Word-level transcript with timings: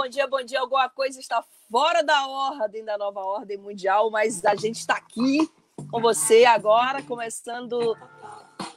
Bom 0.00 0.08
dia, 0.08 0.26
bom 0.26 0.42
dia. 0.42 0.58
Alguma 0.58 0.88
coisa 0.88 1.20
está 1.20 1.44
fora 1.70 2.02
da 2.02 2.26
ordem 2.26 2.82
da 2.82 2.96
nova 2.96 3.20
ordem 3.20 3.58
mundial, 3.58 4.10
mas 4.10 4.42
a 4.46 4.54
gente 4.56 4.76
está 4.76 4.94
aqui 4.94 5.46
com 5.90 6.00
você 6.00 6.46
agora, 6.46 7.02
começando 7.02 7.94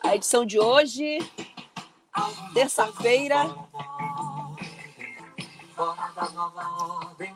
a 0.03 0.17
edição 0.17 0.45
de 0.45 0.59
hoje, 0.59 1.19
terça-feira. 2.53 3.37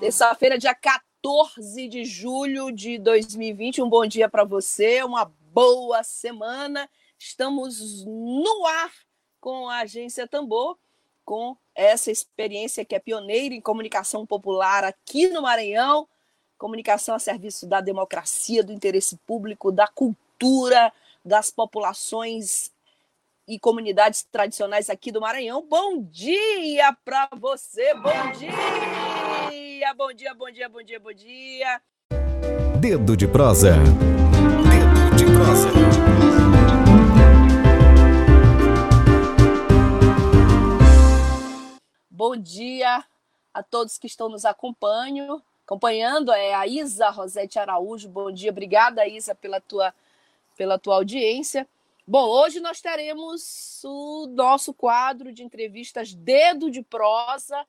Terça-feira, 0.01 0.57
dia 0.57 0.75
14 0.75 1.87
de 1.87 2.03
julho 2.03 2.73
de 2.73 2.97
2020. 2.97 3.81
Um 3.81 3.87
bom 3.89 4.05
dia 4.05 4.27
para 4.27 4.43
você, 4.43 5.01
uma 5.01 5.31
boa 5.53 6.03
semana. 6.03 6.89
Estamos 7.17 8.03
no 8.05 8.65
ar 8.65 8.91
com 9.39 9.69
a 9.69 9.77
Agência 9.77 10.27
Tambor, 10.27 10.77
com 11.23 11.55
essa 11.77 12.11
experiência 12.11 12.83
que 12.83 12.95
é 12.95 12.99
pioneira 12.99 13.55
em 13.55 13.61
comunicação 13.61 14.25
popular 14.25 14.83
aqui 14.83 15.27
no 15.27 15.43
Maranhão 15.43 16.07
comunicação 16.57 17.15
a 17.15 17.19
serviço 17.19 17.67
da 17.67 17.79
democracia, 17.79 18.63
do 18.63 18.73
interesse 18.73 19.17
público, 19.25 19.71
da 19.71 19.87
cultura, 19.87 20.91
das 21.23 21.51
populações 21.51 22.71
e 23.47 23.57
comunidades 23.57 24.27
tradicionais 24.29 24.89
aqui 24.89 25.11
do 25.11 25.21
Maranhão. 25.21 25.61
Bom 25.61 26.01
dia 26.01 26.95
para 27.05 27.29
você, 27.37 27.93
bom 27.93 28.31
dia! 28.37 28.51
Bom 29.95 30.13
dia, 30.13 30.33
bom 30.33 30.51
dia, 30.51 30.69
bom 30.69 30.83
dia, 30.83 30.99
bom 30.99 31.13
dia. 31.13 31.81
Dedo 32.79 33.15
de 33.15 33.27
prosa. 33.27 33.75
Dedo 33.75 35.15
de 35.15 35.25
prosa. 35.25 35.86
Bom 42.17 42.35
dia 42.35 43.05
a 43.53 43.61
todos 43.61 43.99
que 43.99 44.07
estão 44.07 44.27
nos 44.27 44.43
acompanhando 44.43 45.39
acompanhando 45.63 46.31
é 46.31 46.51
a 46.51 46.65
Isa 46.65 47.11
Rosete 47.11 47.59
Araújo. 47.59 48.09
Bom 48.09 48.31
dia, 48.31 48.49
obrigada, 48.49 49.05
Isa, 49.05 49.35
pela 49.35 49.61
tua, 49.61 49.93
pela 50.57 50.79
tua 50.79 50.95
audiência. 50.95 51.67
Bom, 52.07 52.27
hoje 52.27 52.59
nós 52.59 52.81
teremos 52.81 53.83
o 53.83 54.25
nosso 54.31 54.73
quadro 54.73 55.31
de 55.31 55.43
entrevistas 55.43 56.11
Dedo 56.11 56.71
de 56.71 56.81
Prosa 56.81 57.63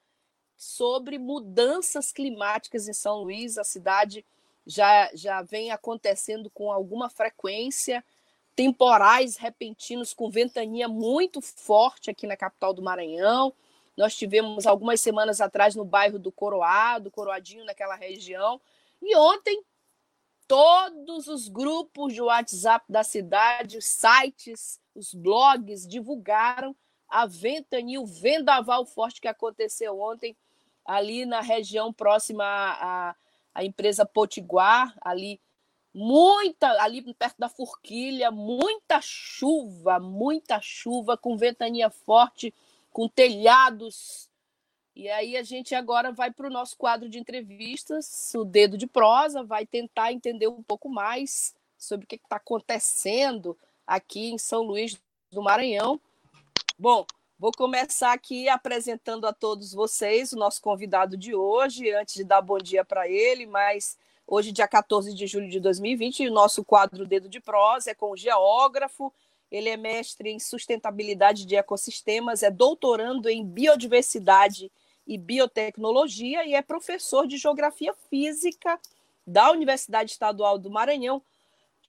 sobre 0.57 1.19
mudanças 1.19 2.11
climáticas 2.11 2.89
em 2.89 2.95
São 2.95 3.25
Luís. 3.25 3.59
A 3.59 3.65
cidade 3.65 4.25
já, 4.67 5.11
já 5.13 5.43
vem 5.43 5.73
acontecendo 5.73 6.49
com 6.49 6.73
alguma 6.73 7.11
frequência, 7.11 8.03
temporais 8.57 9.37
repentinos 9.37 10.15
com 10.15 10.31
ventania 10.31 10.89
muito 10.89 11.43
forte 11.43 12.11
aqui 12.11 12.27
na 12.27 12.35
capital 12.35 12.73
do 12.73 12.81
Maranhão. 12.81 13.53
Nós 13.99 14.15
tivemos 14.15 14.65
algumas 14.65 15.01
semanas 15.01 15.41
atrás 15.41 15.75
no 15.75 15.85
bairro 15.85 16.21
do 16.21 16.31
Coroado, 16.31 17.11
Coroadinho, 17.11 17.65
naquela 17.65 17.97
região. 17.97 18.61
E 19.03 19.17
ontem, 19.17 19.61
todos 20.47 21.27
os 21.27 21.49
grupos 21.49 22.15
de 22.15 22.23
WhatsApp 22.23 22.85
da 22.89 23.03
cidade, 23.03 23.77
os 23.77 23.87
sites, 23.87 24.81
os 24.95 25.13
blogs 25.13 25.85
divulgaram 25.85 26.77
a 27.09 27.27
ventania, 27.27 28.01
o 28.01 28.07
vendaval 28.07 28.87
forte 28.87 29.21
que 29.21 29.27
aconteceu 29.27 30.01
ontem 30.01 30.37
ali 30.85 31.27
na 31.27 31.41
região 31.41 31.93
próxima 31.93 32.45
à, 32.45 33.17
à 33.53 33.65
empresa 33.65 34.07
Potiguar, 34.07 34.97
ali 35.01 35.41
muita 35.93 36.81
ali 36.81 37.03
perto 37.15 37.37
da 37.37 37.49
Forquilha, 37.49 38.31
muita 38.31 39.01
chuva, 39.01 39.99
muita 39.99 40.61
chuva 40.61 41.17
com 41.17 41.37
ventania 41.37 41.91
forte 41.91 42.55
com 42.93 43.09
telhados. 43.09 44.29
E 44.95 45.09
aí 45.09 45.37
a 45.37 45.43
gente 45.43 45.75
agora 45.75 46.11
vai 46.11 46.31
para 46.31 46.49
o 46.49 46.51
nosso 46.51 46.77
quadro 46.77 47.09
de 47.09 47.19
entrevistas, 47.19 48.33
o 48.35 48.45
Dedo 48.45 48.77
de 48.77 48.87
Prosa, 48.87 49.45
vai 49.45 49.65
tentar 49.65 50.13
entender 50.13 50.49
um 50.49 50.63
pouco 50.63 50.89
mais 50.89 51.55
sobre 51.79 52.05
o 52.05 52.09
que 52.09 52.17
está 52.17 52.37
acontecendo 52.37 53.57
aqui 53.87 54.31
em 54.31 54.39
São 54.39 54.63
Luís 54.63 55.01
do 55.31 55.41
Maranhão. 55.41 56.01
Bom, 56.77 57.07
vou 57.39 57.53
começar 57.53 58.13
aqui 58.13 58.49
apresentando 58.49 59.27
a 59.27 59.33
todos 59.33 59.73
vocês 59.73 60.33
o 60.33 60.37
nosso 60.37 60.61
convidado 60.61 61.17
de 61.17 61.35
hoje, 61.35 61.93
antes 61.93 62.15
de 62.15 62.25
dar 62.25 62.43
bom 62.43 62.59
dia 62.59 62.85
para 62.85 63.09
ele, 63.09 63.47
mas 63.47 63.97
hoje, 64.27 64.51
dia 64.51 64.67
14 64.67 65.15
de 65.15 65.27
julho 65.27 65.49
de 65.49 65.61
2020, 65.61 66.29
o 66.29 66.33
nosso 66.33 66.65
quadro 66.65 67.07
Dedo 67.07 67.29
de 67.29 67.41
Prosa 67.41 67.93
é 67.93 67.95
com 67.95 68.11
o 68.11 68.17
geógrafo 68.17 69.13
ele 69.51 69.69
é 69.69 69.77
mestre 69.77 70.31
em 70.31 70.39
sustentabilidade 70.39 71.47
de 71.47 71.57
ecossistemas, 71.57 72.43
é 72.43 72.51
doutorando 72.51 73.29
em 73.29 73.45
biodiversidade 73.45 74.71
e 75.07 75.17
biotecnologia 75.17 76.45
e 76.47 76.55
é 76.55 76.61
professor 76.61 77.27
de 77.27 77.39
geografia 77.39 77.95
física 78.11 78.79
da 79.27 79.51
Universidade 79.51 80.11
Estadual 80.11 80.59
do 80.59 80.71
Maranhão. 80.71 81.23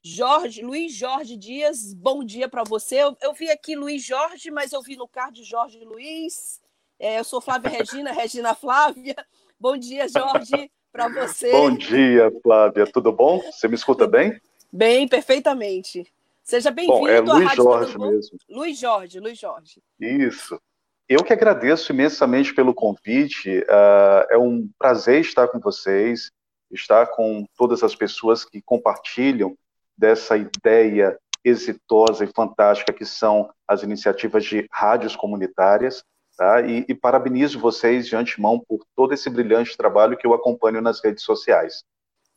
Jorge, 0.02 0.62
Luiz 0.62 0.94
Jorge 0.94 1.36
Dias, 1.36 1.92
bom 1.92 2.24
dia 2.24 2.48
para 2.48 2.64
você. 2.64 2.96
Eu, 3.02 3.16
eu, 3.20 3.34
vi 3.34 3.50
aqui 3.50 3.76
Luiz 3.76 4.02
Jorge, 4.02 4.50
mas 4.50 4.72
eu 4.72 4.80
vi 4.80 4.96
no 4.96 5.06
card 5.06 5.44
Jorge 5.44 5.84
Luiz. 5.84 6.58
É, 6.98 7.18
eu 7.18 7.24
sou 7.24 7.40
Flávia 7.40 7.70
Regina, 7.70 8.10
Regina 8.12 8.54
Flávia. 8.54 9.16
Bom 9.58 9.76
dia, 9.76 10.08
Jorge, 10.08 10.70
para 10.90 11.08
você. 11.08 11.52
Bom 11.52 11.74
dia, 11.74 12.32
Flávia. 12.42 12.86
Tudo 12.86 13.12
bom? 13.12 13.42
Você 13.52 13.68
me 13.68 13.74
escuta 13.74 14.06
bem? 14.06 14.40
Bem, 14.72 15.06
perfeitamente. 15.06 16.10
Seja 16.50 16.72
bem-vindo 16.72 17.06
é 17.06 17.18
à 17.18 17.20
Luiz 17.20 17.46
Rádio 17.46 17.62
Jorge 17.62 17.96
mesmo. 17.96 18.38
Luiz 18.48 18.76
Jorge, 18.76 19.20
Luiz 19.20 19.38
Jorge. 19.38 19.80
Isso. 20.00 20.60
Eu 21.08 21.22
que 21.22 21.32
agradeço 21.32 21.92
imensamente 21.92 22.52
pelo 22.52 22.74
convite. 22.74 23.60
Uh, 23.60 24.26
é 24.28 24.36
um 24.36 24.68
prazer 24.76 25.20
estar 25.20 25.46
com 25.46 25.60
vocês, 25.60 26.32
estar 26.72 27.06
com 27.06 27.46
todas 27.56 27.84
as 27.84 27.94
pessoas 27.94 28.44
que 28.44 28.60
compartilham 28.60 29.56
dessa 29.96 30.36
ideia 30.36 31.16
exitosa 31.44 32.24
e 32.24 32.32
fantástica 32.34 32.92
que 32.92 33.04
são 33.06 33.48
as 33.68 33.84
iniciativas 33.84 34.44
de 34.44 34.66
rádios 34.72 35.14
comunitárias. 35.14 36.02
Tá? 36.36 36.62
E, 36.62 36.84
e 36.88 36.94
parabenizo 36.96 37.60
vocês 37.60 38.08
de 38.08 38.16
antemão 38.16 38.60
por 38.66 38.80
todo 38.96 39.14
esse 39.14 39.30
brilhante 39.30 39.76
trabalho 39.76 40.16
que 40.16 40.26
eu 40.26 40.34
acompanho 40.34 40.80
nas 40.80 41.00
redes 41.00 41.22
sociais. 41.22 41.84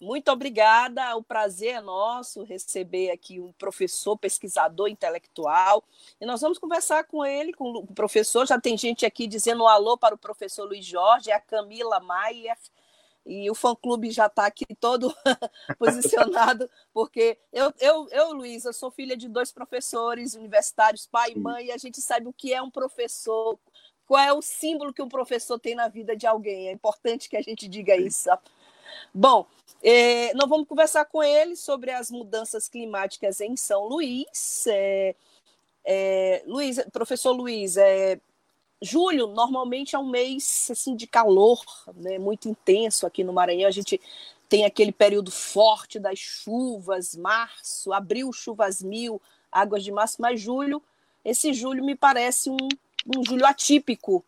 Muito 0.03 0.29
obrigada, 0.29 1.15
o 1.15 1.23
prazer 1.23 1.75
é 1.75 1.81
nosso 1.81 2.43
receber 2.43 3.09
aqui 3.09 3.39
um 3.39 3.53
professor, 3.53 4.17
pesquisador 4.17 4.89
intelectual. 4.89 5.81
E 6.19 6.25
nós 6.25 6.41
vamos 6.41 6.57
conversar 6.57 7.05
com 7.05 7.25
ele, 7.25 7.53
com 7.53 7.71
o 7.71 7.87
professor. 7.87 8.45
Já 8.45 8.59
tem 8.59 8.77
gente 8.77 9.05
aqui 9.05 9.27
dizendo 9.27 9.63
um 9.63 9.67
alô 9.67 9.97
para 9.97 10.13
o 10.13 10.17
professor 10.17 10.65
Luiz 10.65 10.85
Jorge, 10.85 11.31
é 11.31 11.33
a 11.33 11.39
Camila 11.39 12.01
Maier. 12.01 12.57
E 13.25 13.49
o 13.49 13.55
fã-clube 13.55 14.11
já 14.11 14.25
está 14.25 14.45
aqui 14.45 14.65
todo 14.77 15.15
posicionado, 15.79 16.69
porque 16.93 17.37
eu, 17.53 17.73
eu, 17.79 18.09
eu, 18.11 18.33
Luiz, 18.33 18.65
eu 18.65 18.73
sou 18.73 18.91
filha 18.91 19.15
de 19.15 19.29
dois 19.29 19.53
professores 19.53 20.33
universitários, 20.33 21.07
pai 21.07 21.31
e 21.31 21.39
mãe, 21.39 21.67
e 21.67 21.71
a 21.71 21.77
gente 21.77 22.01
sabe 22.01 22.27
o 22.27 22.33
que 22.33 22.53
é 22.53 22.61
um 22.61 22.69
professor, 22.69 23.57
qual 24.05 24.21
é 24.21 24.33
o 24.33 24.41
símbolo 24.41 24.93
que 24.93 25.01
um 25.01 25.07
professor 25.07 25.57
tem 25.57 25.75
na 25.75 25.87
vida 25.87 26.13
de 26.13 26.27
alguém. 26.27 26.67
É 26.67 26.73
importante 26.73 27.29
que 27.29 27.37
a 27.37 27.41
gente 27.41 27.69
diga 27.69 27.95
isso. 27.95 28.29
Bom, 29.13 29.45
é, 29.81 30.33
nós 30.33 30.49
vamos 30.49 30.67
conversar 30.67 31.05
com 31.05 31.21
ele 31.23 31.55
sobre 31.55 31.91
as 31.91 32.09
mudanças 32.09 32.67
climáticas 32.67 33.41
em 33.41 33.55
São 33.55 33.87
Luís. 33.87 34.65
É, 34.67 35.15
é, 35.85 36.43
Luiz, 36.45 36.79
professor 36.91 37.31
Luiz, 37.31 37.77
é, 37.77 38.19
julho 38.81 39.27
normalmente 39.27 39.95
é 39.95 39.99
um 39.99 40.09
mês 40.09 40.67
assim, 40.71 40.95
de 40.95 41.07
calor, 41.07 41.63
né, 41.95 42.17
muito 42.17 42.49
intenso 42.49 43.05
aqui 43.05 43.23
no 43.23 43.33
Maranhão. 43.33 43.67
A 43.67 43.71
gente 43.71 43.99
tem 44.47 44.65
aquele 44.65 44.91
período 44.91 45.31
forte 45.31 45.99
das 45.99 46.19
chuvas, 46.19 47.15
março, 47.15 47.91
abril, 47.91 48.31
chuvas 48.31 48.81
mil, 48.81 49.21
águas 49.51 49.83
de 49.83 49.91
março, 49.91 50.21
mas 50.21 50.39
julho 50.39 50.81
esse 51.23 51.53
julho 51.53 51.83
me 51.83 51.95
parece 51.95 52.49
um, 52.49 52.67
um 53.15 53.23
julho 53.23 53.45
atípico. 53.45 54.23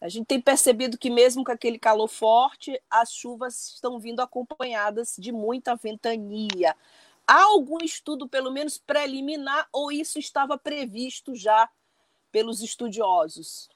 A 0.00 0.08
gente 0.08 0.26
tem 0.26 0.40
percebido 0.40 0.98
que, 0.98 1.08
mesmo 1.08 1.42
com 1.42 1.52
aquele 1.52 1.78
calor 1.78 2.08
forte, 2.08 2.80
as 2.90 3.12
chuvas 3.12 3.72
estão 3.74 3.98
vindo 3.98 4.20
acompanhadas 4.20 5.16
de 5.18 5.32
muita 5.32 5.74
ventania. 5.74 6.76
Há 7.26 7.42
algum 7.44 7.78
estudo, 7.82 8.28
pelo 8.28 8.52
menos 8.52 8.78
preliminar, 8.78 9.68
ou 9.72 9.90
isso 9.90 10.18
estava 10.18 10.58
previsto 10.58 11.34
já 11.34 11.68
pelos 12.30 12.62
estudiosos? 12.62 13.68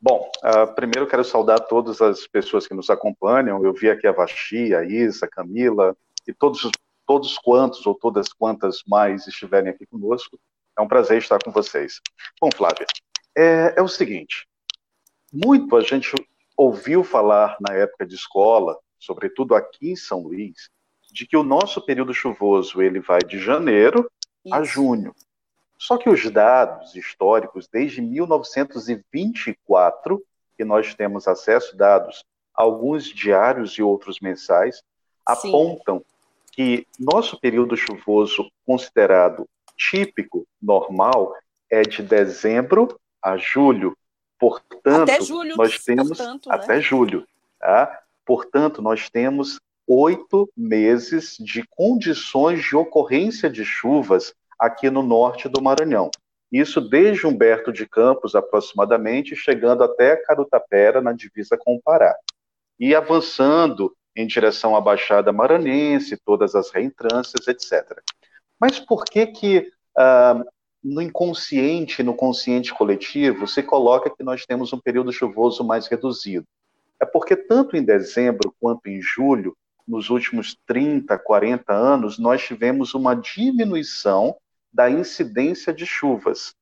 Bom, 0.00 0.30
uh, 0.44 0.74
primeiro 0.74 1.08
quero 1.08 1.24
saudar 1.24 1.60
todas 1.60 2.00
as 2.00 2.26
pessoas 2.26 2.66
que 2.66 2.74
nos 2.74 2.90
acompanham. 2.90 3.64
Eu 3.64 3.72
vi 3.72 3.90
aqui 3.90 4.06
a 4.06 4.12
Vaxi, 4.12 4.74
a 4.74 4.84
Isa, 4.84 5.26
a 5.26 5.28
Camila 5.28 5.96
e 6.26 6.32
todos, 6.32 6.70
todos 7.06 7.38
quantos 7.38 7.84
ou 7.86 7.94
todas 7.94 8.32
quantas 8.32 8.82
mais 8.86 9.26
estiverem 9.26 9.70
aqui 9.70 9.86
conosco. 9.86 10.38
É 10.78 10.82
um 10.82 10.86
prazer 10.86 11.18
estar 11.18 11.42
com 11.42 11.50
vocês. 11.50 12.00
Bom, 12.40 12.50
Flávia, 12.54 12.86
é, 13.36 13.74
é 13.76 13.82
o 13.82 13.88
seguinte: 13.88 14.46
muito 15.32 15.76
a 15.76 15.80
gente 15.80 16.12
ouviu 16.56 17.04
falar 17.04 17.56
na 17.60 17.74
época 17.74 18.06
de 18.06 18.14
escola, 18.14 18.78
sobretudo 18.98 19.54
aqui 19.54 19.92
em 19.92 19.96
São 19.96 20.22
Luís, 20.22 20.70
de 21.12 21.26
que 21.26 21.36
o 21.36 21.42
nosso 21.42 21.84
período 21.84 22.12
chuvoso 22.12 22.82
ele 22.82 23.00
vai 23.00 23.20
de 23.20 23.38
janeiro 23.38 24.10
Isso. 24.44 24.54
a 24.54 24.62
junho. 24.62 25.14
Só 25.78 25.96
que 25.96 26.08
os 26.08 26.28
dados 26.30 26.96
históricos, 26.96 27.68
desde 27.68 28.02
1924, 28.02 30.20
que 30.56 30.64
nós 30.64 30.92
temos 30.94 31.28
acesso 31.28 31.76
dados, 31.76 32.24
alguns 32.52 33.04
diários 33.04 33.78
e 33.78 33.82
outros 33.82 34.18
mensais, 34.18 34.76
Sim. 34.76 34.82
apontam 35.24 36.04
que 36.50 36.84
nosso 36.98 37.38
período 37.38 37.76
chuvoso 37.76 38.50
considerado 38.66 39.48
típico, 39.76 40.44
normal, 40.60 41.32
é 41.70 41.82
de 41.82 42.02
dezembro 42.02 42.98
a 43.22 43.36
julho. 43.36 43.96
Portanto, 44.38 45.10
até 45.10 45.20
julho, 45.20 45.56
nós 45.56 45.78
temos 45.78 46.08
portanto, 46.08 46.48
né? 46.48 46.54
até 46.54 46.80
julho. 46.80 47.26
Tá? 47.58 48.00
Portanto, 48.24 48.80
nós 48.80 49.10
temos 49.10 49.58
oito 49.86 50.48
meses 50.56 51.36
de 51.40 51.64
condições 51.70 52.62
de 52.62 52.76
ocorrência 52.76 53.48
de 53.48 53.64
chuvas 53.64 54.34
aqui 54.58 54.90
no 54.90 55.02
norte 55.02 55.48
do 55.48 55.62
Maranhão. 55.62 56.10
Isso 56.52 56.80
desde 56.80 57.26
Humberto 57.26 57.72
de 57.72 57.86
Campos, 57.86 58.34
aproximadamente, 58.34 59.36
chegando 59.36 59.82
até 59.82 60.16
Carutapera, 60.16 61.00
na 61.00 61.12
divisa 61.12 61.56
com 61.58 61.76
o 61.76 61.82
Pará. 61.82 62.14
E 62.78 62.94
avançando 62.94 63.94
em 64.16 64.26
direção 64.26 64.74
à 64.74 64.80
Baixada 64.80 65.32
Maranhense, 65.32 66.16
todas 66.24 66.54
as 66.54 66.70
reentrâncias, 66.70 67.46
etc. 67.46 68.00
Mas 68.58 68.80
por 68.80 69.04
que 69.04 69.26
que 69.26 69.70
ah, 69.96 70.42
no 70.82 71.02
inconsciente, 71.02 72.02
no 72.02 72.14
consciente 72.14 72.72
coletivo, 72.72 73.46
se 73.46 73.62
coloca 73.62 74.10
que 74.10 74.22
nós 74.22 74.46
temos 74.46 74.72
um 74.72 74.78
período 74.78 75.12
chuvoso 75.12 75.64
mais 75.64 75.86
reduzido? 75.86 76.46
É 77.00 77.06
porque 77.06 77.36
tanto 77.36 77.76
em 77.76 77.82
dezembro 77.82 78.54
quanto 78.60 78.86
em 78.88 79.00
julho, 79.00 79.56
nos 79.86 80.10
últimos 80.10 80.56
30, 80.66 81.18
40 81.18 81.72
anos, 81.72 82.18
nós 82.18 82.42
tivemos 82.42 82.94
uma 82.94 83.14
diminuição 83.14 84.36
da 84.72 84.90
incidência 84.90 85.72
de 85.72 85.86
chuvas. 85.86 86.54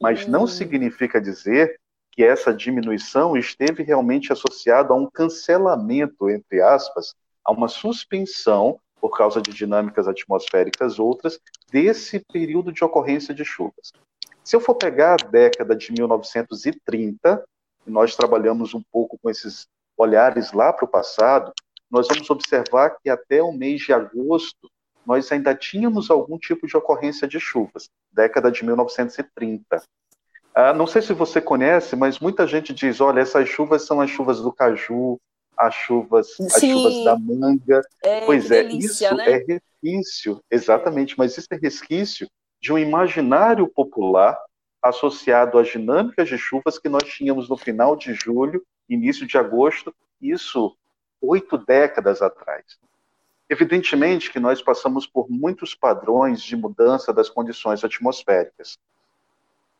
Mas 0.00 0.26
não 0.26 0.44
hum. 0.44 0.48
significa 0.48 1.20
dizer 1.20 1.78
que 2.10 2.24
essa 2.24 2.52
diminuição 2.52 3.36
esteve 3.36 3.82
realmente 3.82 4.32
associada 4.32 4.92
a 4.92 4.96
um 4.96 5.08
cancelamento, 5.08 6.28
entre 6.28 6.60
aspas, 6.60 7.14
a 7.44 7.52
uma 7.52 7.68
suspensão, 7.68 8.78
por 9.02 9.18
causa 9.18 9.42
de 9.42 9.52
dinâmicas 9.52 10.06
atmosféricas 10.06 11.00
outras, 11.00 11.40
desse 11.72 12.20
período 12.32 12.72
de 12.72 12.84
ocorrência 12.84 13.34
de 13.34 13.44
chuvas. 13.44 13.92
Se 14.44 14.54
eu 14.54 14.60
for 14.60 14.76
pegar 14.76 15.14
a 15.14 15.28
década 15.28 15.74
de 15.74 15.92
1930, 15.92 17.44
e 17.84 17.90
nós 17.90 18.14
trabalhamos 18.14 18.74
um 18.74 18.82
pouco 18.92 19.18
com 19.20 19.28
esses 19.28 19.66
olhares 19.98 20.52
lá 20.52 20.72
para 20.72 20.84
o 20.84 20.88
passado, 20.88 21.52
nós 21.90 22.06
vamos 22.06 22.30
observar 22.30 22.96
que 23.02 23.10
até 23.10 23.42
o 23.42 23.52
mês 23.52 23.80
de 23.80 23.92
agosto 23.92 24.70
nós 25.04 25.30
ainda 25.32 25.52
tínhamos 25.52 26.08
algum 26.08 26.38
tipo 26.38 26.64
de 26.68 26.76
ocorrência 26.76 27.26
de 27.26 27.40
chuvas, 27.40 27.90
década 28.12 28.52
de 28.52 28.64
1930. 28.64 29.82
Ah, 30.54 30.72
não 30.72 30.86
sei 30.86 31.02
se 31.02 31.12
você 31.12 31.40
conhece, 31.40 31.96
mas 31.96 32.20
muita 32.20 32.46
gente 32.46 32.72
diz: 32.72 33.00
olha, 33.00 33.20
essas 33.20 33.48
chuvas 33.48 33.84
são 33.84 34.00
as 34.00 34.10
chuvas 34.10 34.40
do 34.40 34.52
caju, 34.52 35.18
as 35.56 35.74
chuvas, 35.74 36.28
as 36.40 36.60
chuvas 36.60 37.04
da 37.04 37.18
manga. 37.18 37.82
É, 38.02 38.24
pois 38.24 38.50
é, 38.50 38.62
delícia, 38.62 39.08
isso 39.08 39.16
né? 39.16 39.30
é 39.30 39.44
resquício, 39.44 40.40
exatamente, 40.50 41.16
mas 41.18 41.36
isso 41.36 41.48
é 41.50 41.56
resquício 41.56 42.28
de 42.60 42.72
um 42.72 42.78
imaginário 42.78 43.66
popular 43.68 44.38
associado 44.82 45.58
às 45.58 45.68
dinâmicas 45.68 46.28
de 46.28 46.36
chuvas 46.36 46.78
que 46.78 46.88
nós 46.88 47.04
tínhamos 47.04 47.48
no 47.48 47.56
final 47.56 47.94
de 47.96 48.14
julho, 48.14 48.64
início 48.88 49.26
de 49.26 49.38
agosto, 49.38 49.94
isso 50.20 50.76
oito 51.20 51.56
décadas 51.56 52.20
atrás. 52.20 52.64
Evidentemente 53.48 54.30
que 54.32 54.40
nós 54.40 54.62
passamos 54.62 55.06
por 55.06 55.30
muitos 55.30 55.74
padrões 55.74 56.42
de 56.42 56.56
mudança 56.56 57.12
das 57.12 57.28
condições 57.28 57.84
atmosféricas. 57.84 58.78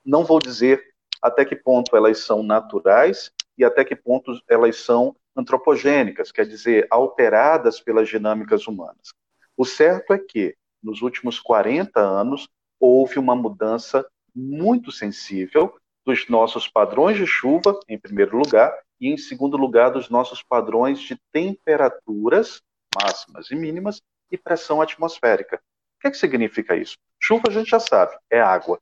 Não 0.04 0.24
vou 0.24 0.38
dizer 0.38 0.92
até 1.20 1.44
que 1.44 1.56
ponto 1.56 1.96
elas 1.96 2.18
são 2.18 2.42
naturais 2.42 3.32
e 3.56 3.64
até 3.64 3.84
que 3.84 3.96
ponto 3.96 4.32
elas 4.48 4.76
são 4.76 5.16
antropogênicas, 5.36 6.30
quer 6.30 6.46
dizer, 6.46 6.86
alteradas 6.90 7.80
pelas 7.80 8.08
dinâmicas 8.08 8.66
humanas. 8.66 9.12
O 9.56 9.64
certo 9.64 10.12
é 10.12 10.18
que, 10.18 10.56
nos 10.82 11.02
últimos 11.02 11.38
40 11.40 12.00
anos, 12.00 12.48
houve 12.78 13.18
uma 13.18 13.36
mudança 13.36 14.06
muito 14.34 14.90
sensível 14.90 15.74
dos 16.04 16.28
nossos 16.28 16.68
padrões 16.68 17.16
de 17.16 17.26
chuva, 17.26 17.78
em 17.88 17.98
primeiro 17.98 18.36
lugar, 18.36 18.76
e 19.00 19.08
em 19.08 19.16
segundo 19.16 19.56
lugar, 19.56 19.90
dos 19.90 20.08
nossos 20.08 20.42
padrões 20.42 21.00
de 21.00 21.16
temperaturas 21.32 22.60
máximas 22.94 23.50
e 23.50 23.54
mínimas, 23.54 24.02
e 24.30 24.36
pressão 24.36 24.80
atmosférica. 24.80 25.56
O 25.56 26.00
que, 26.00 26.08
é 26.08 26.10
que 26.10 26.16
significa 26.16 26.76
isso? 26.76 26.96
Chuva 27.20 27.44
a 27.48 27.52
gente 27.52 27.70
já 27.70 27.78
sabe, 27.78 28.16
é 28.30 28.40
água. 28.40 28.80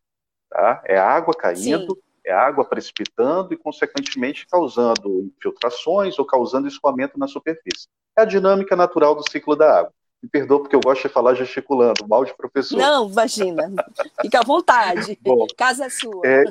Tá? 0.49 0.83
É 0.87 0.99
água 0.99 1.35
caindo, 1.35 1.95
Sim. 1.95 2.03
É 2.25 2.33
água 2.33 2.65
precipitando 2.65 3.55
e, 3.55 3.57
consequentemente, 3.57 4.47
causando 4.47 5.31
infiltrações 5.37 6.19
ou 6.19 6.25
causando 6.25 6.69
escoamento 6.69 7.19
na 7.19 7.27
superfície. 7.27 7.87
É 8.17 8.23
a 8.23 8.27
dinâmica 8.27 8.77
natural 8.77 9.15
do 9.15 9.29
ciclo 9.29 9.57
da 9.57 9.81
água. 9.81 9.93
Me 10.23 10.29
perdoa 10.29 10.61
porque 10.61 10.77
eu 10.77 10.81
gosto 10.81 11.09
de 11.09 11.15
falar 11.15 11.35
gesticulando, 11.35 12.07
mal 12.07 12.25
de 12.25 12.37
professor. 12.37 12.77
Não, 12.77 13.09
imagina. 13.09 13.73
Fica 14.21 14.41
à 14.41 14.45
vontade. 14.45 15.19
Bom, 15.23 15.47
Casa 15.57 15.87
é 15.87 15.89
sua. 15.89 16.21
É, 16.27 16.45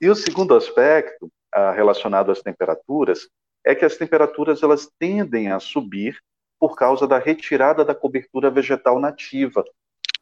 e 0.00 0.10
o 0.10 0.14
segundo 0.14 0.54
aspecto, 0.54 1.30
ah, 1.52 1.72
relacionado 1.72 2.30
às 2.30 2.42
temperaturas, 2.42 3.28
é 3.64 3.74
que 3.74 3.84
as 3.84 3.96
temperaturas 3.96 4.62
elas 4.62 4.90
tendem 4.98 5.50
a 5.50 5.58
subir 5.58 6.18
por 6.58 6.76
causa 6.76 7.06
da 7.06 7.18
retirada 7.18 7.84
da 7.84 7.94
cobertura 7.94 8.50
vegetal 8.50 9.00
nativa, 9.00 9.64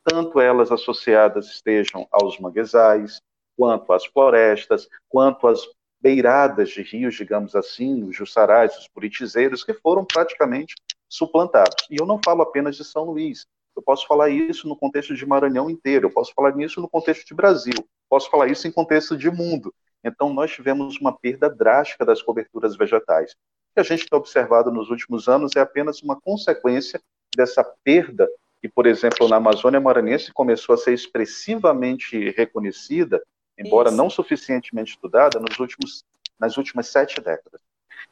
tanto 0.05 0.41
elas 0.41 0.71
associadas 0.71 1.47
estejam 1.47 2.07
aos 2.11 2.39
manguezais, 2.39 3.21
quanto 3.57 3.93
às 3.93 4.05
florestas, 4.07 4.89
quanto 5.09 5.47
às 5.47 5.61
beiradas 6.01 6.71
de 6.71 6.83
rios, 6.83 7.15
digamos 7.15 7.55
assim, 7.57 8.05
os 8.05 8.15
jussarais, 8.15 8.77
os 8.79 8.89
buritizeiros, 8.95 9.65
que 9.65 9.75
foram 9.75 10.05
praticamente 10.05 10.75
suplantados. 11.09 11.87
E 11.91 11.97
eu 11.99 12.07
não 12.07 12.21
falo 12.25 12.43
apenas 12.43 12.77
de 12.77 12.85
São 12.85 13.05
Luís, 13.05 13.47
eu 13.75 13.83
posso 13.83 14.07
falar 14.07 14.29
isso 14.29 14.69
no 14.69 14.77
contexto 14.77 15.15
de 15.15 15.27
Maranhão 15.27 15.69
inteiro, 15.69 16.07
eu 16.07 16.13
posso 16.13 16.33
falar 16.35 16.59
isso 16.61 16.81
no 16.81 16.89
contexto 16.89 17.27
de 17.27 17.35
Brasil, 17.35 17.75
posso 18.09 18.31
falar 18.31 18.49
isso 18.49 18.67
em 18.67 18.73
contexto 18.73 19.17
de 19.17 19.31
mundo. 19.31 19.75
Então, 20.05 20.33
nós 20.33 20.53
tivemos 20.53 20.99
uma 21.01 21.17
perda 21.17 21.51
drástica 21.51 22.05
das 22.05 22.23
coberturas 22.23 22.77
vegetais 22.77 23.35
que 23.77 23.81
a 23.81 23.83
gente 23.83 24.09
tem 24.09 24.19
observado 24.19 24.73
nos 24.73 24.89
últimos 24.89 25.29
anos 25.29 25.55
é 25.55 25.61
apenas 25.61 26.01
uma 26.03 26.19
consequência 26.19 26.99
dessa 27.37 27.63
perda 27.85 28.27
que, 28.59 28.69
por 28.71 28.87
exemplo, 28.87 29.29
na 29.29 29.37
Amazônia 29.37 29.79
Maranhense 29.79 30.33
começou 30.33 30.75
a 30.75 30.79
ser 30.79 30.95
expressivamente 30.95 32.31
reconhecida, 32.31 33.23
embora 33.59 33.89
Isso. 33.89 33.97
não 33.97 34.11
suficientemente 34.11 34.93
estudada, 34.93 35.39
nos 35.39 35.59
últimos, 35.59 36.05
nas 36.39 36.57
últimas 36.57 36.89
sete 36.89 37.21
décadas. 37.21 37.61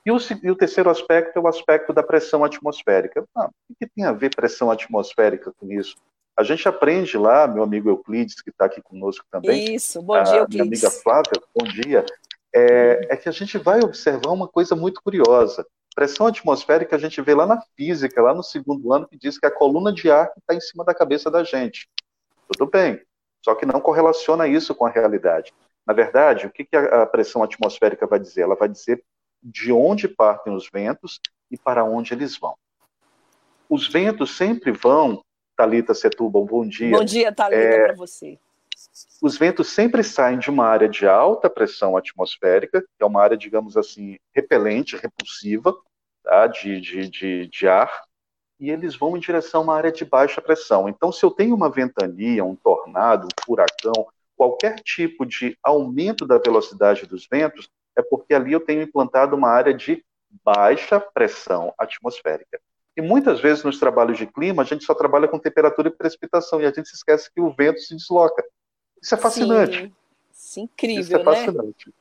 E 0.05 0.11
o, 0.11 0.19
e 0.43 0.51
o, 0.51 0.57
terceiro 0.57 0.91
aspecto 0.91 1.39
é 1.39 1.41
o 1.41 1.49
aspecto 1.49 1.93
da 1.93 2.03
pressão 2.03 2.45
atmosférica. 2.45 3.25
Ah, 3.35 3.49
o 3.71 3.75
que 3.79 3.87
tem 3.87 4.05
a 4.05 4.13
ver 4.13 4.35
pressão 4.35 4.71
atmosférica 4.71 5.53
com 5.59 5.71
isso? 5.73 5.97
A 6.37 6.43
gente 6.43 6.69
aprende 6.69 7.17
lá, 7.17 7.47
meu 7.47 7.63
amigo 7.63 7.89
Euclides, 7.89 8.43
que 8.43 8.51
está 8.51 8.67
aqui 8.67 8.83
conosco 8.83 9.25
também. 9.31 9.75
Isso, 9.75 10.03
bom 10.03 10.21
dia, 10.23 10.37
Euclides. 10.39 10.55
Minha 10.55 10.65
amiga 10.65 10.91
Flávia, 10.91 11.41
bom 11.55 11.65
dia 11.65 12.05
é, 12.55 13.09
é 13.11 13.17
que 13.17 13.29
a 13.29 13.33
gente 13.33 13.59
vai 13.59 13.81
observar 13.81 14.31
uma 14.31 14.47
coisa 14.47 14.77
muito 14.77 15.03
curiosa. 15.03 15.67
Pressão 15.95 16.27
atmosférica 16.27 16.95
a 16.95 16.99
gente 16.99 17.21
vê 17.21 17.35
lá 17.35 17.47
na 17.47 17.61
física, 17.77 18.23
lá 18.23 18.33
no 18.33 18.43
segundo 18.43 18.93
ano, 18.93 19.09
que 19.09 19.19
diz 19.19 19.39
que 19.39 19.47
a 19.47 19.51
coluna 19.51 19.93
de 19.93 20.11
ar 20.11 20.33
está 20.39 20.55
em 20.55 20.61
cima 20.61 20.85
da 20.85 20.95
cabeça 20.95 21.31
da 21.31 21.43
gente. 21.43 21.89
Tudo 22.53 22.71
bem, 22.71 23.01
só 23.45 23.55
que 23.55 23.67
não 23.67 23.79
correlaciona 23.79 24.49
isso 24.49 24.75
com 24.75 24.87
a 24.87 24.91
realidade. 24.91 25.53
Na 25.87 25.93
verdade, 25.93 26.47
o 26.47 26.51
que, 26.51 26.65
que 26.65 26.75
a 26.75 27.05
pressão 27.05 27.43
atmosférica 27.43 28.07
vai 28.07 28.19
dizer? 28.19 28.41
Ela 28.41 28.55
vai 28.55 28.71
dizer 28.71 29.05
de 29.43 29.71
onde 29.71 30.09
partem 30.09 30.55
os 30.55 30.71
ventos 30.73 31.21
e 31.51 31.59
para 31.59 31.85
onde 31.85 32.15
eles 32.15 32.39
vão. 32.39 32.57
Os 33.69 33.87
ventos 33.87 34.35
sempre 34.35 34.73
vão, 34.73 35.23
Talita 35.55 35.93
Setúbal, 35.93 36.47
bom 36.47 36.67
dia. 36.67 36.97
Bom 36.97 37.05
dia, 37.05 37.31
Talita, 37.35 37.63
é, 37.63 37.85
para 37.89 37.97
você. 37.97 38.39
os 39.23 39.37
ventos 39.37 39.69
sempre 39.69 40.03
saem 40.03 40.39
de 40.39 40.49
uma 40.49 40.65
área 40.65 40.89
de 40.89 41.07
alta 41.07 41.51
pressão 41.51 41.99
atmosférica, 41.99 42.81
que 42.81 43.03
é 43.03 43.05
uma 43.05 43.23
área, 43.23 43.37
digamos 43.37 43.77
assim, 43.77 44.17
repelente, 44.35 44.97
repulsiva, 44.97 45.77
tá? 46.23 46.47
de, 46.47 46.81
de, 46.81 47.11
de, 47.11 47.49
de 47.49 47.69
ar, 47.69 47.93
e 48.59 48.71
eles 48.71 48.97
vão 48.97 49.17
em 49.17 49.21
direção 49.21 49.61
a 49.61 49.65
uma 49.65 49.77
área 49.77 49.93
de 49.93 50.05
baixa 50.05 50.41
pressão. 50.41 50.89
Então, 50.89 51.11
se 51.11 51.25
eu 51.25 51.31
tenho 51.31 51.55
uma 51.55 51.71
ventania, 51.71 52.45
um 52.45 52.55
tornado, 52.55 53.27
um 53.27 53.45
furacão, 53.45 54.07
qualquer 54.37 54.77
tipo 54.81 55.27
de 55.27 55.57
aumento 55.63 56.27
da 56.27 56.39
velocidade 56.39 57.07
dos 57.07 57.27
ventos, 57.31 57.69
é 57.97 58.03
porque 58.03 58.35
ali 58.35 58.53
eu 58.53 58.61
tenho 58.61 58.83
implantado 58.83 59.37
uma 59.37 59.49
área 59.49 59.73
de 59.73 60.05
baixa 60.45 60.99
pressão 61.01 61.73
atmosférica. 61.79 62.61
E 62.97 63.03
muitas 63.03 63.41
vezes 63.41 63.65
nos 63.65 63.79
trabalhos 63.79 64.19
de 64.19 64.27
clima, 64.27 64.63
a 64.63 64.67
gente 64.67 64.85
só 64.85 64.95
trabalha 64.95 65.27
com 65.27 65.39
temperatura 65.39 65.89
e 65.89 65.93
precipitação, 65.93 66.61
e 66.61 66.67
a 66.67 66.71
gente 66.71 66.89
se 66.89 66.95
esquece 66.95 67.31
que 67.33 67.41
o 67.41 67.53
vento 67.53 67.81
se 67.81 67.95
desloca. 67.95 68.45
Isso 69.03 69.15
é 69.15 69.19
fascinante. 69.19 69.79
Sim, 69.79 69.93
Isso 70.33 70.61
é 70.61 70.63
incrível, 70.63 71.03
Isso 71.03 71.15
é 71.15 71.19
né? 71.19 71.25
fascinante. 71.25 71.95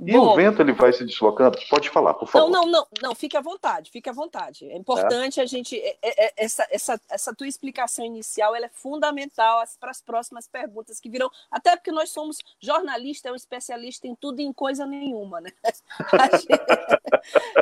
E 0.00 0.12
Bom, 0.12 0.28
o 0.28 0.36
vento 0.36 0.62
ele 0.62 0.72
vai 0.72 0.92
se 0.92 1.04
deslocando? 1.04 1.58
Pode 1.68 1.90
falar, 1.90 2.14
por 2.14 2.28
favor. 2.28 2.48
Não, 2.48 2.62
não, 2.62 2.70
não, 2.70 2.86
não, 3.02 3.14
fique 3.16 3.36
à 3.36 3.40
vontade, 3.40 3.90
fique 3.90 4.08
à 4.08 4.12
vontade. 4.12 4.70
É 4.70 4.76
importante 4.76 5.40
é. 5.40 5.42
a 5.42 5.46
gente. 5.46 5.76
É, 5.76 5.96
é, 6.00 6.26
é, 6.26 6.32
essa, 6.36 6.64
essa, 6.70 7.00
essa 7.10 7.34
tua 7.34 7.48
explicação 7.48 8.04
inicial 8.04 8.54
ela 8.54 8.66
é 8.66 8.70
fundamental 8.72 9.60
para 9.80 9.90
as 9.90 10.00
próximas 10.00 10.46
perguntas 10.46 11.00
que 11.00 11.10
virão, 11.10 11.28
até 11.50 11.74
porque 11.74 11.90
nós 11.90 12.10
somos 12.10 12.38
jornalistas, 12.60 13.28
é 13.28 13.32
um 13.32 13.36
especialista 13.36 14.06
em 14.06 14.14
tudo 14.14 14.40
e 14.40 14.44
em 14.44 14.52
coisa 14.52 14.86
nenhuma, 14.86 15.40
né? 15.40 15.50
A 16.12 16.36
gente, 16.36 16.48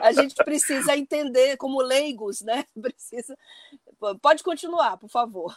a 0.02 0.12
gente 0.12 0.34
precisa 0.36 0.96
entender 0.96 1.56
como 1.56 1.80
leigos, 1.80 2.42
né? 2.42 2.64
Precisa. 2.80 3.36
Pode 4.20 4.42
continuar, 4.42 4.98
por 4.98 5.08
favor. 5.08 5.54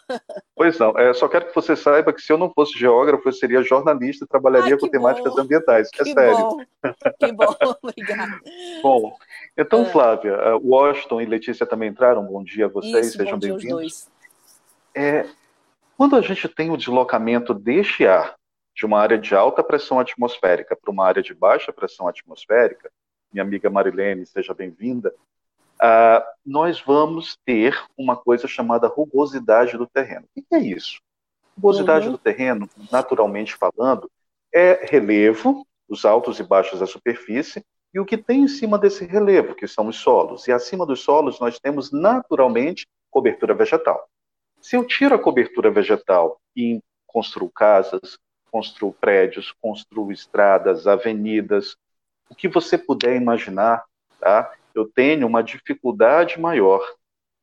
Pois 0.56 0.78
não, 0.80 0.98
é, 0.98 1.14
só 1.14 1.28
quero 1.28 1.48
que 1.48 1.56
você 1.56 1.76
saiba 1.76 2.14
que 2.14 2.22
se 2.22 2.32
eu 2.32 2.38
não 2.38 2.52
fosse 2.52 2.78
geógrafo, 2.78 3.28
eu 3.28 3.34
seria 3.34 3.62
jornalista 3.62 4.26
e 4.26 4.28
trabalharia 4.28 4.74
Ai, 4.76 4.80
com 4.80 4.88
temáticas 4.88 5.34
bom. 5.34 5.42
ambientais. 5.42 5.90
Que 5.90 6.02
é 6.02 6.06
sério. 6.06 6.38
Bom. 6.38 6.58
Que 7.20 7.32
bom, 7.32 7.56
obrigada. 7.84 8.40
Bom, 8.82 9.16
então, 9.58 9.82
é. 9.82 9.86
Flávia, 9.86 10.32
eh, 10.32 10.60
Washington 10.64 11.22
e 11.22 11.26
Letícia 11.26 11.66
também 11.66 11.90
entraram. 11.90 12.26
Bom 12.26 12.44
dia 12.44 12.66
a 12.66 12.70
vocês, 12.70 13.08
Isso, 13.08 13.18
sejam 13.18 13.38
bem-vindos. 13.38 14.10
É, 14.96 15.26
quando 15.98 16.16
a 16.16 16.22
gente 16.22 16.48
tem 16.48 16.72
o 16.72 16.78
deslocamento 16.78 17.54
deste 17.54 18.08
ar 18.08 18.36
de 18.76 18.86
uma 18.86 19.00
área 19.00 19.18
de 19.18 19.36
alta 19.36 19.62
pressão 19.62 20.00
atmosférica 20.00 20.76
para 20.76 20.92
uma 20.92 21.06
área 21.06 21.22
de 21.22 21.34
baixa 21.34 21.74
pressão 21.74 22.08
atmosférica, 22.08 22.90
minha 23.32 23.44
amiga 23.44 23.70
Marilene, 23.70 24.26
seja 24.26 24.54
bem-vinda, 24.54 25.14
uh, 25.82 26.24
nós 26.46 26.82
vamos 26.82 27.38
ter 27.46 27.80
uma 27.98 28.16
coisa 28.16 28.48
chamada 28.48 28.88
rugosidade 28.88 29.78
do 29.78 29.88
terreno. 29.88 30.26
O 30.36 30.42
que 30.42 30.56
é 30.56 30.60
isso? 30.60 31.00
Rugosidade 31.56 32.06
uhum. 32.06 32.14
do 32.14 32.18
terreno, 32.18 32.70
naturalmente 32.92 33.56
falando, 33.56 34.10
é 34.54 34.86
relevo 34.90 35.66
os 35.88 36.06
altos 36.06 36.40
e 36.40 36.44
baixos 36.44 36.80
da 36.80 36.86
superfície, 36.86 37.64
e 37.94 38.00
o 38.00 38.06
que 38.06 38.18
tem 38.18 38.44
em 38.44 38.48
cima 38.48 38.78
desse 38.78 39.04
relevo, 39.06 39.56
que 39.56 39.68
são 39.68 39.88
os 39.88 39.98
solos. 39.98 40.48
E 40.48 40.52
acima 40.52 40.86
dos 40.86 41.02
solos 41.02 41.40
nós 41.40 41.60
temos 41.60 41.92
naturalmente 41.92 42.88
cobertura 43.10 43.56
vegetal. 43.56 44.08
Se 44.62 44.76
eu 44.76 44.86
tiro 44.86 45.16
a 45.16 45.20
cobertura 45.20 45.72
vegetal 45.72 46.40
e 46.56 46.80
construo 47.08 47.50
casas, 47.50 48.20
construo 48.52 48.94
prédios, 48.94 49.52
construo 49.60 50.12
estradas, 50.12 50.86
avenidas, 50.86 51.76
o 52.30 52.36
que 52.36 52.48
você 52.48 52.78
puder 52.78 53.16
imaginar, 53.16 53.84
tá? 54.20 54.54
Eu 54.74 54.86
tenho 54.86 55.28
uma 55.28 55.44
dificuldade 55.44 56.40
maior 56.40 56.82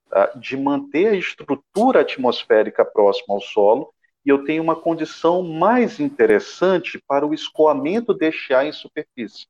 tá? 0.09 0.33
de 0.37 0.57
manter 0.57 1.09
a 1.09 1.15
estrutura 1.15 2.01
atmosférica 2.01 2.85
próxima 2.85 3.35
ao 3.35 3.41
solo 3.41 3.93
e 4.25 4.29
eu 4.29 4.45
tenho 4.45 4.63
uma 4.63 4.75
condição 4.75 5.43
mais 5.43 6.01
interessante 6.01 7.01
para 7.07 7.25
o 7.27 7.33
escoamento 7.33 8.13
deste 8.13 8.53
ar 8.53 8.67
em 8.67 8.73
superfície. 8.73 9.47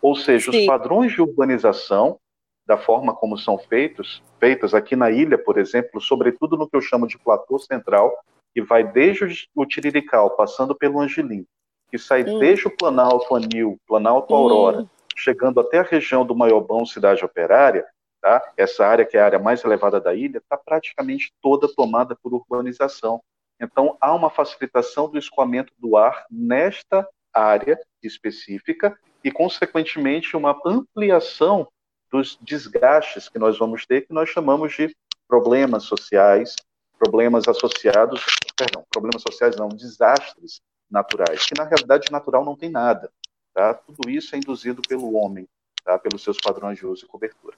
Ou 0.00 0.16
seja, 0.16 0.50
Sim. 0.50 0.60
os 0.60 0.66
padrões 0.66 1.12
de 1.12 1.20
urbanização, 1.20 2.18
da 2.66 2.78
forma 2.78 3.14
como 3.14 3.36
são 3.36 3.58
feitos, 3.58 4.22
feitos 4.38 4.74
aqui 4.74 4.96
na 4.96 5.10
ilha, 5.10 5.36
por 5.36 5.58
exemplo, 5.58 6.00
sobretudo 6.00 6.56
no 6.56 6.68
que 6.68 6.76
eu 6.76 6.80
chamo 6.80 7.06
de 7.06 7.18
platô 7.18 7.58
central, 7.58 8.16
que 8.54 8.62
vai 8.62 8.82
desde 8.82 9.48
o 9.54 9.66
Tirirical, 9.66 10.30
passando 10.30 10.74
pelo 10.74 11.00
Angelim, 11.00 11.44
que 11.90 11.98
sai 11.98 12.22
hum. 12.24 12.38
desde 12.38 12.68
o 12.68 12.76
Planalto 12.76 13.34
Anil, 13.34 13.76
Planalto 13.86 14.34
Aurora, 14.34 14.80
hum. 14.80 14.88
Chegando 15.16 15.60
até 15.60 15.78
a 15.78 15.82
região 15.82 16.24
do 16.24 16.34
Maiobão, 16.34 16.86
cidade 16.86 17.24
operária, 17.24 17.86
tá? 18.20 18.42
essa 18.56 18.86
área 18.86 19.04
que 19.04 19.16
é 19.16 19.20
a 19.20 19.24
área 19.24 19.38
mais 19.38 19.64
elevada 19.64 20.00
da 20.00 20.14
ilha, 20.14 20.38
está 20.38 20.56
praticamente 20.56 21.32
toda 21.40 21.72
tomada 21.72 22.16
por 22.22 22.32
urbanização. 22.34 23.22
Então, 23.60 23.96
há 24.00 24.14
uma 24.14 24.30
facilitação 24.30 25.08
do 25.08 25.18
escoamento 25.18 25.72
do 25.78 25.96
ar 25.96 26.24
nesta 26.30 27.06
área 27.32 27.78
específica 28.02 28.98
e, 29.22 29.30
consequentemente, 29.30 30.36
uma 30.36 30.58
ampliação 30.64 31.68
dos 32.10 32.38
desgastes 32.40 33.28
que 33.28 33.38
nós 33.38 33.58
vamos 33.58 33.86
ter, 33.86 34.06
que 34.06 34.12
nós 34.12 34.28
chamamos 34.28 34.72
de 34.74 34.94
problemas 35.28 35.84
sociais, 35.84 36.56
problemas 36.98 37.46
associados, 37.46 38.24
perdão, 38.56 38.84
problemas 38.90 39.22
sociais 39.22 39.56
não, 39.56 39.68
desastres 39.68 40.60
naturais, 40.90 41.44
que 41.44 41.54
na 41.56 41.64
realidade 41.64 42.10
natural 42.10 42.44
não 42.44 42.56
tem 42.56 42.68
nada. 42.68 43.10
Tá? 43.54 43.74
Tudo 43.74 44.08
isso 44.08 44.34
é 44.34 44.38
induzido 44.38 44.82
pelo 44.82 45.14
homem, 45.14 45.48
tá? 45.84 45.98
pelos 45.98 46.22
seus 46.22 46.38
padrões 46.38 46.78
de 46.78 46.86
uso 46.86 47.04
e 47.04 47.08
cobertura. 47.08 47.56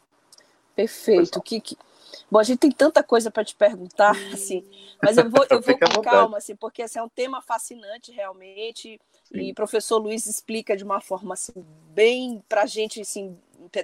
Perfeito. 0.75 1.41
Que, 1.43 1.61
que, 1.61 1.77
Bom, 2.31 2.39
a 2.39 2.43
gente 2.43 2.59
tem 2.59 2.71
tanta 2.71 3.03
coisa 3.03 3.31
para 3.31 3.45
te 3.45 3.55
perguntar, 3.55 4.17
assim, 4.33 4.65
mas 5.03 5.17
eu 5.17 5.29
vou, 5.29 5.47
eu 5.51 5.61
vou 5.61 5.79
com 5.79 6.03
calma, 6.03 6.39
assim, 6.39 6.57
porque 6.57 6.83
esse 6.83 6.99
é 6.99 7.03
um 7.03 7.09
tema 7.09 7.41
fascinante 7.43 8.13
realmente. 8.13 9.01
Sim. 9.25 9.39
E 9.39 9.53
o 9.53 9.55
professor 9.55 9.99
Luiz 9.99 10.27
explica 10.27 10.77
de 10.77 10.85
uma 10.85 11.01
forma 11.01 11.35
assim, 11.35 11.53
bem 11.91 12.43
para 12.49 12.63
a 12.63 12.67
gente 12.67 13.01
assim, 13.01 13.39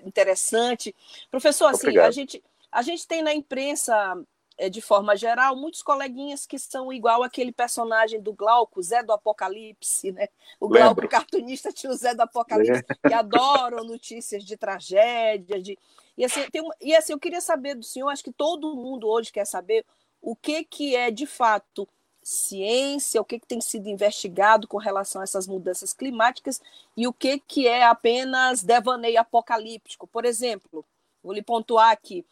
interessante. 0.05 0.95
Professor, 1.31 1.67
assim, 1.67 1.97
a 1.99 2.11
gente, 2.11 2.43
a 2.71 2.83
gente 2.83 3.07
tem 3.07 3.23
na 3.23 3.35
imprensa 3.35 3.95
é, 3.95 4.25
de 4.69 4.81
forma 4.81 5.15
geral, 5.17 5.55
muitos 5.55 5.83
coleguinhas 5.83 6.45
que 6.47 6.59
são 6.59 6.93
igual 6.93 7.23
aquele 7.23 7.53
personagem 7.53 8.21
do 8.21 8.33
Glauco, 8.33 8.83
Zé 8.83 9.03
do 9.03 9.12
Apocalipse, 9.12 10.11
né? 10.11 10.29
O 10.59 10.69
Glauco 10.69 11.00
Lembro. 11.00 11.09
cartunista 11.09 11.71
tinha 11.71 11.93
o 11.93 11.95
Zé 11.95 12.15
do 12.15 12.23
Apocalipse, 12.23 12.83
que 13.07 13.15
adoram 13.15 13.85
notícias 13.85 14.43
de 14.43 14.57
tragédia, 14.57 15.61
de... 15.61 15.79
E 16.17 16.25
assim, 16.25 16.41
tem, 16.50 16.67
e 16.81 16.97
assim, 16.97 17.12
eu 17.12 17.21
queria 17.21 17.41
saber 17.41 17.77
do 17.77 17.85
senhor, 17.85 18.09
acho 18.09 18.25
que 18.25 18.33
todo 18.33 18.75
mundo 18.75 19.07
hoje 19.07 19.31
quer 19.31 19.45
saber 19.45 19.85
o 20.21 20.35
que, 20.35 20.65
que 20.65 20.97
é 20.97 21.11
de 21.11 21.27
fato 21.27 21.87
ciência, 22.29 23.21
o 23.21 23.25
que, 23.25 23.38
que 23.38 23.47
tem 23.47 23.61
sido 23.61 23.88
investigado 23.88 24.69
com 24.69 24.77
relação 24.77 25.21
a 25.21 25.25
essas 25.25 25.47
mudanças 25.47 25.95
climáticas 25.95 26.61
e 26.97 27.07
o 27.07 27.12
que, 27.12 27.38
que 27.38 27.67
é 27.67 27.85
apenas 27.85 28.62
devaneio 28.62 29.19
apocalíptico. 29.19 30.07
Por 30.07 30.27
exemplo, 30.27 30.85
vou 31.23 31.33
lhe 31.33 31.43
pontuar 31.43 31.91
aqui, 31.91 32.27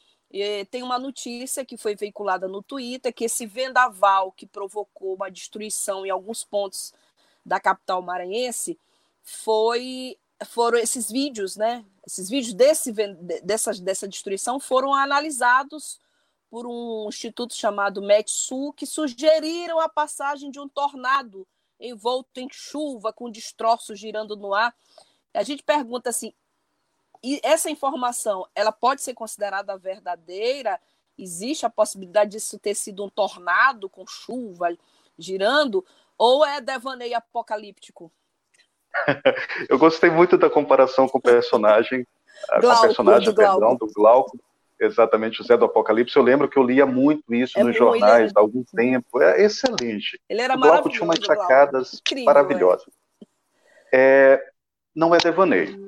tem 0.70 0.82
uma 0.82 0.98
notícia 0.98 1.64
que 1.64 1.76
foi 1.76 1.94
veiculada 1.94 2.48
no 2.48 2.62
Twitter 2.62 3.12
que 3.12 3.24
esse 3.24 3.46
vendaval 3.46 4.32
que 4.32 4.46
provocou 4.46 5.14
uma 5.14 5.30
destruição 5.30 6.04
em 6.04 6.10
alguns 6.10 6.44
pontos 6.44 6.92
da 7.44 7.60
capital 7.60 8.02
maranhense 8.02 8.78
foi 9.22 10.18
foram 10.44 10.78
esses 10.78 11.10
vídeos, 11.10 11.56
né? 11.56 11.84
Esses 12.06 12.28
vídeos 12.28 12.52
desse, 12.52 12.92
dessa, 13.42 13.72
dessa 13.72 14.06
destruição 14.06 14.60
foram 14.60 14.92
analisados 14.92 15.98
por 16.50 16.66
um 16.66 17.08
instituto 17.08 17.54
chamado 17.54 18.02
Metsu, 18.02 18.72
que 18.74 18.86
sugeriram 18.86 19.80
a 19.80 19.88
passagem 19.88 20.50
de 20.50 20.60
um 20.60 20.68
tornado 20.68 21.46
envolto 21.80 22.40
em 22.40 22.48
chuva, 22.50 23.12
com 23.12 23.30
destroços 23.30 23.98
girando 23.98 24.36
no 24.36 24.54
ar. 24.54 24.74
A 25.34 25.42
gente 25.42 25.62
pergunta 25.62 26.10
assim: 26.10 26.32
e 27.22 27.40
essa 27.42 27.70
informação, 27.70 28.46
ela 28.54 28.72
pode 28.72 29.02
ser 29.02 29.14
considerada 29.14 29.76
verdadeira? 29.76 30.80
Existe 31.18 31.64
a 31.64 31.70
possibilidade 31.70 32.32
disso 32.32 32.58
ter 32.58 32.74
sido 32.74 33.04
um 33.04 33.08
tornado 33.08 33.88
com 33.88 34.06
chuva 34.06 34.76
girando? 35.18 35.84
Ou 36.18 36.44
é 36.44 36.60
devaneio 36.60 37.16
apocalíptico? 37.16 38.10
Eu 39.68 39.78
gostei 39.78 40.10
muito 40.10 40.36
da 40.36 40.48
comparação 40.48 41.08
com 41.08 41.18
o 41.18 41.22
personagem, 41.22 42.06
Glauco, 42.60 42.78
a 42.78 42.86
personagem, 42.86 43.28
do 43.28 43.34
perdão, 43.34 43.58
Glauco. 43.58 43.86
do 43.86 43.92
Glauco, 43.92 44.40
exatamente, 44.80 45.40
o 45.40 45.44
Zé 45.44 45.56
do 45.56 45.64
Apocalipse. 45.64 46.16
Eu 46.16 46.22
lembro 46.22 46.48
que 46.48 46.58
eu 46.58 46.62
lia 46.62 46.86
muito 46.86 47.34
isso 47.34 47.58
é 47.58 47.64
nos 47.64 47.76
jornais 47.76 48.32
há 48.34 48.40
algum 48.40 48.62
tempo. 48.64 49.20
É 49.20 49.42
excelente. 49.42 50.20
Ele 50.28 50.40
era 50.40 50.54
o 50.54 50.60
Glauco 50.60 50.88
tinha 50.88 51.04
umas 51.04 51.18
sacadas 51.18 51.94
Incrível, 51.94 52.24
maravilhosas. 52.24 52.88
É. 53.92 54.32
É, 54.38 54.50
não 54.94 55.14
é 55.14 55.18
devaneio. 55.18 55.85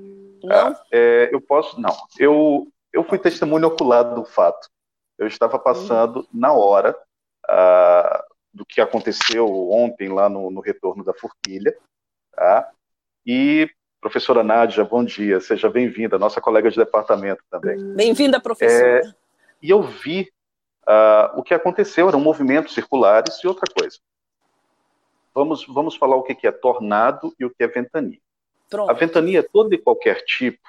Não? 0.48 0.76
É, 0.90 1.28
eu 1.32 1.40
posso, 1.40 1.80
não. 1.80 1.94
Eu, 2.18 2.66
eu 2.92 3.04
fui 3.04 3.18
testemunho 3.18 3.68
ocular 3.68 4.14
do 4.14 4.24
fato. 4.24 4.68
Eu 5.18 5.26
estava 5.26 5.58
passando 5.58 6.26
na 6.32 6.52
hora 6.52 6.96
uh, 7.48 8.22
do 8.52 8.64
que 8.64 8.80
aconteceu 8.80 9.46
ontem 9.70 10.08
lá 10.08 10.28
no, 10.28 10.50
no 10.50 10.60
retorno 10.60 11.04
da 11.04 11.12
Forquilha, 11.12 11.76
tá? 12.32 12.70
E 13.26 13.68
professora 14.00 14.44
Nádia, 14.44 14.84
bom 14.84 15.04
dia, 15.04 15.40
seja 15.40 15.68
bem-vinda, 15.68 16.18
nossa 16.18 16.40
colega 16.40 16.70
de 16.70 16.76
departamento 16.76 17.42
também. 17.50 17.76
Bem-vinda, 17.94 18.40
professora. 18.40 19.00
É, 19.00 19.14
e 19.60 19.70
eu 19.70 19.82
vi 19.82 20.30
uh, 20.86 21.38
o 21.38 21.42
que 21.42 21.52
aconteceu, 21.52 22.08
eram 22.08 22.20
movimentos 22.20 22.74
circulares 22.74 23.42
e 23.42 23.48
outra 23.48 23.66
coisa. 23.76 23.98
vamos, 25.34 25.66
vamos 25.66 25.96
falar 25.96 26.16
o 26.16 26.22
que 26.22 26.46
é 26.46 26.52
tornado 26.52 27.34
e 27.38 27.44
o 27.44 27.50
que 27.50 27.62
é 27.62 27.66
ventania. 27.66 28.20
Pronto. 28.68 28.90
A 28.90 28.94
ventania 28.94 29.40
é 29.40 29.42
todo 29.42 29.72
e 29.72 29.78
qualquer 29.78 30.24
tipo 30.24 30.68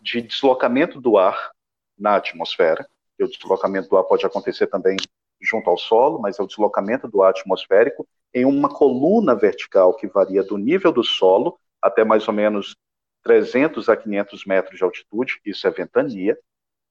de 0.00 0.20
deslocamento 0.20 1.00
do 1.00 1.16
ar 1.16 1.52
na 1.98 2.16
atmosfera, 2.16 2.86
e 3.18 3.24
o 3.24 3.28
deslocamento 3.28 3.88
do 3.88 3.96
ar 3.96 4.04
pode 4.04 4.26
acontecer 4.26 4.66
também 4.66 4.96
junto 5.40 5.68
ao 5.70 5.78
solo, 5.78 6.20
mas 6.20 6.38
é 6.38 6.42
o 6.42 6.46
deslocamento 6.46 7.08
do 7.08 7.22
ar 7.22 7.30
atmosférico 7.30 8.06
em 8.34 8.44
uma 8.44 8.68
coluna 8.68 9.34
vertical 9.34 9.94
que 9.94 10.06
varia 10.06 10.42
do 10.42 10.56
nível 10.56 10.92
do 10.92 11.04
solo 11.04 11.58
até 11.80 12.04
mais 12.04 12.26
ou 12.28 12.34
menos 12.34 12.76
300 13.24 13.88
a 13.88 13.96
500 13.96 14.44
metros 14.46 14.78
de 14.78 14.84
altitude, 14.84 15.40
isso 15.44 15.66
é 15.66 15.70
ventania, 15.70 16.38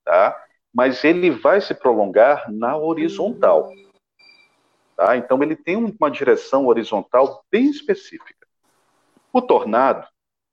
tá? 0.03 0.37
mas 0.73 1.03
ele 1.03 1.29
vai 1.29 1.59
se 1.59 1.73
prolongar 1.73 2.51
na 2.51 2.77
horizontal. 2.77 3.71
Tá? 4.95 5.17
Então, 5.17 5.41
ele 5.43 5.55
tem 5.55 5.75
uma 5.75 6.09
direção 6.09 6.67
horizontal 6.67 7.43
bem 7.51 7.69
específica. 7.69 8.47
O 9.33 9.41
tornado, 9.41 10.07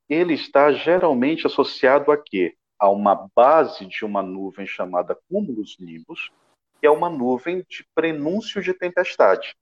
ele 0.09 0.33
está 0.33 0.71
geralmente 0.71 1.45
associado 1.45 2.11
a 2.11 2.17
quê? 2.17 2.55
A 2.79 2.89
uma 2.89 3.29
base 3.35 3.85
de 3.85 4.03
uma 4.03 4.23
nuvem 4.23 4.65
chamada 4.65 5.17
cúmulos 5.29 5.77
nimbus, 5.79 6.31
que 6.79 6.87
é 6.87 6.89
uma 6.89 7.09
nuvem 7.09 7.63
de 7.69 7.85
prenúncio 7.93 8.61
de 8.61 8.73
tempestade. 8.73 9.55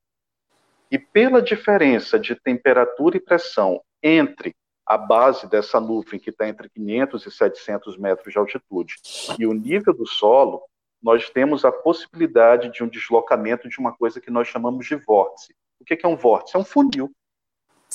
E 0.89 0.97
pela 0.97 1.41
diferença 1.41 2.17
de 2.17 2.33
temperatura 2.35 3.17
e 3.17 3.19
pressão 3.19 3.81
entre 4.01 4.55
a 4.85 4.97
base 4.97 5.49
dessa 5.49 5.81
nuvem, 5.81 6.17
que 6.17 6.29
está 6.29 6.47
entre 6.47 6.69
500 6.69 7.25
e 7.25 7.31
700 7.31 7.97
metros 7.97 8.31
de 8.31 8.39
altitude, 8.39 8.95
e 9.37 9.45
o 9.45 9.51
nível 9.51 9.93
do 9.93 10.07
solo, 10.07 10.63
nós 11.03 11.29
temos 11.29 11.65
a 11.65 11.71
possibilidade 11.71 12.71
de 12.71 12.83
um 12.83 12.87
deslocamento 12.87 13.67
de 13.67 13.79
uma 13.79 13.91
coisa 13.91 14.21
que 14.21 14.31
nós 14.31 14.47
chamamos 14.47 14.85
de 14.85 14.95
vórtice. 14.95 15.53
O 15.79 15.83
que 15.83 15.99
é 16.01 16.07
um 16.07 16.15
vórtice? 16.15 16.55
É 16.55 16.59
um 16.59 16.63
funil. 16.63 17.11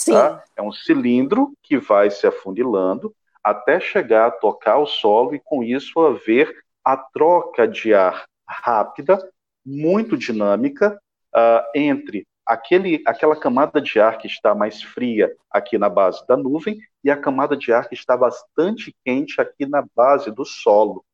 Tá? 0.07 0.43
É 0.57 0.63
um 0.63 0.73
cilindro 0.73 1.53
que 1.63 1.79
vai 1.79 2.11
se 2.11 2.27
afunilando 2.27 3.15
até 3.43 3.81
chegar 3.81 4.27
a 4.27 4.31
tocar 4.31 4.79
o 4.79 4.87
solo 4.87 5.35
e, 5.35 5.41
com 5.41 5.63
isso, 5.63 6.01
haver 6.01 6.55
a 6.85 6.97
troca 6.97 7.67
de 7.67 7.93
ar 7.93 8.25
rápida, 8.47 9.19
muito 9.65 10.17
dinâmica, 10.17 11.01
uh, 11.35 11.65
entre 11.75 12.27
aquele, 12.47 13.03
aquela 13.07 13.37
camada 13.37 13.81
de 13.81 14.01
ar 14.01 14.19
que 14.19 14.27
está 14.27 14.55
mais 14.55 14.83
fria 14.83 15.35
aqui 15.51 15.79
na 15.79 15.89
base 15.89 16.27
da 16.27 16.37
nuvem 16.37 16.81
e 17.03 17.11
a 17.11 17.17
camada 17.17 17.57
de 17.57 17.73
ar 17.73 17.89
que 17.89 17.95
está 17.95 18.17
bastante 18.17 18.95
quente 19.05 19.41
aqui 19.41 19.67
na 19.67 19.85
base 19.95 20.31
do 20.31 20.45
solo. 20.45 21.05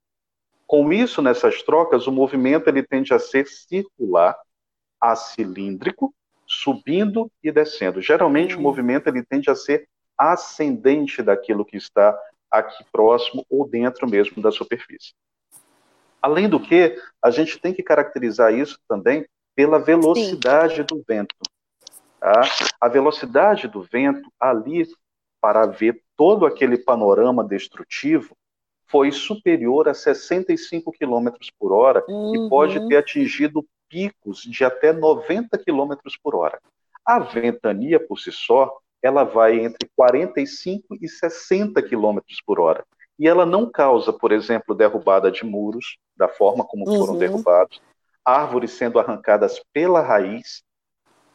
Com 0.67 0.93
isso, 0.93 1.23
nessas 1.23 1.63
trocas, 1.63 2.07
o 2.07 2.13
movimento 2.13 2.69
ele 2.69 2.83
tende 2.83 3.15
a 3.15 3.19
ser 3.19 3.47
circular, 3.47 4.37
acilíndrico, 5.01 6.15
subindo 6.49 7.31
e 7.43 7.53
descendo. 7.53 8.01
Geralmente, 8.01 8.57
o 8.57 8.61
movimento 8.61 9.07
ele 9.07 9.23
tende 9.23 9.51
a 9.51 9.55
ser 9.55 9.87
ascendente 10.17 11.23
daquilo 11.23 11.65
que 11.65 11.77
está 11.77 12.19
aqui 12.51 12.83
próximo 12.91 13.45
ou 13.51 13.69
dentro 13.69 14.09
mesmo 14.09 14.43
da 14.43 14.51
superfície. 14.51 15.13
Além 16.21 16.49
do 16.49 16.59
que, 16.59 17.01
a 17.23 17.31
gente 17.31 17.61
tem 17.61 17.73
que 17.73 17.83
caracterizar 17.83 18.53
isso 18.53 18.79
também 18.89 19.27
pela 19.55 19.79
velocidade 19.79 20.77
Sim. 20.77 20.85
do 20.85 21.05
vento. 21.07 21.37
Tá? 22.19 22.41
A 22.81 22.89
velocidade 22.89 23.69
do 23.69 23.83
vento 23.83 24.33
ali, 24.41 24.89
para 25.41 25.67
ver 25.67 26.03
todo 26.17 26.47
aquele 26.47 26.79
panorama 26.79 27.45
destrutivo, 27.45 28.35
foi 28.87 29.13
superior 29.13 29.89
a 29.89 29.95
65 29.95 30.91
km 30.93 31.29
por 31.59 31.73
hora 31.73 32.03
uhum. 32.09 32.47
e 32.47 32.49
pode 32.49 32.89
ter 32.89 32.97
atingido 32.97 33.65
picos 33.89 34.43
de 34.43 34.65
até 34.65 34.93
90 34.93 35.57
km 35.59 35.95
por 36.23 36.35
hora. 36.35 36.61
A 37.05 37.19
ventania, 37.19 37.99
por 37.99 38.19
si 38.19 38.31
só, 38.31 38.77
ela 39.03 39.25
vai 39.25 39.59
entre 39.59 39.89
45 39.97 40.97
e 41.01 41.09
60 41.09 41.83
km 41.83 42.19
por 42.47 42.61
hora. 42.61 42.85
E 43.19 43.27
ela 43.27 43.45
não 43.45 43.71
causa, 43.71 44.13
por 44.13 44.31
exemplo, 44.31 44.75
derrubada 44.75 45.31
de 45.31 45.45
muros, 45.45 45.99
da 46.17 46.29
forma 46.29 46.65
como 46.65 46.89
uhum. 46.89 46.99
foram 46.99 47.19
derrubados, 47.19 47.81
árvores 48.25 48.73
sendo 48.73 48.99
arrancadas 48.99 49.61
pela 49.73 50.01
raiz, 50.01 50.63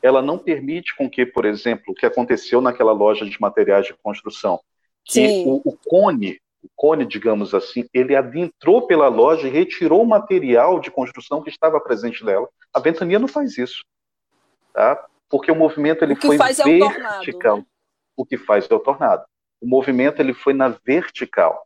ela 0.02 0.22
não 0.22 0.38
permite 0.38 0.96
com 0.96 1.10
que, 1.10 1.26
por 1.26 1.46
exemplo, 1.46 1.86
o 1.88 1.94
que 1.96 2.06
aconteceu 2.06 2.60
naquela 2.62 2.92
loja 2.92 3.26
de 3.26 3.39
materiais 3.39 3.86
de 3.86 3.96
construção, 4.04 4.60
que 5.04 5.44
o, 5.48 5.62
o, 5.63 5.78
cone, 5.86 6.39
cone, 6.76 7.06
digamos 7.06 7.54
assim, 7.54 7.86
ele 7.93 8.15
adentrou 8.15 8.88
pela 8.88 9.08
loja 9.08 9.47
e 9.47 9.52
retirou 9.52 10.04
o 10.04 10.08
material 10.08 10.80
de 10.80 10.91
construção 10.91 11.41
que 11.41 11.49
estava 11.49 11.80
presente 11.80 12.23
nela. 12.23 12.47
A 12.73 12.80
ventania 12.80 13.19
não 13.19 13.28
faz 13.28 13.58
isso, 13.58 13.84
tá? 14.73 15.06
Porque 15.30 15.52
o 15.52 15.56
movimento 15.56 16.04
ele 16.04 16.13
o 16.13 16.21
foi 16.21 16.38
vertical. 16.38 16.67
É 16.67 16.76
o, 16.76 16.80
tornado, 16.80 17.58
né? 17.58 17.65
o 18.15 18.26
que 18.26 18.38
faz 18.38 18.69
é 18.69 18.76
o 18.76 18.80
tornado. 18.80 19.23
O 19.62 19.67
movimento 19.67 20.19
ele 20.19 20.34
foi 20.34 20.54
na 20.54 20.69
vertical. 20.86 21.65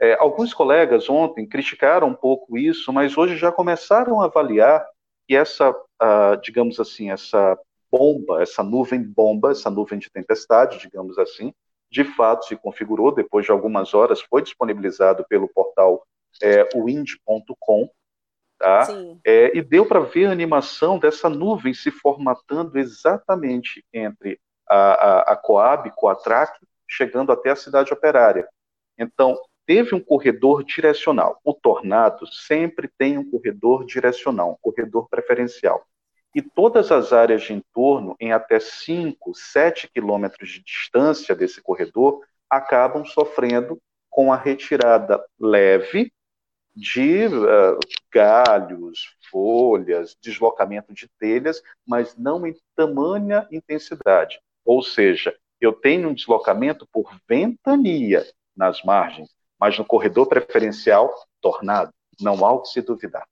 É, 0.00 0.14
alguns 0.14 0.54
colegas 0.54 1.08
ontem 1.08 1.46
criticaram 1.46 2.08
um 2.08 2.14
pouco 2.14 2.56
isso, 2.56 2.92
mas 2.92 3.16
hoje 3.18 3.36
já 3.36 3.50
começaram 3.50 4.20
a 4.20 4.26
avaliar 4.26 4.86
que 5.26 5.34
essa, 5.34 5.70
uh, 5.70 6.40
digamos 6.42 6.78
assim, 6.78 7.10
essa 7.10 7.58
bomba, 7.90 8.42
essa 8.42 8.62
nuvem 8.62 9.02
bomba, 9.02 9.50
essa 9.50 9.70
nuvem 9.70 9.98
de 9.98 10.10
tempestade, 10.10 10.78
digamos 10.78 11.18
assim, 11.18 11.52
de 11.90 12.04
fato 12.04 12.46
se 12.46 12.56
configurou, 12.56 13.14
depois 13.14 13.44
de 13.44 13.52
algumas 13.52 13.94
horas 13.94 14.20
foi 14.20 14.42
disponibilizado 14.42 15.24
pelo 15.28 15.48
portal 15.48 16.06
é, 16.42 16.68
wind.com, 16.74 17.90
tá? 18.58 18.86
É, 19.24 19.56
e 19.56 19.62
deu 19.62 19.86
para 19.86 20.00
ver 20.00 20.26
a 20.26 20.32
animação 20.32 20.98
dessa 20.98 21.28
nuvem 21.28 21.72
se 21.72 21.90
formatando 21.90 22.78
exatamente 22.78 23.84
entre 23.92 24.38
a, 24.68 24.76
a, 24.76 25.20
a 25.32 25.36
Coab, 25.36 25.90
Coatrac, 25.96 26.58
chegando 26.86 27.32
até 27.32 27.50
a 27.50 27.56
cidade 27.56 27.92
operária. 27.92 28.46
Então, 28.98 29.38
teve 29.66 29.94
um 29.94 30.00
corredor 30.00 30.64
direcional. 30.64 31.40
O 31.44 31.54
tornado 31.54 32.26
sempre 32.26 32.90
tem 32.98 33.18
um 33.18 33.30
corredor 33.30 33.84
direcional, 33.84 34.52
um 34.52 34.58
corredor 34.60 35.08
preferencial. 35.08 35.86
E 36.34 36.42
todas 36.42 36.92
as 36.92 37.12
áreas 37.12 37.42
de 37.42 37.52
entorno, 37.52 38.14
em 38.20 38.32
até 38.32 38.60
5, 38.60 39.34
7 39.34 39.88
quilômetros 39.88 40.50
de 40.50 40.62
distância 40.62 41.34
desse 41.34 41.60
corredor, 41.62 42.22
acabam 42.50 43.04
sofrendo 43.04 43.80
com 44.10 44.32
a 44.32 44.36
retirada 44.36 45.24
leve 45.38 46.12
de 46.74 47.26
uh, 47.26 47.78
galhos, 48.12 49.14
folhas, 49.30 50.16
deslocamento 50.20 50.94
de 50.94 51.08
telhas, 51.18 51.62
mas 51.86 52.16
não 52.16 52.46
em 52.46 52.54
tamanha 52.76 53.46
intensidade. 53.50 54.40
Ou 54.64 54.82
seja, 54.82 55.34
eu 55.60 55.72
tenho 55.72 56.08
um 56.08 56.14
deslocamento 56.14 56.86
por 56.92 57.10
ventania 57.28 58.24
nas 58.56 58.82
margens, 58.82 59.28
mas 59.58 59.76
no 59.76 59.84
corredor 59.84 60.28
preferencial, 60.28 61.12
tornado, 61.40 61.92
não 62.20 62.44
há 62.44 62.52
o 62.52 62.62
que 62.62 62.68
se 62.68 62.80
duvidar. 62.80 63.26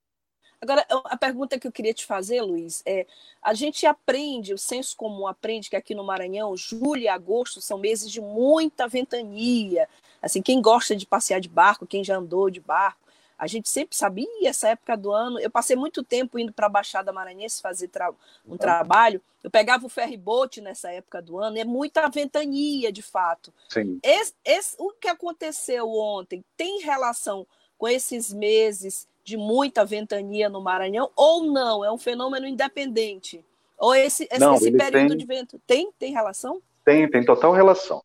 Agora, 0.61 0.87
a 1.05 1.17
pergunta 1.17 1.59
que 1.59 1.67
eu 1.67 1.73
queria 1.73 1.93
te 1.93 2.07
fazer, 2.07 2.41
Luiz, 2.43 2.83
é: 2.87 3.07
a 3.43 3.55
gente 3.55 3.87
aprende, 3.87 4.55
o 4.55 4.59
senso 4.59 4.97
comum 4.97 5.27
aprende 5.27 5.71
que 5.71 5.77
aqui 5.77 5.95
no 5.95 6.05
Maranhão, 6.05 6.57
julho 6.57 7.03
e 7.03 7.09
agosto 7.09 7.61
são 7.61 7.79
meses 7.79 8.11
de 8.11 8.21
muita 8.21 8.89
ventania. 8.89 9.89
Assim, 10.21 10.43
quem 10.43 10.61
gosta 10.61 10.97
de 10.97 11.07
passear 11.07 11.41
de 11.41 11.49
barco, 11.49 11.87
quem 11.87 12.03
já 12.03 12.17
andou 12.17 12.51
de 12.51 12.61
barco, 12.61 13.07
a 13.39 13.47
gente 13.47 13.69
sempre 13.69 13.95
sabia 13.95 14.27
essa 14.49 14.71
época 14.71 14.97
do 14.97 15.13
ano. 15.13 15.39
Eu 15.39 15.51
passei 15.51 15.77
muito 15.77 16.03
tempo 16.03 16.39
indo 16.39 16.53
para 16.53 16.67
a 16.67 16.71
Baixada 16.71 17.13
Maranhense 17.13 17.61
fazer 17.61 17.89
tra 17.89 18.11
um 18.11 18.53
uhum. 18.53 18.57
trabalho. 18.57 19.21
Eu 19.45 19.51
pegava 19.51 19.85
o 19.85 19.91
ferry-boat 19.91 20.61
nessa 20.61 20.91
época 20.91 21.21
do 21.21 21.39
ano. 21.39 21.59
É 21.59 21.65
muita 21.65 22.09
ventania, 22.09 22.91
de 22.91 23.03
fato. 23.03 23.53
Sim. 23.69 24.01
Esse, 24.03 24.35
esse, 24.43 24.75
o 24.79 24.91
que 24.93 25.09
aconteceu 25.09 25.89
ontem 25.91 26.43
tem 26.57 26.81
relação 26.81 27.47
com 27.77 27.87
esses 27.87 28.33
meses 28.33 29.07
de 29.27 29.37
muita 29.37 29.85
ventania 29.85 30.49
no 30.49 30.63
Maranhão 30.63 31.11
ou 31.17 31.45
não? 31.45 31.85
É 31.85 31.91
um 31.91 31.99
fenômeno 31.99 32.47
independente? 32.47 33.45
Ou 33.77 33.93
esse, 33.93 34.29
esse, 34.31 34.39
não, 34.39 34.55
esse 34.55 34.71
período 34.71 35.09
tem... 35.09 35.19
de 35.19 35.27
vento 35.27 35.61
tem, 35.67 35.91
tem 35.99 36.13
relação? 36.13 36.63
Tem, 36.85 37.11
tem 37.11 37.25
total 37.25 37.53
relação. 37.53 38.01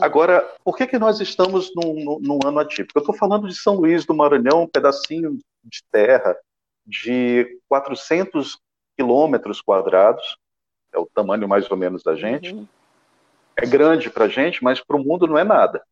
Agora, 0.00 0.50
por 0.64 0.74
que, 0.74 0.86
que 0.86 0.98
nós 0.98 1.20
estamos 1.20 1.70
num, 1.76 2.18
num 2.20 2.38
ano 2.42 2.58
atípico? 2.58 2.98
Eu 2.98 3.02
estou 3.02 3.14
falando 3.14 3.46
de 3.46 3.54
São 3.54 3.76
Luís 3.76 4.06
do 4.06 4.14
Maranhão, 4.14 4.62
um 4.62 4.66
pedacinho 4.66 5.38
de 5.62 5.84
terra 5.92 6.34
de 6.86 7.60
400 7.68 8.58
quilômetros 8.96 9.60
quadrados, 9.60 10.38
é 10.90 10.98
o 10.98 11.06
tamanho 11.06 11.46
mais 11.46 11.70
ou 11.70 11.76
menos 11.76 12.02
da 12.02 12.14
gente. 12.14 12.54
Uhum. 12.54 12.66
É 13.54 13.66
grande 13.66 14.08
para 14.08 14.24
a 14.24 14.28
gente, 14.28 14.64
mas 14.64 14.80
para 14.80 14.96
o 14.96 15.04
mundo 15.04 15.26
não 15.26 15.36
é 15.36 15.44
nada. 15.44 15.84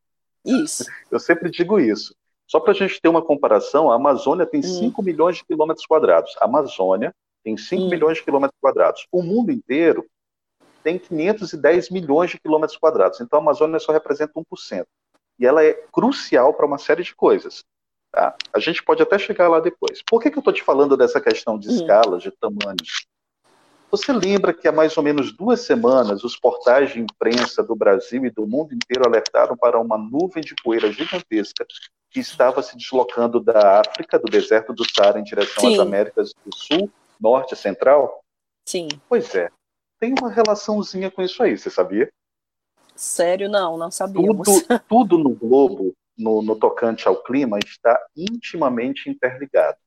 Isso. 0.42 0.86
Eu 1.12 1.20
sempre 1.20 1.50
digo 1.50 1.78
isso. 1.78 2.14
Só 2.50 2.58
para 2.58 2.72
a 2.72 2.74
gente 2.74 3.00
ter 3.00 3.08
uma 3.08 3.22
comparação, 3.22 3.92
a 3.92 3.94
Amazônia 3.94 4.44
tem 4.44 4.60
uhum. 4.60 4.90
5 4.90 5.02
milhões 5.04 5.36
de 5.36 5.44
quilômetros 5.44 5.86
quadrados. 5.86 6.34
A 6.40 6.46
Amazônia 6.46 7.14
tem 7.44 7.56
5 7.56 7.80
uhum. 7.80 7.88
milhões 7.88 8.18
de 8.18 8.24
quilômetros 8.24 8.58
quadrados. 8.60 9.06
O 9.12 9.22
mundo 9.22 9.52
inteiro 9.52 10.04
tem 10.82 10.98
510 10.98 11.90
milhões 11.90 12.30
de 12.32 12.40
quilômetros 12.40 12.76
quadrados. 12.76 13.20
Então 13.20 13.38
a 13.38 13.42
Amazônia 13.42 13.78
só 13.78 13.92
representa 13.92 14.32
1%. 14.34 14.84
E 15.38 15.46
ela 15.46 15.62
é 15.62 15.74
crucial 15.92 16.52
para 16.52 16.66
uma 16.66 16.76
série 16.76 17.04
de 17.04 17.14
coisas. 17.14 17.62
Tá? 18.10 18.34
A 18.52 18.58
gente 18.58 18.82
pode 18.82 19.00
até 19.00 19.16
chegar 19.16 19.48
lá 19.48 19.60
depois. 19.60 20.02
Por 20.02 20.20
que, 20.20 20.28
que 20.28 20.36
eu 20.36 20.40
estou 20.40 20.52
te 20.52 20.64
falando 20.64 20.96
dessa 20.96 21.20
questão 21.20 21.56
de 21.56 21.68
hum. 21.68 21.72
escalas, 21.72 22.20
de 22.20 22.32
tamanhos? 22.32 23.06
Você 23.92 24.12
lembra 24.12 24.52
que 24.52 24.66
há 24.66 24.72
mais 24.72 24.96
ou 24.96 25.04
menos 25.04 25.32
duas 25.32 25.60
semanas 25.60 26.24
os 26.24 26.36
portais 26.36 26.92
de 26.92 26.98
imprensa 26.98 27.62
do 27.62 27.76
Brasil 27.76 28.26
e 28.26 28.30
do 28.30 28.44
mundo 28.44 28.74
inteiro 28.74 29.06
alertaram 29.06 29.56
para 29.56 29.78
uma 29.78 29.96
nuvem 29.96 30.42
de 30.42 30.56
poeira 30.64 30.90
gigantesca 30.90 31.64
que 32.10 32.18
estava 32.18 32.62
se 32.62 32.76
deslocando 32.76 33.38
da 33.38 33.80
África, 33.80 34.18
do 34.18 34.28
deserto 34.28 34.72
do 34.72 34.84
Saara, 34.90 35.20
em 35.20 35.22
direção 35.22 35.62
Sim. 35.62 35.74
às 35.74 35.78
Américas 35.78 36.32
do 36.44 36.54
Sul, 36.54 36.90
Norte 37.20 37.54
e 37.54 37.56
Central? 37.56 38.22
Sim. 38.66 38.88
Pois 39.08 39.34
é. 39.34 39.48
Tem 39.98 40.14
uma 40.18 40.30
relaçãozinha 40.30 41.10
com 41.10 41.22
isso 41.22 41.42
aí, 41.42 41.56
você 41.56 41.70
sabia? 41.70 42.10
Sério, 42.96 43.48
não, 43.48 43.78
não 43.78 43.90
sabíamos. 43.90 44.46
Tudo, 44.46 44.80
tudo 44.88 45.18
no 45.18 45.30
globo, 45.30 45.94
no, 46.18 46.42
no 46.42 46.56
tocante 46.56 47.06
ao 47.06 47.22
clima, 47.22 47.58
está 47.64 47.98
intimamente 48.16 49.08
interligado. 49.08 49.78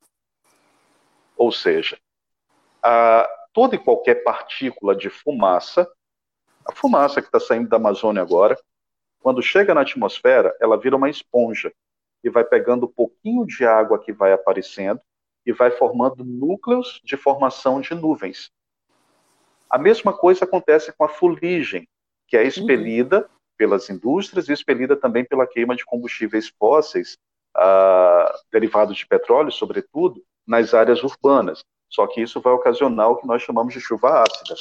Ou 1.35 1.51
seja, 1.51 1.97
a, 2.81 3.27
toda 3.51 3.75
e 3.75 3.79
qualquer 3.79 4.23
partícula 4.23 4.95
de 4.95 5.09
fumaça, 5.09 5.89
a 6.65 6.73
fumaça 6.73 7.21
que 7.21 7.27
está 7.27 7.39
saindo 7.39 7.67
da 7.67 7.77
Amazônia 7.77 8.21
agora, 8.21 8.57
quando 9.19 9.41
chega 9.41 9.73
na 9.73 9.81
atmosfera, 9.81 10.55
ela 10.61 10.77
vira 10.77 10.95
uma 10.95 11.09
esponja 11.09 11.73
e 12.23 12.29
vai 12.29 12.43
pegando 12.43 12.85
um 12.85 12.91
pouquinho 12.91 13.45
de 13.45 13.65
água 13.65 13.99
que 13.99 14.13
vai 14.13 14.31
aparecendo 14.31 14.99
e 15.45 15.51
vai 15.51 15.71
formando 15.71 16.23
núcleos 16.23 17.01
de 17.03 17.17
formação 17.17 17.81
de 17.81 17.93
nuvens. 17.93 18.49
A 19.69 19.77
mesma 19.77 20.13
coisa 20.13 20.45
acontece 20.45 20.93
com 20.93 21.03
a 21.03 21.09
fuligem, 21.09 21.87
que 22.27 22.37
é 22.37 22.41
uhum. 22.41 22.47
expelida 22.47 23.19
uhum. 23.19 23.25
pelas 23.57 23.89
indústrias 23.89 24.47
e 24.47 24.53
expelida 24.53 24.95
também 24.95 25.25
pela 25.25 25.47
queima 25.47 25.75
de 25.75 25.83
combustíveis 25.83 26.51
fósseis, 26.57 27.17
uh, 27.57 28.31
derivados 28.51 28.97
de 28.97 29.05
petróleo, 29.05 29.51
sobretudo, 29.51 30.23
nas 30.47 30.73
áreas 30.73 31.03
urbanas. 31.03 31.63
Só 31.89 32.07
que 32.07 32.21
isso 32.21 32.39
vai 32.41 32.53
ocasionar 32.53 33.09
o 33.09 33.17
que 33.17 33.27
nós 33.27 33.41
chamamos 33.41 33.73
de 33.73 33.81
chuva 33.81 34.23
ácida. 34.23 34.55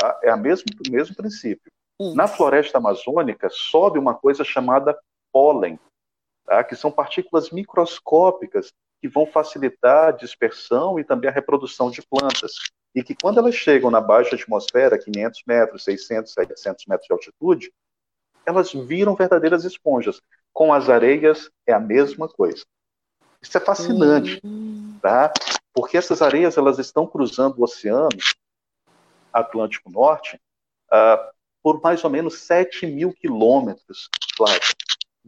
Tá? 0.00 0.20
É 0.22 0.34
o 0.34 0.38
mesmo, 0.38 0.66
mesmo 0.90 1.16
princípio. 1.16 1.70
Na 2.14 2.28
floresta 2.28 2.76
amazônica, 2.76 3.48
sobe 3.50 3.98
uma 3.98 4.14
coisa 4.14 4.44
chamada 4.44 4.98
pólen, 5.32 5.78
tá? 6.46 6.64
que 6.64 6.76
são 6.76 6.90
partículas 6.90 7.50
microscópicas 7.50 8.72
que 9.00 9.08
vão 9.08 9.26
facilitar 9.26 10.08
a 10.08 10.12
dispersão 10.12 10.98
e 10.98 11.04
também 11.04 11.28
a 11.28 11.32
reprodução 11.32 11.90
de 11.90 12.02
plantas. 12.02 12.52
E 12.94 13.02
que 13.02 13.14
quando 13.14 13.38
elas 13.38 13.54
chegam 13.54 13.90
na 13.90 14.00
baixa 14.00 14.36
atmosfera, 14.36 14.98
500 14.98 15.42
metros, 15.46 15.84
600, 15.84 16.32
700 16.32 16.86
metros 16.86 17.06
de 17.06 17.12
altitude, 17.12 17.72
elas 18.46 18.72
viram 18.72 19.14
verdadeiras 19.14 19.64
esponjas. 19.64 20.20
Com 20.52 20.72
as 20.72 20.88
areias 20.88 21.50
é 21.66 21.72
a 21.72 21.80
mesma 21.80 22.28
coisa. 22.28 22.64
Isso 23.42 23.58
é 23.58 23.60
fascinante, 23.60 24.40
hum. 24.42 24.98
tá? 25.02 25.32
Porque 25.74 25.98
essas 25.98 26.22
areias 26.22 26.56
elas 26.56 26.78
estão 26.78 27.06
cruzando 27.06 27.58
o 27.58 27.64
Oceano 27.64 28.08
Atlântico 29.30 29.90
Norte 29.90 30.40
uh, 30.86 31.36
por 31.62 31.82
mais 31.82 32.02
ou 32.02 32.08
menos 32.08 32.38
7 32.38 32.86
mil 32.86 33.12
quilômetros, 33.12 34.08
Flávio. 34.36 34.60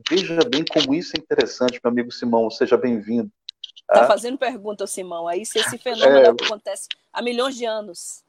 Veja 0.08 0.38
bem 0.48 0.64
como 0.64 0.94
isso 0.94 1.16
é 1.16 1.20
interessante, 1.20 1.80
meu 1.82 1.90
amigo 1.90 2.12
Simão. 2.12 2.50
Seja 2.50 2.76
bem-vindo. 2.76 3.30
Está 3.74 4.04
ah, 4.04 4.06
fazendo 4.06 4.36
pergunta, 4.36 4.86
Simão, 4.86 5.26
aí 5.26 5.46
se 5.46 5.58
esse 5.58 5.78
fenômeno 5.78 6.18
é, 6.18 6.28
acontece 6.28 6.88
há 7.12 7.22
milhões 7.22 7.56
de 7.56 7.64
anos. 7.64 8.22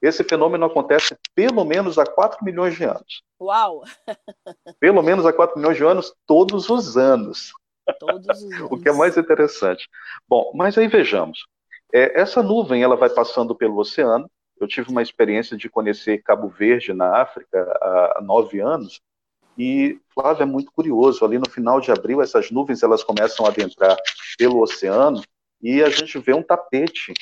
Esse 0.00 0.24
fenômeno 0.24 0.64
acontece 0.64 1.16
pelo 1.34 1.64
menos 1.64 1.98
há 1.98 2.06
4 2.06 2.44
milhões 2.44 2.74
de 2.76 2.84
anos. 2.84 3.22
Uau! 3.40 3.84
Pelo 4.80 5.02
menos 5.02 5.26
há 5.26 5.32
4 5.32 5.58
milhões 5.58 5.76
de 5.76 5.84
anos, 5.84 6.14
todos 6.26 6.68
os 6.68 6.96
anos. 6.96 7.52
Todos 7.98 8.42
os 8.42 8.60
o 8.70 8.78
que 8.78 8.88
é 8.88 8.92
mais 8.92 9.16
interessante. 9.16 9.88
Bom, 10.28 10.52
mas 10.54 10.76
aí 10.76 10.88
vejamos. 10.88 11.46
É, 11.92 12.20
essa 12.20 12.42
nuvem 12.42 12.82
ela 12.82 12.96
vai 12.96 13.10
passando 13.10 13.54
pelo 13.54 13.78
oceano. 13.78 14.30
Eu 14.58 14.66
tive 14.66 14.90
uma 14.90 15.02
experiência 15.02 15.56
de 15.56 15.68
conhecer 15.68 16.22
Cabo 16.22 16.48
Verde, 16.48 16.92
na 16.92 17.20
África, 17.20 17.58
há 17.80 18.20
nove 18.22 18.60
anos. 18.60 19.00
E, 19.58 19.98
Flávio, 20.14 20.42
é 20.42 20.46
muito 20.46 20.70
curioso. 20.72 21.24
Ali 21.24 21.38
no 21.38 21.48
final 21.48 21.80
de 21.80 21.90
abril, 21.90 22.20
essas 22.20 22.50
nuvens 22.50 22.82
elas 22.82 23.02
começam 23.02 23.46
a 23.46 23.48
adentrar 23.48 23.96
pelo 24.38 24.60
oceano 24.60 25.22
e 25.62 25.82
a 25.82 25.88
gente 25.88 26.18
vê 26.18 26.34
um 26.34 26.42
tapete 26.42 27.14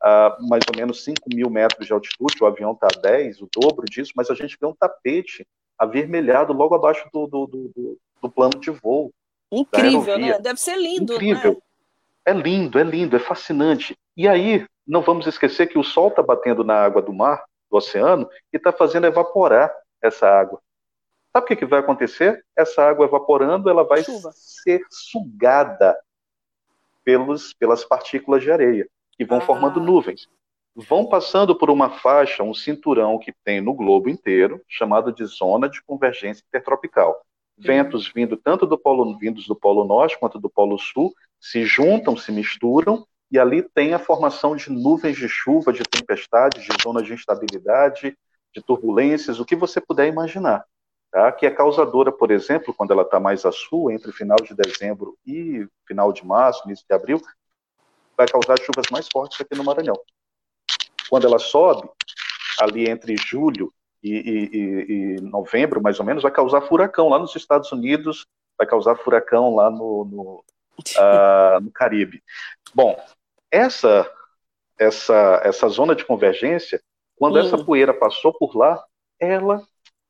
a 0.00 0.36
mais 0.40 0.62
ou 0.68 0.78
menos 0.78 1.02
5 1.02 1.28
mil 1.34 1.50
metros 1.50 1.86
de 1.86 1.92
altitude. 1.92 2.36
O 2.40 2.46
avião 2.46 2.72
está 2.72 2.86
a 2.86 3.00
10, 3.00 3.42
o 3.42 3.48
dobro 3.52 3.84
disso, 3.84 4.12
mas 4.14 4.30
a 4.30 4.34
gente 4.34 4.56
vê 4.60 4.66
um 4.66 4.74
tapete 4.74 5.46
avermelhado 5.76 6.52
logo 6.52 6.74
abaixo 6.74 7.08
do, 7.12 7.26
do, 7.26 7.46
do, 7.46 7.98
do 8.22 8.30
plano 8.30 8.58
de 8.60 8.70
voo. 8.70 9.12
Incrível, 9.50 10.18
né? 10.18 10.38
Deve 10.38 10.60
ser 10.60 10.76
lindo. 10.76 11.14
Incrível. 11.14 11.52
Né? 11.52 11.58
É 12.26 12.32
lindo, 12.32 12.78
é 12.78 12.82
lindo, 12.82 13.16
é 13.16 13.18
fascinante. 13.18 13.96
E 14.16 14.28
aí, 14.28 14.66
não 14.86 15.02
vamos 15.02 15.26
esquecer 15.26 15.66
que 15.66 15.78
o 15.78 15.84
sol 15.84 16.08
está 16.08 16.22
batendo 16.22 16.62
na 16.62 16.74
água 16.74 17.00
do 17.00 17.12
mar, 17.12 17.44
do 17.70 17.76
oceano, 17.76 18.28
e 18.52 18.56
está 18.56 18.72
fazendo 18.72 19.06
evaporar 19.06 19.72
essa 20.02 20.28
água. 20.28 20.60
Sabe 21.38 21.44
o 21.44 21.48
que, 21.48 21.56
que 21.56 21.66
vai 21.66 21.78
acontecer? 21.78 22.44
Essa 22.56 22.82
água 22.82 23.06
evaporando, 23.06 23.70
ela 23.70 23.84
vai 23.84 24.02
Chuva. 24.02 24.32
ser 24.34 24.80
sugada 24.90 25.96
pelos, 27.04 27.52
pelas 27.54 27.84
partículas 27.84 28.42
de 28.42 28.50
areia, 28.50 28.88
que 29.12 29.24
vão 29.24 29.38
ah. 29.38 29.40
formando 29.40 29.80
nuvens. 29.80 30.28
Vão 30.74 31.08
passando 31.08 31.56
por 31.56 31.70
uma 31.70 31.90
faixa, 31.90 32.42
um 32.42 32.52
cinturão 32.52 33.20
que 33.20 33.32
tem 33.44 33.60
no 33.60 33.72
globo 33.72 34.08
inteiro, 34.08 34.60
chamado 34.68 35.12
de 35.12 35.24
zona 35.26 35.68
de 35.68 35.80
convergência 35.82 36.42
intertropical 36.48 37.24
ventos 37.60 38.10
vindo 38.14 38.36
tanto 38.36 38.64
do 38.64 38.78
polo 38.78 39.18
vindos 39.18 39.48
do 39.48 39.56
polo 39.56 39.84
norte 39.84 40.16
quanto 40.16 40.38
do 40.38 40.48
polo 40.48 40.78
sul 40.78 41.12
se 41.40 41.64
juntam, 41.64 42.16
se 42.16 42.30
misturam 42.30 43.04
e 43.32 43.38
ali 43.38 43.62
tem 43.62 43.94
a 43.94 43.98
formação 43.98 44.54
de 44.54 44.70
nuvens 44.70 45.16
de 45.16 45.28
chuva, 45.28 45.72
de 45.72 45.82
tempestades, 45.82 46.64
de 46.64 46.70
zonas 46.80 47.04
de 47.04 47.14
instabilidade, 47.14 48.16
de 48.54 48.62
turbulências, 48.62 49.40
o 49.40 49.44
que 49.44 49.56
você 49.56 49.80
puder 49.80 50.06
imaginar. 50.06 50.64
Tá? 51.10 51.32
Que 51.32 51.46
é 51.46 51.50
causadora, 51.50 52.12
por 52.12 52.30
exemplo, 52.30 52.74
quando 52.74 52.92
ela 52.92 53.02
está 53.02 53.18
mais 53.18 53.44
a 53.46 53.52
sul, 53.52 53.90
entre 53.90 54.12
final 54.12 54.36
de 54.36 54.54
dezembro 54.54 55.16
e 55.26 55.66
final 55.86 56.12
de 56.12 56.24
março, 56.26 56.62
início 56.66 56.84
de 56.88 56.94
abril, 56.94 57.20
vai 58.16 58.26
causar 58.26 58.58
chuvas 58.58 58.86
mais 58.90 59.08
fortes 59.10 59.40
aqui 59.40 59.56
no 59.56 59.64
Maranhão. 59.64 59.98
Quando 61.08 61.26
ela 61.26 61.38
sobe, 61.38 61.88
ali 62.60 62.88
entre 62.90 63.16
julho 63.16 63.72
e, 64.02 64.10
e, 64.10 64.92
e, 65.16 65.20
novembro, 65.20 65.80
mais 65.80 65.98
ou 65.98 66.04
menos, 66.04 66.22
vai 66.22 66.32
causar 66.32 66.60
furacão 66.62 67.08
lá 67.08 67.18
nos 67.18 67.34
Estados 67.34 67.72
Unidos, 67.72 68.26
vai 68.56 68.66
causar 68.66 68.96
furacão 68.96 69.54
lá 69.54 69.70
no, 69.70 70.04
no, 70.04 70.44
uh, 70.96 71.60
no 71.62 71.70
Caribe. 71.70 72.22
Bom, 72.74 73.00
essa, 73.50 74.10
essa, 74.78 75.40
essa 75.44 75.68
zona 75.68 75.94
de 75.94 76.04
convergência, 76.04 76.82
quando 77.16 77.38
essa 77.38 77.56
poeira 77.56 77.94
passou 77.94 78.32
por 78.32 78.56
lá, 78.56 78.84
ela 79.18 79.62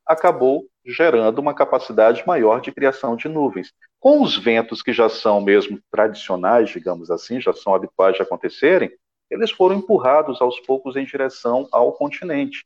acabou 0.04 0.66
gerando 0.88 1.38
uma 1.38 1.54
capacidade 1.54 2.26
maior 2.26 2.60
de 2.60 2.72
criação 2.72 3.14
de 3.14 3.28
nuvens. 3.28 3.72
Com 4.00 4.22
os 4.22 4.36
ventos 4.36 4.82
que 4.82 4.92
já 4.92 5.08
são 5.08 5.40
mesmo 5.40 5.78
tradicionais, 5.90 6.70
digamos 6.70 7.10
assim, 7.10 7.40
já 7.40 7.52
são 7.52 7.74
habituais 7.74 8.16
de 8.16 8.22
acontecerem, 8.22 8.90
eles 9.30 9.50
foram 9.50 9.76
empurrados 9.76 10.40
aos 10.40 10.58
poucos 10.60 10.96
em 10.96 11.04
direção 11.04 11.68
ao 11.70 11.92
continente 11.92 12.64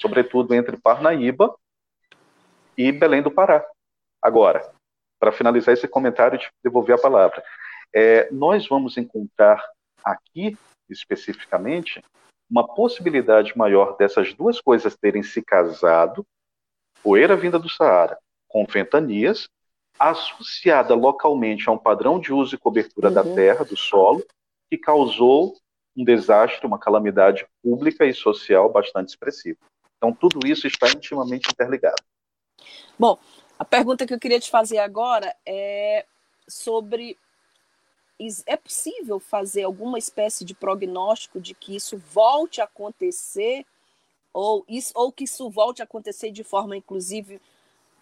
sobretudo 0.00 0.54
entre 0.54 0.76
Parnaíba 0.78 1.54
e 2.76 2.90
Belém 2.90 3.22
do 3.22 3.30
Pará. 3.30 3.64
Agora, 4.22 4.72
para 5.18 5.32
finalizar 5.32 5.74
esse 5.74 5.86
comentário 5.86 6.36
e 6.36 6.38
te 6.38 6.50
devolver 6.64 6.96
a 6.96 7.00
palavra, 7.00 7.42
é, 7.94 8.30
nós 8.32 8.66
vamos 8.66 8.96
encontrar 8.96 9.62
aqui, 10.02 10.56
especificamente, 10.88 12.02
uma 12.50 12.66
possibilidade 12.66 13.56
maior 13.56 13.96
dessas 13.96 14.32
duas 14.32 14.60
coisas 14.60 14.96
terem 14.96 15.22
se 15.22 15.42
casado, 15.42 16.26
poeira 17.02 17.36
vinda 17.36 17.58
do 17.58 17.68
Saara, 17.68 18.18
com 18.48 18.64
ventanias, 18.64 19.48
associada 19.98 20.94
localmente 20.94 21.68
a 21.68 21.72
um 21.72 21.78
padrão 21.78 22.18
de 22.18 22.32
uso 22.32 22.54
e 22.54 22.58
cobertura 22.58 23.08
uhum. 23.08 23.14
da 23.14 23.22
terra, 23.22 23.64
do 23.64 23.76
solo, 23.76 24.24
que 24.70 24.78
causou 24.78 25.56
um 25.96 26.04
desastre, 26.04 26.66
uma 26.66 26.78
calamidade 26.78 27.46
pública 27.62 28.06
e 28.06 28.14
social 28.14 28.70
bastante 28.72 29.08
expressiva. 29.08 29.58
Então, 29.96 30.12
tudo 30.12 30.46
isso 30.46 30.66
está 30.66 30.88
intimamente 30.88 31.50
interligado. 31.50 32.02
Bom, 32.98 33.18
a 33.58 33.64
pergunta 33.64 34.06
que 34.06 34.14
eu 34.14 34.18
queria 34.18 34.40
te 34.40 34.50
fazer 34.50 34.78
agora 34.78 35.34
é 35.44 36.06
sobre. 36.48 37.18
É 38.46 38.56
possível 38.56 39.18
fazer 39.18 39.62
alguma 39.62 39.98
espécie 39.98 40.44
de 40.44 40.54
prognóstico 40.54 41.40
de 41.40 41.54
que 41.54 41.74
isso 41.74 41.96
volte 41.96 42.60
a 42.60 42.64
acontecer, 42.64 43.64
ou, 44.32 44.64
isso, 44.68 44.92
ou 44.94 45.12
que 45.12 45.24
isso 45.24 45.48
volte 45.50 45.82
a 45.82 45.84
acontecer 45.84 46.30
de 46.30 46.44
forma, 46.44 46.76
inclusive, 46.76 47.40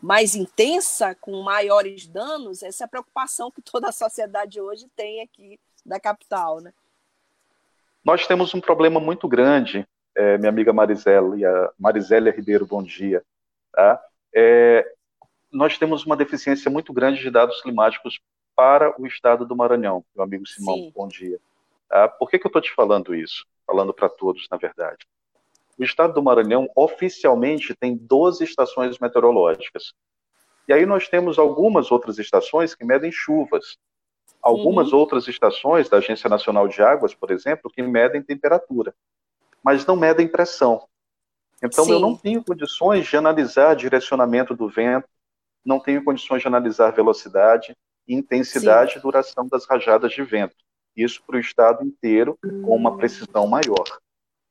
mais 0.00 0.34
intensa, 0.34 1.14
com 1.14 1.42
maiores 1.42 2.06
danos? 2.06 2.62
Essa 2.62 2.84
é 2.84 2.86
a 2.86 2.88
preocupação 2.88 3.50
que 3.50 3.62
toda 3.62 3.88
a 3.88 3.92
sociedade 3.92 4.60
hoje 4.60 4.86
tem 4.94 5.22
aqui 5.22 5.58
da 5.84 5.98
capital, 5.98 6.60
né? 6.60 6.72
Nós 8.04 8.26
temos 8.26 8.54
um 8.54 8.60
problema 8.60 9.00
muito 9.00 9.26
grande 9.28 9.86
é, 10.18 10.36
minha 10.36 10.48
amiga 10.48 10.72
Marisélia, 10.72 11.70
Marisélia 11.78 12.32
Ribeiro, 12.32 12.66
bom 12.66 12.82
dia. 12.82 13.22
Tá? 13.72 14.02
É, 14.34 14.84
nós 15.52 15.78
temos 15.78 16.04
uma 16.04 16.16
deficiência 16.16 16.68
muito 16.68 16.92
grande 16.92 17.20
de 17.20 17.30
dados 17.30 17.62
climáticos 17.62 18.20
para 18.56 19.00
o 19.00 19.06
estado 19.06 19.46
do 19.46 19.54
Maranhão, 19.54 20.04
meu 20.16 20.24
amigo 20.24 20.44
Simão, 20.44 20.74
Sim. 20.74 20.92
bom 20.92 21.06
dia. 21.06 21.38
Tá? 21.88 22.08
Por 22.08 22.28
que, 22.28 22.36
que 22.36 22.46
eu 22.46 22.48
estou 22.48 22.60
te 22.60 22.74
falando 22.74 23.14
isso? 23.14 23.46
Falando 23.64 23.94
para 23.94 24.08
todos, 24.08 24.48
na 24.50 24.56
verdade. 24.56 25.06
O 25.78 25.84
estado 25.84 26.14
do 26.14 26.22
Maranhão 26.22 26.68
oficialmente 26.74 27.74
tem 27.74 27.96
12 27.96 28.44
estações 28.44 28.98
meteorológicas. 28.98 29.92
E 30.66 30.72
aí 30.72 30.84
nós 30.84 31.08
temos 31.08 31.38
algumas 31.38 31.90
outras 31.90 32.18
estações 32.18 32.74
que 32.74 32.84
medem 32.84 33.10
chuvas. 33.10 33.78
Algumas 34.42 34.92
uhum. 34.92 34.98
outras 34.98 35.26
estações 35.26 35.88
da 35.88 35.96
Agência 35.96 36.28
Nacional 36.28 36.68
de 36.68 36.82
Águas, 36.82 37.14
por 37.14 37.30
exemplo, 37.30 37.70
que 37.70 37.82
medem 37.82 38.22
temperatura, 38.22 38.94
mas 39.62 39.84
não 39.84 39.96
medem 39.96 40.28
pressão. 40.28 40.86
Então 41.62 41.84
Sim. 41.84 41.92
eu 41.92 42.00
não 42.00 42.16
tenho 42.16 42.44
condições 42.44 43.06
de 43.06 43.16
analisar 43.16 43.74
direcionamento 43.74 44.54
do 44.54 44.68
vento, 44.68 45.08
não 45.64 45.80
tenho 45.80 46.04
condições 46.04 46.40
de 46.40 46.48
analisar 46.48 46.92
velocidade, 46.92 47.76
intensidade 48.06 48.92
Sim. 48.92 48.98
e 48.98 49.02
duração 49.02 49.48
das 49.48 49.66
rajadas 49.66 50.12
de 50.12 50.22
vento. 50.22 50.54
Isso 50.96 51.22
para 51.26 51.36
o 51.36 51.40
estado 51.40 51.84
inteiro 51.84 52.38
com 52.42 52.76
uma 52.76 52.90
hum. 52.90 52.96
precisão 52.96 53.46
maior. 53.46 53.84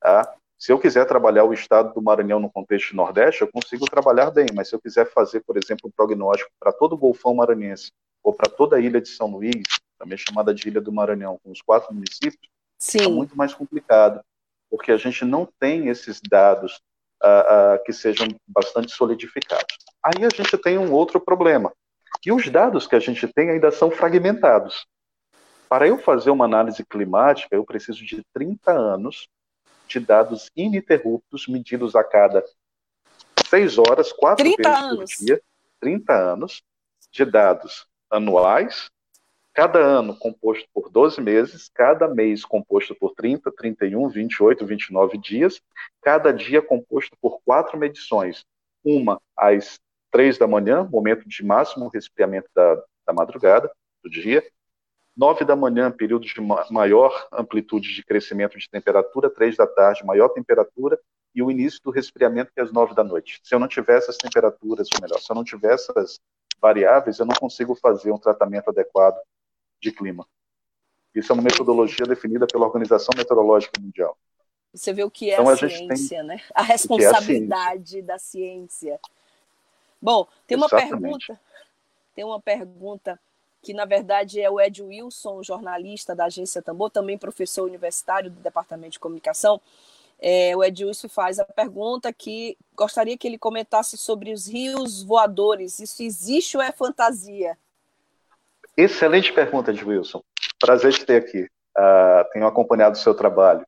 Tá? 0.00 0.34
Se 0.58 0.72
eu 0.72 0.78
quiser 0.78 1.06
trabalhar 1.06 1.44
o 1.44 1.52
estado 1.52 1.94
do 1.94 2.02
Maranhão 2.02 2.40
no 2.40 2.50
contexto 2.50 2.96
Nordeste, 2.96 3.42
eu 3.42 3.48
consigo 3.48 3.86
trabalhar 3.86 4.32
bem, 4.32 4.46
mas 4.52 4.68
se 4.68 4.74
eu 4.74 4.80
quiser 4.80 5.08
fazer, 5.08 5.40
por 5.46 5.56
exemplo, 5.56 5.88
um 5.88 5.90
prognóstico 5.90 6.50
para 6.58 6.72
todo 6.72 6.94
o 6.94 6.98
Golfão 6.98 7.32
Maranhense 7.32 7.92
ou 8.24 8.34
para 8.34 8.50
toda 8.50 8.74
a 8.76 8.80
ilha 8.80 9.00
de 9.00 9.08
São 9.08 9.28
Luís, 9.28 9.62
também 9.96 10.18
chamada 10.18 10.52
de 10.52 10.66
Ilha 10.66 10.80
do 10.80 10.92
Maranhão, 10.92 11.38
com 11.44 11.52
os 11.52 11.62
quatro 11.62 11.94
municípios, 11.94 12.50
Sim. 12.76 13.04
é 13.04 13.08
muito 13.08 13.36
mais 13.36 13.54
complicado, 13.54 14.20
porque 14.68 14.90
a 14.90 14.96
gente 14.96 15.24
não 15.24 15.48
tem 15.60 15.88
esses 15.88 16.20
dados 16.28 16.80
uh, 17.22 17.76
uh, 17.76 17.84
que 17.84 17.92
sejam 17.92 18.26
bastante 18.46 18.90
solidificados. 18.90 19.76
Aí 20.02 20.24
a 20.24 20.28
gente 20.28 20.58
tem 20.58 20.76
um 20.76 20.92
outro 20.92 21.20
problema, 21.20 21.72
e 22.26 22.32
os 22.32 22.48
dados 22.48 22.84
que 22.84 22.96
a 22.96 23.00
gente 23.00 23.28
tem 23.28 23.50
ainda 23.50 23.70
são 23.70 23.92
fragmentados. 23.92 24.86
Para 25.68 25.86
eu 25.86 25.98
fazer 25.98 26.30
uma 26.30 26.46
análise 26.46 26.84
climática, 26.84 27.54
eu 27.54 27.64
preciso 27.64 28.04
de 28.04 28.24
30 28.34 28.72
anos 28.72 29.28
de 29.88 30.00
dados 30.00 30.50
ininterruptos, 30.54 31.48
medidos 31.48 31.96
a 31.96 32.04
cada 32.04 32.44
6 33.48 33.78
horas, 33.78 34.12
4 34.12 34.44
vezes 34.44 34.66
anos. 34.66 35.14
por 35.16 35.24
dia, 35.24 35.42
30 35.80 36.12
anos, 36.12 36.62
de 37.10 37.24
dados 37.24 37.86
anuais, 38.10 38.90
cada 39.54 39.78
ano 39.80 40.16
composto 40.16 40.68
por 40.72 40.90
12 40.90 41.20
meses, 41.20 41.68
cada 41.74 42.06
mês 42.06 42.44
composto 42.44 42.94
por 42.94 43.14
30, 43.14 43.50
31, 43.50 44.08
28, 44.08 44.66
29 44.66 45.18
dias, 45.18 45.60
cada 46.02 46.32
dia 46.32 46.62
composto 46.62 47.16
por 47.20 47.40
quatro 47.44 47.78
medições, 47.78 48.44
uma 48.84 49.20
às 49.36 49.80
3 50.10 50.38
da 50.38 50.46
manhã, 50.46 50.86
momento 50.90 51.28
de 51.28 51.44
máximo 51.44 51.88
resfriamento 51.88 52.48
da, 52.54 52.74
da 53.06 53.12
madrugada, 53.12 53.70
do 54.02 54.08
dia, 54.08 54.44
9 55.18 55.44
da 55.44 55.56
manhã, 55.56 55.90
período 55.90 56.24
de 56.24 56.40
maior 56.70 57.26
amplitude 57.32 57.92
de 57.92 58.04
crescimento 58.04 58.56
de 58.56 58.70
temperatura, 58.70 59.28
3 59.28 59.56
da 59.56 59.66
tarde, 59.66 60.06
maior 60.06 60.28
temperatura, 60.28 60.96
e 61.34 61.42
o 61.42 61.50
início 61.50 61.80
do 61.82 61.90
resfriamento, 61.90 62.52
que 62.54 62.60
é 62.60 62.62
às 62.62 62.72
9 62.72 62.94
da 62.94 63.02
noite. 63.02 63.40
Se 63.42 63.52
eu 63.52 63.58
não 63.58 63.66
tiver 63.66 63.98
essas 63.98 64.16
temperaturas, 64.16 64.86
ou 64.94 65.02
melhor, 65.02 65.18
se 65.18 65.28
eu 65.28 65.34
não 65.34 65.42
tiver 65.42 65.74
essas 65.74 66.20
variáveis, 66.60 67.18
eu 67.18 67.26
não 67.26 67.34
consigo 67.34 67.74
fazer 67.74 68.12
um 68.12 68.18
tratamento 68.18 68.70
adequado 68.70 69.16
de 69.80 69.90
clima. 69.90 70.24
Isso 71.12 71.32
é 71.32 71.34
uma 71.34 71.42
metodologia 71.42 72.06
definida 72.06 72.46
pela 72.46 72.66
Organização 72.66 73.10
Meteorológica 73.16 73.80
Mundial. 73.80 74.16
Você 74.72 74.92
vê 74.92 75.02
o 75.02 75.10
que 75.10 75.30
é 75.30 75.34
então, 75.34 75.48
a, 75.48 75.52
a 75.52 75.56
ciência, 75.56 76.22
né? 76.22 76.40
A 76.54 76.62
responsabilidade 76.62 77.96
é 77.98 78.02
a 78.02 78.02
ciência. 78.02 78.02
da 78.04 78.18
ciência. 78.18 79.00
Bom, 80.00 80.28
tem 80.46 80.56
uma 80.56 80.66
Exatamente. 80.66 81.00
pergunta. 81.00 81.40
Tem 82.14 82.24
uma 82.24 82.40
pergunta 82.40 83.20
que 83.62 83.74
na 83.74 83.84
verdade 83.84 84.40
é 84.40 84.50
o 84.50 84.60
Ed 84.60 84.82
Wilson, 84.82 85.42
jornalista 85.42 86.14
da 86.14 86.26
agência 86.26 86.62
Tambor, 86.62 86.90
também 86.90 87.18
professor 87.18 87.64
universitário 87.64 88.30
do 88.30 88.40
Departamento 88.40 88.92
de 88.92 88.98
Comunicação. 88.98 89.60
É, 90.20 90.56
o 90.56 90.64
Ed 90.64 90.84
Wilson 90.84 91.08
faz 91.08 91.38
a 91.38 91.44
pergunta 91.44 92.12
que 92.12 92.56
gostaria 92.74 93.16
que 93.16 93.26
ele 93.26 93.38
comentasse 93.38 93.96
sobre 93.96 94.32
os 94.32 94.48
rios 94.48 95.02
voadores. 95.02 95.78
Isso 95.78 96.02
existe 96.02 96.56
ou 96.56 96.62
é 96.62 96.72
fantasia? 96.72 97.56
Excelente 98.76 99.32
pergunta, 99.32 99.70
Ed 99.70 99.84
Wilson. 99.84 100.22
Prazer 100.60 100.92
te 100.92 101.06
ter 101.06 101.22
aqui. 101.22 101.42
Uh, 101.76 102.24
tenho 102.32 102.46
acompanhado 102.46 102.96
o 102.96 102.98
seu 102.98 103.14
trabalho. 103.14 103.64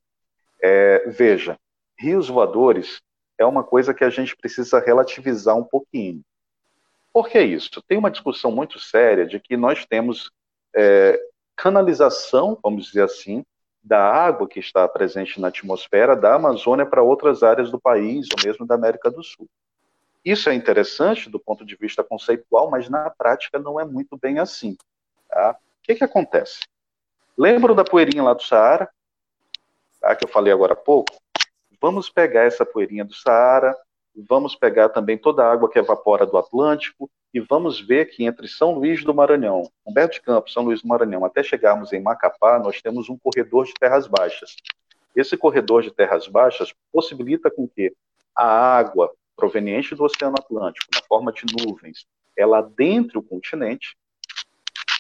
É, 0.62 1.04
veja, 1.08 1.56
rios 1.98 2.28
voadores 2.28 3.00
é 3.38 3.46
uma 3.46 3.62
coisa 3.62 3.94
que 3.94 4.04
a 4.04 4.10
gente 4.10 4.36
precisa 4.36 4.80
relativizar 4.80 5.56
um 5.56 5.64
pouquinho. 5.64 6.20
Por 7.12 7.28
que 7.28 7.40
isso? 7.40 7.82
Tem 7.82 7.98
uma 7.98 8.10
discussão 8.10 8.50
muito 8.50 8.78
séria 8.78 9.26
de 9.26 9.40
que 9.40 9.56
nós 9.56 9.84
temos 9.84 10.30
é, 10.74 11.20
canalização, 11.56 12.58
vamos 12.62 12.86
dizer 12.86 13.02
assim, 13.02 13.44
da 13.82 14.00
água 14.00 14.46
que 14.46 14.60
está 14.60 14.86
presente 14.86 15.40
na 15.40 15.48
atmosfera 15.48 16.14
da 16.14 16.34
Amazônia 16.34 16.86
para 16.86 17.02
outras 17.02 17.42
áreas 17.42 17.70
do 17.70 17.80
país 17.80 18.28
ou 18.30 18.44
mesmo 18.44 18.66
da 18.66 18.74
América 18.74 19.10
do 19.10 19.22
Sul. 19.22 19.48
Isso 20.24 20.50
é 20.50 20.54
interessante 20.54 21.30
do 21.30 21.40
ponto 21.40 21.64
de 21.64 21.74
vista 21.76 22.04
conceitual, 22.04 22.70
mas 22.70 22.88
na 22.88 23.08
prática 23.08 23.58
não 23.58 23.80
é 23.80 23.84
muito 23.84 24.18
bem 24.18 24.38
assim. 24.38 24.76
Tá? 25.28 25.52
O 25.52 25.82
que, 25.82 25.94
que 25.94 26.04
acontece? 26.04 26.60
Lembram 27.36 27.74
da 27.74 27.84
poeirinha 27.84 28.22
lá 28.22 28.34
do 28.34 28.42
Saara? 28.42 28.90
Tá, 29.98 30.14
que 30.14 30.24
eu 30.24 30.28
falei 30.28 30.52
agora 30.52 30.74
há 30.74 30.76
pouco? 30.76 31.16
Vamos 31.80 32.10
pegar 32.10 32.42
essa 32.42 32.66
poeirinha 32.66 33.04
do 33.04 33.14
Saara, 33.14 33.74
vamos 34.16 34.54
pegar 34.54 34.88
também 34.88 35.16
toda 35.16 35.44
a 35.44 35.52
água 35.52 35.70
que 35.70 35.78
evapora 35.78 36.26
do 36.26 36.36
Atlântico 36.36 37.10
e 37.32 37.40
vamos 37.40 37.80
ver 37.80 38.06
que 38.06 38.24
entre 38.24 38.48
São 38.48 38.72
Luís 38.72 39.04
do 39.04 39.14
Maranhão, 39.14 39.70
Humberto 39.86 40.14
de 40.14 40.22
Campos, 40.22 40.52
São 40.52 40.64
Luís 40.64 40.82
do 40.82 40.88
Maranhão, 40.88 41.24
até 41.24 41.42
chegarmos 41.42 41.92
em 41.92 42.00
Macapá, 42.00 42.58
nós 42.58 42.82
temos 42.82 43.08
um 43.08 43.16
corredor 43.16 43.66
de 43.66 43.74
terras 43.74 44.06
baixas. 44.06 44.56
Esse 45.14 45.36
corredor 45.36 45.82
de 45.82 45.90
terras 45.90 46.26
baixas 46.26 46.72
possibilita 46.92 47.50
com 47.50 47.68
que 47.68 47.92
a 48.36 48.44
água 48.46 49.12
proveniente 49.36 49.94
do 49.94 50.04
Oceano 50.04 50.36
Atlântico, 50.38 50.88
na 50.94 51.02
forma 51.02 51.32
de 51.32 51.44
nuvens, 51.58 52.06
ela 52.36 52.58
adentre 52.58 53.18
o 53.18 53.22
continente 53.22 53.96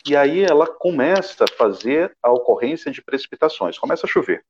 e 0.06 0.16
aí 0.16 0.42
ela 0.42 0.66
começa 0.66 1.44
a 1.44 1.56
fazer 1.56 2.16
a 2.22 2.30
ocorrência 2.32 2.90
de 2.90 3.02
precipitações, 3.02 3.78
começa 3.78 4.06
a 4.06 4.08
chover. 4.08 4.44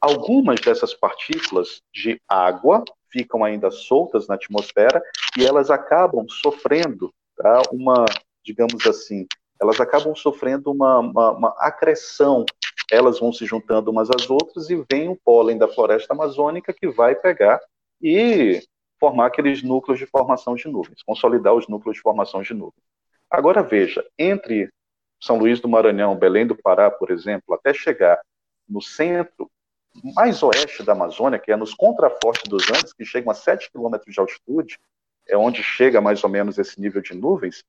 Algumas 0.00 0.60
dessas 0.60 0.94
partículas 0.94 1.82
de 1.92 2.20
água 2.28 2.84
ficam 3.10 3.44
ainda 3.44 3.70
soltas 3.70 4.26
na 4.26 4.34
atmosfera 4.34 5.02
e 5.38 5.44
elas 5.44 5.70
acabam 5.70 6.26
sofrendo 6.28 7.12
tá, 7.36 7.62
uma, 7.72 8.04
digamos 8.44 8.86
assim, 8.86 9.26
elas 9.60 9.80
acabam 9.80 10.14
sofrendo 10.14 10.70
uma, 10.70 10.98
uma, 10.98 11.30
uma 11.32 11.48
acreção. 11.58 12.44
Elas 12.90 13.20
vão 13.20 13.32
se 13.32 13.44
juntando 13.44 13.90
umas 13.90 14.08
às 14.10 14.28
outras 14.28 14.70
e 14.70 14.84
vem 14.90 15.08
o 15.08 15.16
pólen 15.16 15.58
da 15.58 15.68
floresta 15.68 16.14
amazônica 16.14 16.72
que 16.72 16.88
vai 16.88 17.14
pegar 17.14 17.60
e 18.02 18.62
formar 18.98 19.26
aqueles 19.26 19.62
núcleos 19.62 19.98
de 19.98 20.06
formação 20.06 20.54
de 20.54 20.68
nuvens, 20.68 21.02
consolidar 21.02 21.54
os 21.54 21.68
núcleos 21.68 21.96
de 21.96 22.02
formação 22.02 22.42
de 22.42 22.52
nuvens. 22.52 22.82
Agora 23.30 23.62
veja, 23.62 24.04
entre 24.18 24.68
São 25.22 25.38
Luís 25.38 25.60
do 25.60 25.68
Maranhão, 25.68 26.16
Belém 26.16 26.46
do 26.46 26.56
Pará, 26.56 26.90
por 26.90 27.10
exemplo, 27.10 27.54
até 27.54 27.72
chegar 27.72 28.20
no 28.68 28.82
centro 28.82 29.50
mais 30.14 30.42
oeste 30.42 30.82
da 30.82 30.92
Amazônia, 30.92 31.38
que 31.38 31.52
é 31.52 31.56
nos 31.56 31.74
contrafortes 31.74 32.48
dos 32.48 32.68
Andes, 32.70 32.92
que 32.92 33.04
chegam 33.04 33.30
a 33.30 33.34
7 33.34 33.70
quilômetros 33.70 34.12
de 34.12 34.20
altitude, 34.20 34.78
é 35.28 35.36
onde 35.36 35.62
chega 35.62 36.00
mais 36.00 36.22
ou 36.24 36.30
menos 36.30 36.58
esse 36.58 36.80
nível 36.80 37.02
de 37.02 37.14
nuvens, 37.14 37.64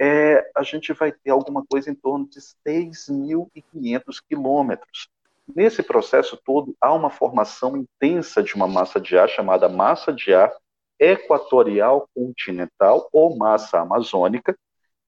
é, 0.00 0.48
a 0.54 0.62
gente 0.62 0.92
vai 0.92 1.10
ter 1.10 1.30
alguma 1.30 1.64
coisa 1.66 1.90
em 1.90 1.94
torno 1.94 2.28
de 2.28 2.38
6.500 2.66 4.22
quilômetros. 4.28 5.08
Nesse 5.54 5.82
processo 5.82 6.38
todo, 6.44 6.76
há 6.80 6.92
uma 6.92 7.10
formação 7.10 7.76
intensa 7.76 8.42
de 8.42 8.54
uma 8.54 8.68
massa 8.68 9.00
de 9.00 9.16
ar 9.18 9.28
chamada 9.28 9.68
massa 9.68 10.12
de 10.12 10.32
ar 10.32 10.52
equatorial 11.00 12.08
continental 12.14 13.08
ou 13.12 13.36
massa 13.36 13.80
amazônica, 13.80 14.56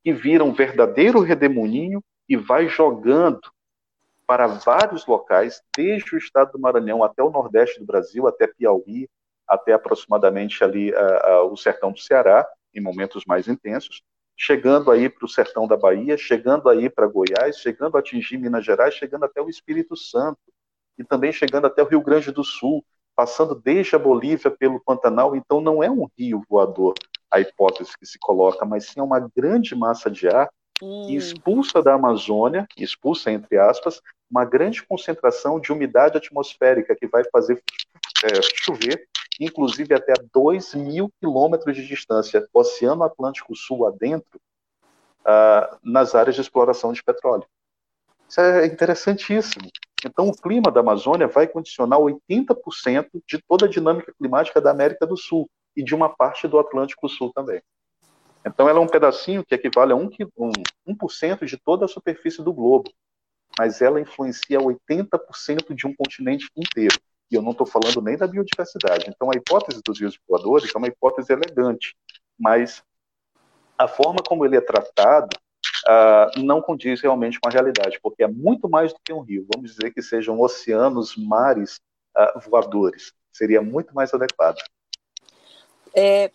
que 0.02 0.12
vira 0.12 0.42
um 0.42 0.52
verdadeiro 0.52 1.20
redemoinho 1.20 2.02
e 2.28 2.36
vai 2.36 2.68
jogando 2.68 3.40
para 4.30 4.46
vários 4.46 5.04
locais, 5.06 5.60
desde 5.76 6.14
o 6.14 6.18
estado 6.18 6.52
do 6.52 6.58
Maranhão 6.60 7.02
até 7.02 7.20
o 7.20 7.30
nordeste 7.30 7.80
do 7.80 7.84
Brasil, 7.84 8.28
até 8.28 8.46
Piauí, 8.46 9.08
até 9.44 9.72
aproximadamente 9.72 10.62
ali 10.62 10.92
uh, 10.92 11.42
uh, 11.42 11.52
o 11.52 11.56
sertão 11.56 11.90
do 11.90 11.98
Ceará, 11.98 12.48
em 12.72 12.80
momentos 12.80 13.24
mais 13.26 13.48
intensos, 13.48 14.02
chegando 14.36 14.92
aí 14.92 15.08
para 15.08 15.24
o 15.24 15.28
sertão 15.28 15.66
da 15.66 15.76
Bahia, 15.76 16.16
chegando 16.16 16.68
aí 16.68 16.88
para 16.88 17.08
Goiás, 17.08 17.56
chegando 17.56 17.96
a 17.96 17.98
atingir 17.98 18.38
Minas 18.38 18.64
Gerais, 18.64 18.94
chegando 18.94 19.24
até 19.24 19.42
o 19.42 19.48
Espírito 19.48 19.96
Santo, 19.96 20.38
e 20.96 21.02
também 21.02 21.32
chegando 21.32 21.66
até 21.66 21.82
o 21.82 21.88
Rio 21.88 22.00
Grande 22.00 22.30
do 22.30 22.44
Sul, 22.44 22.84
passando 23.16 23.56
desde 23.56 23.96
a 23.96 23.98
Bolívia 23.98 24.52
pelo 24.52 24.78
Pantanal. 24.78 25.34
Então, 25.34 25.60
não 25.60 25.82
é 25.82 25.90
um 25.90 26.08
rio 26.16 26.40
voador, 26.48 26.94
a 27.28 27.40
hipótese 27.40 27.98
que 27.98 28.06
se 28.06 28.16
coloca, 28.20 28.64
mas 28.64 28.86
sim 28.86 29.00
é 29.00 29.02
uma 29.02 29.28
grande 29.36 29.74
massa 29.74 30.08
de 30.08 30.28
ar 30.28 30.48
hum. 30.80 31.06
que 31.08 31.16
expulsa 31.16 31.82
da 31.82 31.94
Amazônia, 31.94 32.64
expulsa 32.78 33.32
entre 33.32 33.58
aspas, 33.58 34.00
uma 34.30 34.44
grande 34.44 34.82
concentração 34.84 35.58
de 35.58 35.72
umidade 35.72 36.16
atmosférica 36.16 36.94
que 36.94 37.06
vai 37.06 37.24
fazer 37.30 37.62
é, 38.24 38.40
chover, 38.54 39.08
inclusive 39.40 39.94
até 39.94 40.12
2 40.32 40.74
mil 40.74 41.10
quilômetros 41.18 41.74
de 41.74 41.86
distância, 41.86 42.46
Oceano 42.52 43.02
Atlântico 43.02 43.56
Sul 43.56 43.86
adentro, 43.86 44.40
uh, 45.20 45.78
nas 45.82 46.14
áreas 46.14 46.34
de 46.34 46.42
exploração 46.42 46.92
de 46.92 47.02
petróleo. 47.02 47.44
Isso 48.28 48.40
é 48.40 48.66
interessantíssimo. 48.66 49.68
Então, 50.04 50.28
o 50.28 50.36
clima 50.36 50.70
da 50.70 50.80
Amazônia 50.80 51.26
vai 51.26 51.46
condicionar 51.46 51.98
80% 51.98 53.08
de 53.26 53.38
toda 53.46 53.66
a 53.66 53.68
dinâmica 53.68 54.14
climática 54.16 54.60
da 54.60 54.70
América 54.70 55.06
do 55.06 55.16
Sul 55.16 55.48
e 55.76 55.82
de 55.82 55.94
uma 55.94 56.08
parte 56.08 56.46
do 56.46 56.58
Atlântico 56.58 57.08
Sul 57.08 57.32
também. 57.34 57.60
Então, 58.46 58.68
ela 58.68 58.78
é 58.78 58.82
um 58.82 58.86
pedacinho 58.86 59.44
que 59.44 59.54
equivale 59.54 59.92
a 59.92 59.96
1%, 59.96 60.30
1 60.86 61.44
de 61.44 61.56
toda 61.58 61.84
a 61.84 61.88
superfície 61.88 62.42
do 62.42 62.52
globo, 62.52 62.90
mas 63.60 63.82
ela 63.82 64.00
influencia 64.00 64.58
80% 64.58 65.74
de 65.74 65.86
um 65.86 65.94
continente 65.94 66.48
inteiro. 66.56 66.98
E 67.30 67.34
eu 67.34 67.42
não 67.42 67.50
estou 67.50 67.66
falando 67.66 68.00
nem 68.00 68.16
da 68.16 68.26
biodiversidade. 68.26 69.04
Então, 69.06 69.30
a 69.30 69.36
hipótese 69.36 69.82
dos 69.84 70.00
rios 70.00 70.18
voadores 70.26 70.74
é 70.74 70.78
uma 70.78 70.86
hipótese 70.86 71.30
elegante, 71.30 71.94
mas 72.38 72.82
a 73.76 73.86
forma 73.86 74.20
como 74.26 74.46
ele 74.46 74.56
é 74.56 74.62
tratado 74.62 75.36
uh, 75.86 76.40
não 76.40 76.62
condiz 76.62 77.02
realmente 77.02 77.38
com 77.38 77.50
a 77.50 77.52
realidade, 77.52 78.00
porque 78.02 78.22
é 78.22 78.26
muito 78.26 78.66
mais 78.66 78.94
do 78.94 78.98
que 79.04 79.12
um 79.12 79.20
rio. 79.20 79.46
Vamos 79.54 79.74
dizer 79.74 79.92
que 79.92 80.00
sejam 80.00 80.40
oceanos, 80.40 81.14
mares 81.18 81.78
uh, 82.16 82.40
voadores. 82.40 83.12
Seria 83.30 83.60
muito 83.60 83.94
mais 83.94 84.14
adequado. 84.14 84.56
É, 85.94 86.30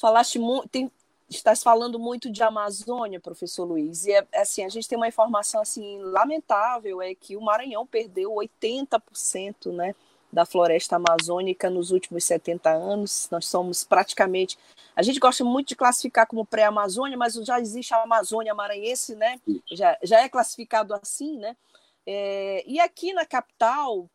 falaste 0.00 0.38
muito, 0.38 0.88
estás 1.28 1.62
falando 1.62 1.98
muito 1.98 2.30
de 2.30 2.42
Amazônia, 2.42 3.20
professor 3.20 3.64
Luiz, 3.64 4.06
e 4.06 4.12
é, 4.12 4.26
assim, 4.34 4.64
a 4.64 4.68
gente 4.68 4.88
tem 4.88 4.96
uma 4.96 5.08
informação 5.08 5.60
assim 5.60 6.00
lamentável, 6.02 7.00
é 7.00 7.14
que 7.14 7.36
o 7.36 7.40
Maranhão 7.40 7.86
perdeu 7.86 8.32
80%, 8.32 9.72
né, 9.72 9.94
da 10.34 10.44
floresta 10.44 10.96
amazônica 10.96 11.70
nos 11.70 11.92
últimos 11.92 12.24
70 12.24 12.68
anos. 12.70 13.28
Nós 13.30 13.46
somos 13.46 13.84
praticamente. 13.84 14.58
A 14.96 15.02
gente 15.02 15.20
gosta 15.20 15.44
muito 15.44 15.68
de 15.68 15.76
classificar 15.76 16.26
como 16.26 16.44
pré-Amazônia, 16.44 17.16
mas 17.16 17.34
já 17.34 17.60
existe 17.60 17.94
a 17.94 18.02
Amazônia 18.02 18.52
maranhense, 18.52 19.14
né? 19.14 19.40
Já, 19.70 19.96
já 20.02 20.20
é 20.20 20.28
classificado 20.28 20.92
assim, 20.92 21.38
né? 21.38 21.56
É, 22.04 22.64
e 22.66 22.80
aqui 22.80 23.12
na 23.12 23.24
capital, 23.24 24.10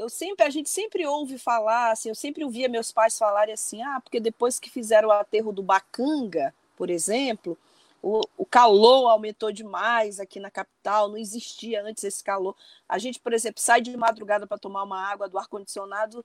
eu 0.00 0.08
sempre, 0.08 0.46
a 0.46 0.48
gente 0.48 0.70
sempre 0.70 1.06
ouve 1.06 1.36
falar, 1.36 1.90
assim, 1.92 2.08
eu 2.08 2.14
sempre 2.14 2.42
ouvia 2.42 2.70
meus 2.70 2.90
pais 2.90 3.18
falarem 3.18 3.52
assim, 3.52 3.82
ah, 3.82 4.00
porque 4.00 4.18
depois 4.18 4.58
que 4.58 4.70
fizeram 4.70 5.10
o 5.10 5.12
aterro 5.12 5.52
do 5.52 5.62
Bacanga, 5.62 6.54
por 6.74 6.88
exemplo, 6.88 7.56
o, 8.02 8.22
o 8.38 8.46
calor 8.46 9.10
aumentou 9.10 9.52
demais 9.52 10.18
aqui 10.18 10.40
na 10.40 10.50
capital, 10.50 11.10
não 11.10 11.18
existia 11.18 11.82
antes 11.82 12.02
esse 12.02 12.24
calor. 12.24 12.56
A 12.88 12.96
gente, 12.96 13.20
por 13.20 13.34
exemplo, 13.34 13.60
sai 13.60 13.82
de 13.82 13.94
madrugada 13.94 14.46
para 14.46 14.56
tomar 14.56 14.84
uma 14.84 15.06
água 15.06 15.28
do 15.28 15.36
ar-condicionado 15.36 16.24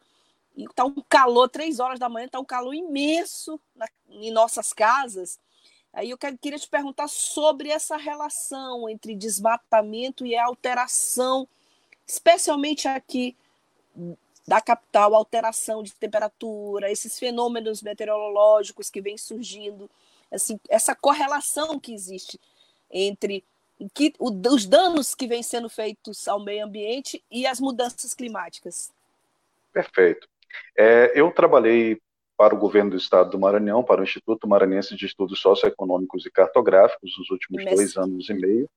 e 0.55 0.63
está 0.63 0.85
um 0.85 0.95
calor, 1.09 1.49
três 1.49 1.81
horas 1.81 1.99
da 1.99 2.07
manhã, 2.07 2.27
está 2.27 2.39
um 2.39 2.45
calor 2.45 2.73
imenso 2.73 3.59
na, 3.75 3.89
em 4.09 4.31
nossas 4.31 4.71
casas. 4.71 5.37
Aí 5.91 6.11
eu 6.11 6.17
queria 6.17 6.57
te 6.57 6.69
perguntar 6.69 7.09
sobre 7.09 7.67
essa 7.67 7.97
relação 7.97 8.87
entre 8.87 9.13
desmatamento 9.13 10.25
e 10.25 10.33
alteração, 10.33 11.45
especialmente 12.07 12.87
aqui 12.87 13.35
da 14.47 14.61
capital, 14.61 15.15
alteração 15.15 15.81
de 15.81 15.93
temperatura, 15.93 16.91
esses 16.91 17.17
fenômenos 17.17 17.81
meteorológicos 17.81 18.89
que 18.89 19.01
vêm 19.01 19.17
surgindo 19.17 19.89
assim, 20.31 20.59
essa 20.69 20.95
correlação 20.95 21.79
que 21.79 21.93
existe 21.93 22.39
entre 22.91 23.43
que, 23.93 24.13
o, 24.19 24.29
os 24.53 24.65
danos 24.65 25.13
que 25.13 25.27
vêm 25.27 25.43
sendo 25.43 25.69
feitos 25.69 26.27
ao 26.27 26.39
meio 26.39 26.65
ambiente 26.65 27.23
e 27.29 27.45
as 27.45 27.59
mudanças 27.59 28.13
climáticas. 28.13 28.91
Perfeito. 29.73 30.27
É, 30.77 31.11
eu 31.13 31.31
trabalhei 31.31 31.99
para 32.37 32.55
o 32.55 32.57
governo 32.57 32.91
do 32.91 32.97
estado 32.97 33.31
do 33.31 33.39
Maranhão, 33.39 33.83
para 33.83 34.01
o 34.01 34.03
Instituto 34.03 34.47
Maranhense 34.47 34.95
de 34.95 35.05
Estudos 35.05 35.39
Socioeconômicos 35.39 36.25
e 36.25 36.31
Cartográficos, 36.31 37.17
nos 37.17 37.29
últimos 37.29 37.61
IMESC. 37.61 37.75
dois 37.75 37.97
anos 37.97 38.29
e 38.29 38.33
meio, 38.33 38.69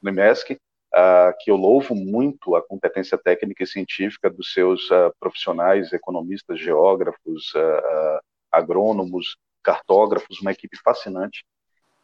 no 0.00 0.10
IMESC, 0.10 0.58
uh, 0.94 1.34
que 1.40 1.50
eu 1.50 1.56
louvo 1.56 1.94
muito 1.94 2.54
a 2.54 2.62
competência 2.62 3.18
técnica 3.18 3.62
e 3.62 3.66
científica 3.66 4.30
dos 4.30 4.52
seus 4.52 4.90
uh, 4.90 5.12
profissionais, 5.18 5.92
economistas, 5.92 6.60
geógrafos, 6.60 7.52
uh, 7.54 8.20
agrônomos, 8.50 9.36
cartógrafos, 9.62 10.40
uma 10.40 10.52
equipe 10.52 10.76
fascinante. 10.82 11.44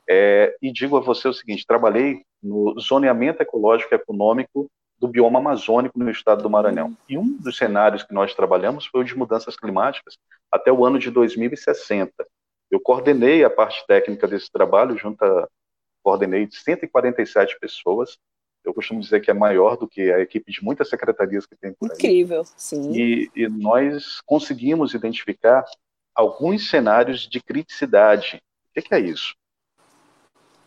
É, 0.09 0.57
e 0.63 0.73
digo 0.73 0.97
a 0.97 1.01
você 1.01 1.29
o 1.29 1.33
seguinte: 1.33 1.67
trabalhei 1.67 2.23
no 2.43 2.79
zoneamento 2.81 3.43
ecológico 3.43 3.95
e 3.95 3.97
econômico 3.97 4.71
do 4.99 5.07
bioma 5.07 5.39
amazônico 5.39 5.99
no 5.99 6.11
estado 6.11 6.43
do 6.43 6.51
Maranhão. 6.51 6.97
E 7.09 7.17
um 7.19 7.37
dos 7.37 7.57
cenários 7.57 8.03
que 8.03 8.15
nós 8.15 8.35
trabalhamos 8.35 8.87
foi 8.87 9.03
o 9.03 9.05
de 9.05 9.17
mudanças 9.17 9.57
climáticas 9.57 10.17
até 10.51 10.73
o 10.73 10.85
ano 10.85 10.99
de 10.99 11.11
2060. 11.11 12.13
Eu 12.71 12.81
coordenei 12.81 13.45
a 13.45 13.51
parte 13.51 13.87
técnica 13.87 14.27
desse 14.27 14.51
trabalho, 14.51 14.97
junto 14.97 15.23
a, 15.23 15.49
coordenei 16.03 16.49
147 16.51 17.59
pessoas. 17.61 18.19
Eu 18.69 18.75
costumo 18.75 19.01
dizer 19.01 19.21
que 19.21 19.31
é 19.31 19.35
maior 19.35 19.79
do 19.79 19.89
que 19.89 20.13
a 20.13 20.21
equipe 20.21 20.53
de 20.53 20.63
muitas 20.63 20.91
secretarias 20.91 21.47
que 21.47 21.57
tem 21.57 21.73
por 21.73 21.91
aí. 21.91 21.97
Incrível, 21.97 22.45
sim. 22.45 22.93
E, 22.93 23.31
e 23.35 23.49
nós 23.49 24.21
conseguimos 24.27 24.93
identificar 24.93 25.65
alguns 26.15 26.69
cenários 26.69 27.27
de 27.27 27.41
criticidade. 27.41 28.43
O 28.77 28.83
que 28.83 28.95
é 28.95 29.01
isso? 29.01 29.35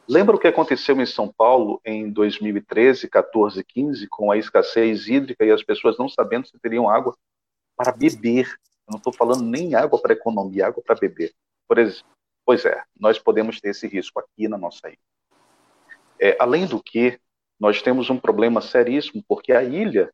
Lembra 0.10 0.36
o 0.36 0.40
que 0.40 0.48
aconteceu 0.48 1.00
em 1.00 1.06
São 1.06 1.32
Paulo 1.32 1.80
em 1.86 2.10
2013, 2.10 3.08
14, 3.08 3.64
15, 3.64 4.08
com 4.08 4.32
a 4.32 4.38
escassez 4.38 5.08
hídrica 5.08 5.46
e 5.46 5.52
as 5.52 5.62
pessoas 5.62 5.96
não 6.00 6.10
sabendo 6.10 6.48
se 6.48 6.58
teriam 6.58 6.90
água 6.90 7.16
para 7.78 7.92
beber? 7.92 8.48
Eu 8.88 8.94
não 8.94 8.98
estou 8.98 9.14
falando 9.14 9.44
nem 9.44 9.76
água 9.76 10.02
para 10.02 10.14
economia, 10.14 10.66
água 10.66 10.82
para 10.84 10.96
beber. 10.96 11.32
Por 11.68 11.78
exemplo, 11.78 12.10
pois 12.44 12.66
é, 12.66 12.84
nós 13.00 13.20
podemos 13.20 13.62
ter 13.62 13.70
esse 13.70 13.88
risco 13.88 14.20
aqui 14.20 14.48
na 14.48 14.58
nossa 14.58 14.90
ilha. 14.90 14.98
É, 16.20 16.36
além 16.40 16.66
do 16.66 16.82
que, 16.82 17.20
nós 17.62 17.80
temos 17.80 18.10
um 18.10 18.18
problema 18.18 18.60
seríssimo, 18.60 19.24
porque 19.28 19.54
a 19.54 19.64
ilha 19.64 20.12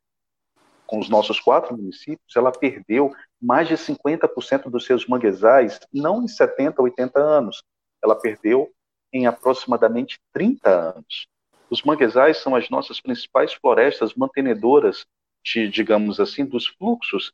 com 0.86 0.99
os 0.99 1.10
nossos 1.10 1.39
quatro 1.39 1.75
municípios, 1.75 2.36
ela 2.36 2.51
perdeu 2.51 3.13
mais 3.41 3.67
de 3.67 3.75
50% 3.75 4.69
dos 4.69 4.86
seus 4.86 5.05
manguezais, 5.05 5.79
não 5.93 6.23
em 6.23 6.27
70, 6.27 6.81
80 6.81 7.19
anos, 7.19 7.62
ela 8.03 8.15
perdeu 8.15 8.69
em 9.12 9.27
aproximadamente 9.27 10.17
30 10.33 10.69
anos. 10.69 11.27
Os 11.69 11.83
manguezais 11.83 12.38
são 12.38 12.55
as 12.55 12.69
nossas 12.69 13.01
principais 13.01 13.53
florestas 13.53 14.13
mantenedoras 14.13 15.05
de, 15.43 15.67
digamos 15.67 16.19
assim, 16.19 16.45
dos 16.45 16.67
fluxos, 16.67 17.33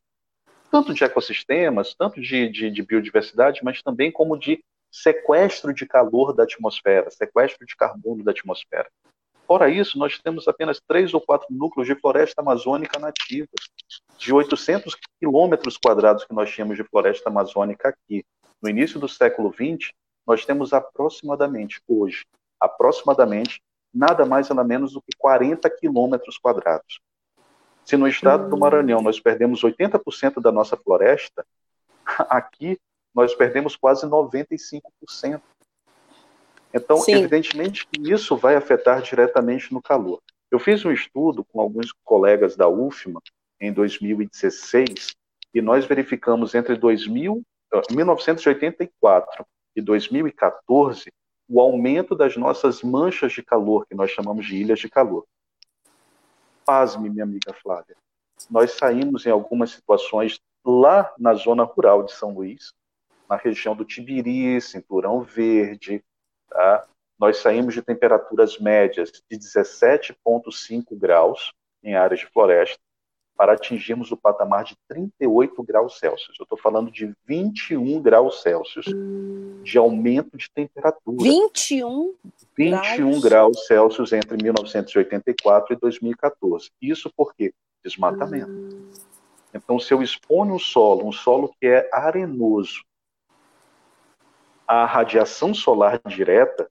tanto 0.71 0.93
de 0.93 1.03
ecossistemas, 1.03 1.93
tanto 1.93 2.19
de, 2.19 2.49
de, 2.49 2.71
de 2.71 2.81
biodiversidade, 2.83 3.61
mas 3.63 3.81
também 3.81 4.11
como 4.11 4.37
de 4.37 4.63
sequestro 4.91 5.73
de 5.73 5.87
calor 5.87 6.33
da 6.33 6.43
atmosfera, 6.43 7.09
sequestro 7.09 7.65
de 7.65 7.75
carbono 7.75 8.23
da 8.23 8.31
atmosfera. 8.31 8.87
Fora 9.45 9.69
isso, 9.69 9.97
nós 9.97 10.17
temos 10.19 10.47
apenas 10.47 10.81
três 10.87 11.13
ou 11.13 11.21
quatro 11.21 11.47
núcleos 11.49 11.87
de 11.87 11.95
floresta 11.95 12.41
amazônica 12.41 12.97
nativa. 12.99 13.47
De 14.17 14.33
800 14.33 14.95
quilômetros 15.19 15.77
quadrados 15.77 16.23
que 16.23 16.33
nós 16.33 16.49
tínhamos 16.49 16.77
de 16.77 16.83
floresta 16.83 17.29
amazônica 17.29 17.89
aqui, 17.89 18.25
no 18.61 18.69
início 18.69 18.99
do 18.99 19.09
século 19.09 19.53
XX, 19.53 19.91
nós 20.25 20.45
temos 20.45 20.71
aproximadamente, 20.71 21.81
hoje, 21.87 22.25
aproximadamente, 22.59 23.61
nada 23.93 24.25
mais 24.25 24.47
nada 24.49 24.63
menos 24.63 24.93
do 24.93 25.01
que 25.01 25.15
40 25.17 25.69
quilômetros 25.69 26.37
quadrados. 26.37 27.01
Se 27.83 27.97
no 27.97 28.07
estado 28.07 28.49
do 28.49 28.57
Maranhão 28.57 29.01
nós 29.01 29.19
perdemos 29.19 29.61
80% 29.61 30.41
da 30.41 30.51
nossa 30.51 30.77
floresta, 30.77 31.45
aqui 32.29 32.79
nós 33.13 33.35
perdemos 33.35 33.75
quase 33.75 34.07
95%. 34.07 35.41
Então, 36.73 36.97
Sim. 36.97 37.13
evidentemente 37.15 37.85
que 37.87 38.11
isso 38.11 38.35
vai 38.35 38.55
afetar 38.55 39.01
diretamente 39.01 39.71
no 39.71 39.81
calor. 39.81 40.21
Eu 40.49 40.59
fiz 40.59 40.83
um 40.83 40.91
estudo 40.91 41.43
com 41.43 41.61
alguns 41.61 41.91
colegas 42.03 42.55
da 42.55 42.67
UFMA 42.67 43.21
em 43.59 43.71
2016 43.71 45.15
e 45.53 45.61
nós 45.61 45.85
verificamos 45.85 46.55
entre 46.55 46.75
2000, 46.75 47.41
1984 47.91 49.45
e 49.75 49.81
2014 49.81 51.11
o 51.47 51.59
aumento 51.59 52.15
das 52.15 52.35
nossas 52.37 52.81
manchas 52.81 53.33
de 53.33 53.43
calor, 53.43 53.85
que 53.85 53.95
nós 53.95 54.09
chamamos 54.09 54.45
de 54.45 54.55
ilhas 54.55 54.79
de 54.79 54.89
calor. 54.89 55.25
Pasme, 56.65 57.09
minha 57.09 57.23
amiga 57.23 57.53
Flávia. 57.53 57.95
Nós 58.49 58.71
saímos 58.71 59.25
em 59.25 59.29
algumas 59.29 59.71
situações 59.71 60.39
lá 60.65 61.13
na 61.17 61.33
zona 61.33 61.63
rural 61.63 62.03
de 62.03 62.13
São 62.13 62.33
Luís, 62.33 62.73
na 63.29 63.35
região 63.35 63.75
do 63.75 63.85
Tibiri, 63.85 64.59
Cinturão 64.61 65.21
Verde, 65.21 66.03
Tá? 66.53 66.85
Nós 67.19 67.37
saímos 67.37 67.73
de 67.73 67.81
temperaturas 67.81 68.59
médias 68.59 69.11
de 69.11 69.37
17,5 69.37 70.95
graus 70.97 71.51
em 71.83 71.95
áreas 71.95 72.19
de 72.19 72.27
floresta 72.27 72.79
para 73.35 73.53
atingirmos 73.53 74.11
o 74.11 74.17
patamar 74.17 74.63
de 74.63 74.75
38 74.87 75.63
graus 75.63 75.97
Celsius. 75.97 76.37
Eu 76.39 76.43
estou 76.43 76.57
falando 76.57 76.91
de 76.91 77.11
21 77.25 77.99
graus 78.01 78.41
Celsius 78.43 78.85
de 79.63 79.77
aumento 79.77 80.37
de 80.37 80.47
temperatura. 80.53 81.17
21? 81.17 82.13
21 82.55 83.09
graus, 83.09 83.21
graus 83.23 83.65
Celsius 83.65 84.13
entre 84.13 84.37
1984 84.41 85.73
e 85.73 85.79
2014. 85.79 86.69
Isso 86.79 87.11
por 87.15 87.33
quê? 87.33 87.51
Desmatamento. 87.83 88.51
Hum. 88.51 88.91
Então, 89.53 89.79
se 89.79 89.93
eu 89.93 90.01
exponho 90.01 90.53
um 90.53 90.59
solo, 90.59 91.07
um 91.07 91.11
solo 91.11 91.53
que 91.59 91.67
é 91.67 91.89
arenoso, 91.91 92.83
a 94.73 94.85
radiação 94.85 95.53
solar 95.53 96.01
direta, 96.07 96.67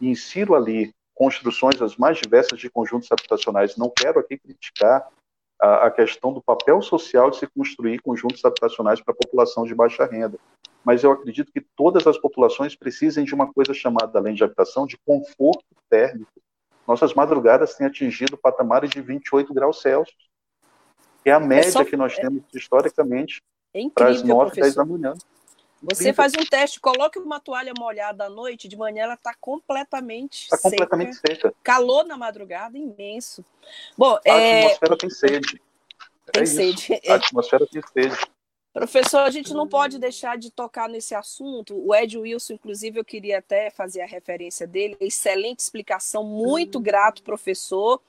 insiro 0.00 0.54
ali 0.54 0.94
construções 1.12 1.82
as 1.82 1.96
mais 1.96 2.16
diversas 2.16 2.60
de 2.60 2.70
conjuntos 2.70 3.10
habitacionais. 3.10 3.76
Não 3.76 3.90
quero 3.90 4.20
aqui 4.20 4.38
criticar 4.38 5.08
a, 5.60 5.86
a 5.86 5.90
questão 5.90 6.32
do 6.32 6.40
papel 6.40 6.80
social 6.80 7.28
de 7.28 7.38
se 7.38 7.48
construir 7.48 8.00
conjuntos 8.02 8.44
habitacionais 8.44 9.00
para 9.00 9.12
a 9.12 9.16
população 9.16 9.64
de 9.64 9.74
baixa 9.74 10.06
renda, 10.06 10.38
mas 10.84 11.02
eu 11.02 11.10
acredito 11.10 11.52
que 11.52 11.60
todas 11.60 12.06
as 12.06 12.16
populações 12.16 12.76
precisem 12.76 13.24
de 13.24 13.34
uma 13.34 13.52
coisa 13.52 13.74
chamada, 13.74 14.16
além 14.16 14.34
de 14.34 14.44
habitação, 14.44 14.86
de 14.86 14.96
conforto 15.04 15.64
térmico. 15.90 16.30
Nossas 16.86 17.14
madrugadas 17.14 17.74
têm 17.74 17.88
atingido 17.88 18.38
patamares 18.38 18.90
de 18.90 19.02
28 19.02 19.52
graus 19.52 19.82
Celsius, 19.82 20.30
que 21.24 21.30
é 21.30 21.32
a 21.32 21.40
média 21.40 21.68
é 21.68 21.72
só... 21.72 21.84
que 21.84 21.96
nós 21.96 22.14
temos 22.14 22.44
historicamente 22.54 23.42
é 23.74 23.88
para 23.92 24.08
as 24.08 24.22
9, 24.22 24.54
10 24.54 24.74
da 24.76 24.84
manhã. 24.84 25.14
Você 25.82 26.12
faz 26.12 26.34
um 26.34 26.44
teste, 26.44 26.78
coloque 26.78 27.18
uma 27.18 27.40
toalha 27.40 27.72
molhada 27.78 28.24
à 28.24 28.30
noite, 28.30 28.68
de 28.68 28.76
manhã 28.76 29.04
ela 29.04 29.14
está 29.14 29.34
completamente 29.40 30.44
Está 30.44 30.58
completamente 30.58 31.16
seca. 31.16 31.54
Calor 31.62 32.04
na 32.04 32.18
madrugada, 32.18 32.76
imenso. 32.76 33.44
Bom, 33.96 34.18
a 34.26 34.30
é... 34.30 34.66
atmosfera 34.66 34.98
tem 34.98 35.10
sede. 35.10 35.62
Tem 36.32 36.42
é 36.42 36.46
sede. 36.46 37.00
A 37.08 37.14
atmosfera 37.14 37.66
tem 37.66 37.82
sede. 37.92 38.30
Professor, 38.72 39.20
a 39.20 39.30
gente 39.30 39.52
não 39.52 39.66
pode 39.66 39.98
deixar 39.98 40.38
de 40.38 40.50
tocar 40.50 40.88
nesse 40.88 41.12
assunto. 41.12 41.74
O 41.76 41.92
Ed 41.92 42.16
Wilson, 42.16 42.54
inclusive, 42.54 43.00
eu 43.00 43.04
queria 43.04 43.38
até 43.38 43.68
fazer 43.68 44.00
a 44.00 44.06
referência 44.06 44.64
dele. 44.64 44.96
Excelente 45.00 45.58
explicação, 45.58 46.22
muito 46.22 46.78
grato, 46.78 47.22
professor. 47.22 48.00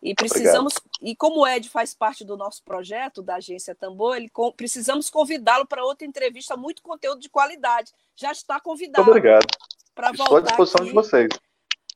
E 0.00 0.14
precisamos, 0.14 0.74
Obrigado. 0.76 1.10
e 1.10 1.16
como 1.16 1.40
o 1.40 1.46
Ed 1.46 1.68
faz 1.68 1.92
parte 1.92 2.24
do 2.24 2.36
nosso 2.36 2.62
projeto 2.62 3.20
da 3.20 3.36
agência 3.36 3.74
Tambor, 3.74 4.16
ele, 4.16 4.30
precisamos 4.56 5.10
convidá-lo 5.10 5.66
para 5.66 5.84
outra 5.84 6.06
entrevista, 6.06 6.56
muito 6.56 6.82
conteúdo 6.82 7.20
de 7.20 7.28
qualidade. 7.28 7.92
Já 8.14 8.30
está 8.30 8.60
convidado. 8.60 9.04
Muito 9.04 9.16
obrigado. 9.16 9.46
Para 9.94 10.12
voltar 10.12 10.22
Estou 10.24 10.36
à 10.36 10.42
disposição 10.42 10.80
aqui. 10.80 10.88
de 10.88 10.94
vocês. 10.94 11.28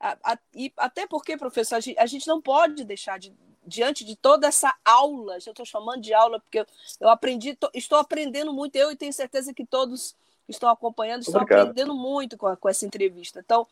A, 0.00 0.32
a, 0.32 0.38
e 0.52 0.72
até 0.76 1.06
porque, 1.06 1.36
professor, 1.36 1.76
a 1.76 1.80
gente, 1.80 1.98
a 1.98 2.06
gente, 2.06 2.26
não 2.26 2.42
pode 2.42 2.82
deixar 2.84 3.20
de, 3.20 3.32
diante 3.64 4.04
de 4.04 4.16
toda 4.16 4.48
essa 4.48 4.74
aula, 4.84 5.38
já 5.38 5.52
estou 5.52 5.64
chamando 5.64 6.00
de 6.00 6.12
aula 6.12 6.40
porque 6.40 6.58
eu, 6.58 6.66
eu 7.00 7.08
aprendi, 7.08 7.54
tô, 7.54 7.70
estou 7.72 7.98
aprendendo 7.98 8.52
muito, 8.52 8.74
eu 8.74 8.90
e 8.90 8.96
tenho 8.96 9.12
certeza 9.12 9.54
que 9.54 9.64
todos 9.64 10.16
estão 10.48 10.68
acompanhando, 10.68 11.22
estão 11.22 11.40
Obrigado. 11.40 11.68
aprendendo 11.68 11.94
muito 11.94 12.36
com, 12.36 12.54
com 12.56 12.68
essa 12.68 12.84
entrevista. 12.84 13.38
Então, 13.38 13.64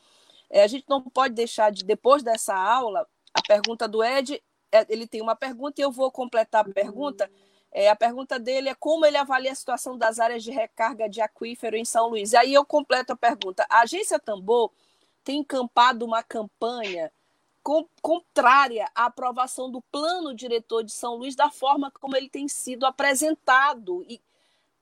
é, 0.49 0.63
a 0.63 0.67
gente 0.69 0.85
não 0.89 1.03
pode 1.03 1.35
deixar 1.35 1.73
de, 1.73 1.85
depois 1.85 2.23
dessa 2.23 2.55
aula, 2.55 3.05
a 3.35 3.43
pergunta 3.43 3.87
do 3.89 4.03
Ed, 4.03 4.43
é, 4.73 4.87
ele 4.89 5.07
tem 5.07 5.21
uma 5.21 5.37
pergunta 5.37 5.81
e 5.81 5.85
eu 5.85 5.91
vou 5.91 6.11
completar 6.11 6.67
a 6.69 6.73
pergunta. 6.73 7.31
É, 7.73 7.89
a 7.89 7.97
pergunta 7.97 8.39
dele 8.39 8.69
é 8.69 8.75
como 8.75 9.07
ele 9.07 9.17
avalia 9.17 9.53
a 9.53 9.55
situação 9.55 9.97
das 9.97 10.19
áreas 10.19 10.43
de 10.43 10.51
recarga 10.51 11.09
de 11.09 11.21
aquífero 11.21 11.77
em 11.77 11.85
São 11.85 12.09
Luís. 12.09 12.33
E 12.33 12.37
aí 12.37 12.53
eu 12.53 12.65
completo 12.65 13.13
a 13.13 13.17
pergunta. 13.17 13.65
A 13.69 13.83
agência 13.83 14.19
Tambor 14.19 14.73
tem 15.23 15.41
encampado 15.41 16.05
uma 16.05 16.23
campanha 16.23 17.13
com, 17.63 17.87
contrária 18.03 18.91
à 18.95 19.07
aprovação 19.07 19.71
do 19.71 19.81
plano 19.83 20.35
diretor 20.35 20.83
de 20.83 20.93
São 20.93 21.15
Luís 21.17 21.37
da 21.37 21.51
forma 21.51 21.93
como 22.01 22.17
ele 22.17 22.29
tem 22.29 22.49
sido 22.49 22.85
apresentado. 22.85 24.05
E 24.09 24.21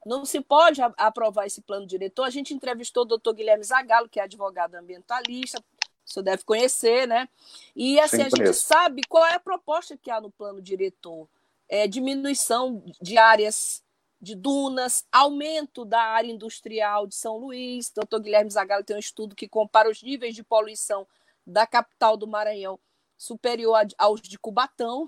não 0.07 0.24
se 0.24 0.40
pode 0.40 0.80
aprovar 0.96 1.46
esse 1.46 1.61
plano 1.61 1.86
diretor. 1.86 2.24
A 2.24 2.30
gente 2.30 2.55
entrevistou 2.55 3.03
o 3.03 3.07
doutor 3.07 3.34
Guilherme 3.34 3.64
Zagalo, 3.64 4.09
que 4.09 4.18
é 4.18 4.22
advogado 4.22 4.74
ambientalista, 4.74 5.62
o 6.09 6.12
senhor 6.12 6.24
deve 6.24 6.42
conhecer, 6.44 7.06
né? 7.06 7.28
E 7.76 8.00
assim, 8.00 8.16
Sim, 8.16 8.22
a 8.22 8.28
gente 8.28 8.54
sabe 8.54 9.02
qual 9.09 9.26
é 9.26 9.34
a 9.34 9.40
proposta 9.40 9.96
que 9.96 10.11
há 10.11 10.20
no 10.20 10.30
plano 10.30 10.61
diretor. 10.61 11.28
É 11.68 11.86
diminuição 11.86 12.82
de 13.00 13.18
áreas 13.18 13.82
de 14.20 14.34
dunas, 14.34 15.06
aumento 15.12 15.84
da 15.84 16.00
área 16.00 16.30
industrial 16.30 17.06
de 17.06 17.14
São 17.14 17.36
Luís. 17.36 17.90
Doutor 17.94 18.20
Guilherme 18.20 18.50
Zagallo 18.50 18.82
tem 18.82 18.96
um 18.96 19.00
estudo 19.00 19.36
que 19.36 19.46
compara 19.46 19.90
os 19.90 20.02
níveis 20.02 20.34
de 20.34 20.42
poluição 20.42 21.06
da 21.46 21.66
capital 21.66 22.16
do 22.16 22.26
Maranhão 22.26 22.80
superior 23.16 23.86
aos 23.98 24.22
de 24.22 24.38
Cubatão. 24.38 25.06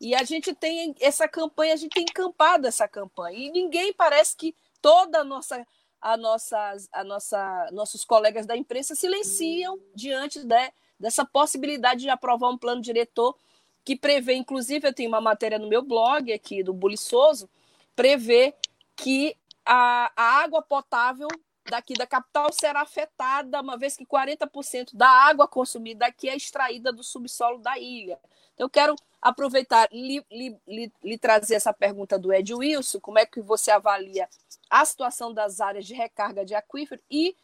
E 0.00 0.14
a 0.14 0.22
gente 0.22 0.54
tem 0.54 0.94
essa 1.00 1.28
campanha, 1.28 1.74
a 1.74 1.76
gente 1.76 1.92
tem 1.92 2.04
encampado 2.04 2.66
essa 2.68 2.86
campanha. 2.86 3.36
E 3.36 3.50
ninguém 3.50 3.92
parece 3.92 4.36
que 4.36 4.54
toda 4.80 5.20
a 5.20 5.24
nossa 5.24 5.66
a 6.00 6.16
nossas, 6.16 6.88
a 6.92 7.04
nossa, 7.04 7.68
nossos 7.72 8.04
colegas 8.04 8.46
da 8.46 8.56
imprensa 8.56 8.94
silenciam 8.94 9.78
diante 9.94 10.44
de, 10.44 10.72
dessa 10.98 11.24
possibilidade 11.24 12.02
de 12.02 12.08
aprovar 12.08 12.50
um 12.50 12.58
plano 12.58 12.80
diretor 12.80 13.36
que 13.84 13.96
prevê, 13.96 14.34
inclusive, 14.34 14.86
eu 14.86 14.94
tenho 14.94 15.08
uma 15.08 15.20
matéria 15.20 15.58
no 15.58 15.68
meu 15.68 15.82
blog 15.82 16.32
aqui 16.32 16.62
do 16.62 16.72
Buliçoso, 16.72 17.48
prevê 17.96 18.54
que 18.94 19.36
a, 19.64 20.12
a 20.14 20.42
água 20.42 20.62
potável 20.62 21.28
daqui 21.68 21.94
da 21.94 22.06
capital 22.06 22.52
será 22.52 22.82
afetada, 22.82 23.60
uma 23.60 23.76
vez 23.76 23.96
que 23.96 24.06
40% 24.06 24.90
da 24.94 25.08
água 25.08 25.46
consumida 25.46 26.06
aqui 26.06 26.28
é 26.28 26.36
extraída 26.36 26.92
do 26.92 27.02
subsolo 27.02 27.58
da 27.58 27.78
ilha. 27.78 28.18
Então, 28.54 28.66
eu 28.66 28.70
quero 28.70 28.96
aproveitar 29.20 29.88
e 29.92 30.22
lhe, 30.30 30.58
lhe, 30.66 30.92
lhe, 31.02 31.18
trazer 31.18 31.54
essa 31.54 31.72
pergunta 31.72 32.18
do 32.18 32.32
Ed 32.32 32.54
Wilson, 32.54 33.00
como 33.00 33.18
é 33.18 33.26
que 33.26 33.40
você 33.40 33.70
avalia 33.70 34.28
a 34.68 34.84
situação 34.84 35.32
das 35.32 35.60
áreas 35.60 35.84
de 35.84 35.94
recarga 35.94 36.44
de 36.44 36.54
aquífero 36.54 37.00
e 37.10 37.36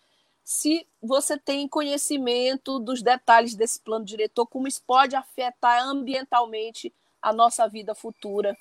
se 0.45 0.87
você 1.03 1.37
tem 1.37 1.67
conhecimento 1.67 2.79
dos 2.79 3.03
detalhes 3.03 3.55
desse 3.55 3.81
plano 3.81 4.05
diretor, 4.05 4.47
como 4.47 4.69
isso 4.69 4.81
pode 4.87 5.17
afetar 5.17 5.83
ambientalmente 5.83 6.95
a 7.21 7.33
nossa 7.33 7.67
vida 7.67 7.97
futura 7.97 8.57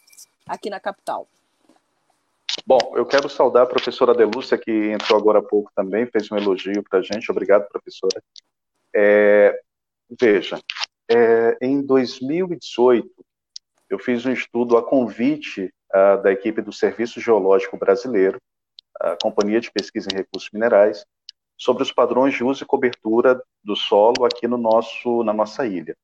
aqui 0.47 0.67
na 0.69 0.79
capital. 0.79 1.27
Bom, 2.67 2.79
eu 2.95 3.05
quero 3.05 3.29
saudar 3.29 3.63
a 3.63 3.67
professora 3.67 4.15
Delúcia, 4.15 4.57
que 4.57 4.71
entrou 4.71 5.19
agora 5.19 5.37
há 5.37 5.43
pouco 5.43 5.71
também, 5.75 6.07
fez 6.07 6.31
um 6.31 6.35
elogio 6.35 6.81
para 6.81 6.97
a 6.97 7.01
gente. 7.03 7.29
Obrigado, 7.29 7.67
professora. 7.69 8.23
É, 8.91 9.59
veja, 10.19 10.59
é, 11.07 11.57
em 11.61 11.79
2018, 11.85 13.07
eu 13.87 13.99
fiz 13.99 14.25
um 14.25 14.31
estudo 14.31 14.77
a 14.77 14.83
convite 14.83 15.71
uh, 15.93 16.21
da 16.23 16.31
equipe 16.31 16.59
do 16.59 16.73
Serviço 16.73 17.21
Geológico 17.21 17.77
Brasileiro, 17.77 18.41
a 18.99 19.15
Companhia 19.21 19.61
de 19.61 19.71
Pesquisa 19.71 20.09
em 20.11 20.15
Recursos 20.15 20.49
Minerais, 20.51 21.05
sobre 21.55 21.83
os 21.83 21.91
padrões 21.91 22.33
de 22.33 22.43
uso 22.43 22.63
e 22.63 22.67
cobertura 22.67 23.39
do 23.63 23.75
solo 23.75 24.25
aqui 24.25 24.47
no 24.47 24.57
nosso, 24.57 25.23
na 25.23 25.33
nossa 25.33 25.67
ilha. 25.67 25.95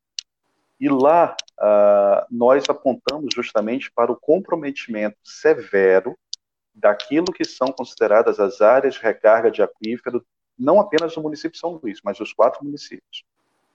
E 0.80 0.88
lá 0.90 1.36
uh, 1.60 2.26
nós 2.30 2.70
apontamos 2.70 3.34
justamente 3.34 3.92
para 3.92 4.12
o 4.12 4.16
comprometimento 4.16 5.18
severo 5.24 6.16
daquilo 6.74 7.34
que 7.34 7.46
são 7.46 7.68
consideradas 7.68 8.40
as 8.40 8.62
áreas 8.62 8.96
de 8.96 9.02
recarga 9.02 9.52
de 9.52 9.62
aquífero, 9.62 10.26
não 10.58 10.80
apenas 10.80 11.16
do 11.16 11.22
município 11.22 11.52
de 11.52 11.60
São 11.60 11.80
Luís, 11.82 12.00
mas 12.04 12.18
dos 12.18 12.34
quatro 12.34 12.64
municípios. 12.64 13.24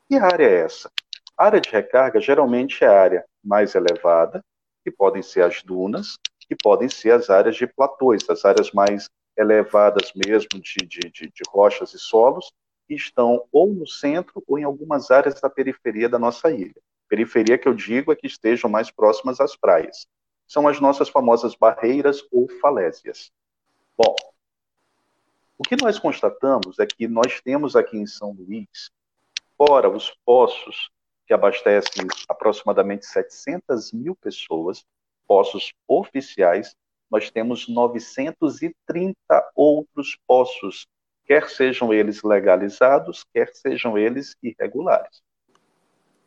Que 0.09 0.17
área 0.17 0.45
é 0.45 0.61
essa? 0.61 0.91
A 1.37 1.47
área 1.47 1.61
de 1.61 1.69
recarga 1.69 2.21
geralmente 2.21 2.83
é 2.85 2.87
a 2.87 3.01
área 3.01 3.25
mais 3.45 3.75
elevada, 3.75 4.43
que 4.85 4.91
podem 4.91 5.23
ser 5.23 5.43
as 5.43 5.63
dunas, 5.63 6.17
que 6.49 6.55
podem 6.55 6.89
ser 6.89 7.11
as 7.11 7.29
áreas 7.29 7.57
de 7.57 7.67
platôs, 7.67 8.29
as 8.31 8.45
áreas 8.45 8.71
mais 8.73 9.09
elevadas 9.37 10.13
mesmo 10.15 10.61
de, 10.61 10.87
de, 10.87 11.11
de, 11.11 11.27
de 11.29 11.43
rochas 11.49 11.93
e 11.93 11.99
solos, 11.99 12.53
que 12.87 12.95
estão 12.95 13.45
ou 13.53 13.73
no 13.73 13.87
centro 13.87 14.43
ou 14.47 14.59
em 14.59 14.65
algumas 14.65 15.11
áreas 15.11 15.41
da 15.41 15.51
periferia 15.51 16.09
da 16.09 16.19
nossa 16.19 16.51
ilha. 16.51 16.81
Periferia 17.09 17.59
que 17.59 17.69
eu 17.69 17.75
digo 17.75 18.13
é 18.13 18.17
que 18.17 18.27
estejam 18.27 18.71
mais 18.71 18.91
próximas 18.91 19.41
às 19.41 19.57
praias. 19.57 20.07
São 20.47 20.69
as 20.69 20.81
nossas 20.81 21.09
famosas 21.09 21.55
barreiras 21.55 22.23
ou 22.31 22.49
falésias. 22.61 23.33
Bom, 23.97 24.15
o 25.59 25.63
que 25.63 25.77
nós 25.83 25.99
constatamos 25.99 26.79
é 26.79 26.87
que 26.87 27.09
nós 27.09 27.41
temos 27.41 27.75
aqui 27.75 27.97
em 27.97 28.07
São 28.07 28.33
Luís, 28.33 28.91
fora 29.57 29.89
os 29.89 30.15
poços 30.25 30.91
que 31.27 31.35
abastecem 31.35 32.07
aproximadamente 32.29 33.07
700 33.07 33.93
mil 33.93 34.15
pessoas, 34.15 34.85
poços 35.27 35.73
oficiais, 35.89 36.77
nós 37.11 37.31
temos 37.31 37.69
930 37.69 39.17
outros 39.55 40.17
poços, 40.27 40.87
quer 41.25 41.49
sejam 41.49 41.93
eles 41.93 42.23
legalizados, 42.23 43.25
quer 43.33 43.53
sejam 43.55 43.97
eles 43.97 44.37
irregulares. 44.43 45.23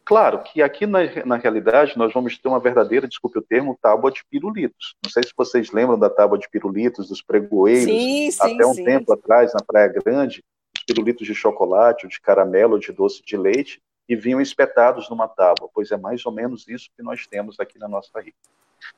Claro 0.10 0.42
que 0.42 0.60
aqui 0.64 0.88
na, 0.88 1.02
na 1.24 1.38
realidade 1.38 1.96
nós 1.96 2.12
vamos 2.12 2.36
ter 2.36 2.48
uma 2.48 2.60
verdadeira, 2.60 3.08
desculpe 3.08 3.38
o 3.38 3.44
termo, 3.44 3.78
tábua 3.80 4.12
de 4.12 4.26
pirulitos. 4.28 4.96
Não 5.06 5.12
sei 5.12 5.22
se 5.22 5.32
vocês 5.38 5.72
lembram 5.72 6.00
da 6.00 6.10
tábua 6.10 6.40
de 6.40 6.50
pirulitos, 6.50 7.10
dos 7.10 7.22
pregoeiros, 7.22 7.84
sim, 7.84 8.32
sim, 8.32 8.56
até 8.56 8.66
um 8.66 8.74
sim. 8.74 8.84
tempo 8.84 9.14
atrás, 9.14 9.54
na 9.54 9.60
Praia 9.64 9.88
Grande, 9.88 10.44
os 10.76 10.84
pirulitos 10.84 11.28
de 11.28 11.36
chocolate, 11.36 12.08
de 12.08 12.20
caramelo, 12.20 12.80
de 12.80 12.92
doce 12.92 13.22
de 13.24 13.38
leite, 13.38 13.80
e 14.10 14.16
vinham 14.16 14.42
espetados 14.42 15.08
numa 15.12 15.28
tábua, 15.28 15.70
pois 15.72 15.92
é 15.92 15.98
mais 15.98 16.26
ou 16.26 16.32
menos 16.32 16.68
isso 16.68 16.90
que 16.98 17.04
nós 17.04 17.28
temos 17.28 17.60
aqui 17.60 17.78
na 17.78 17.88
nossa 17.88 18.20
ilha. 18.20 18.34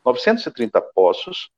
930 0.05 0.79
poços, 0.95 1.51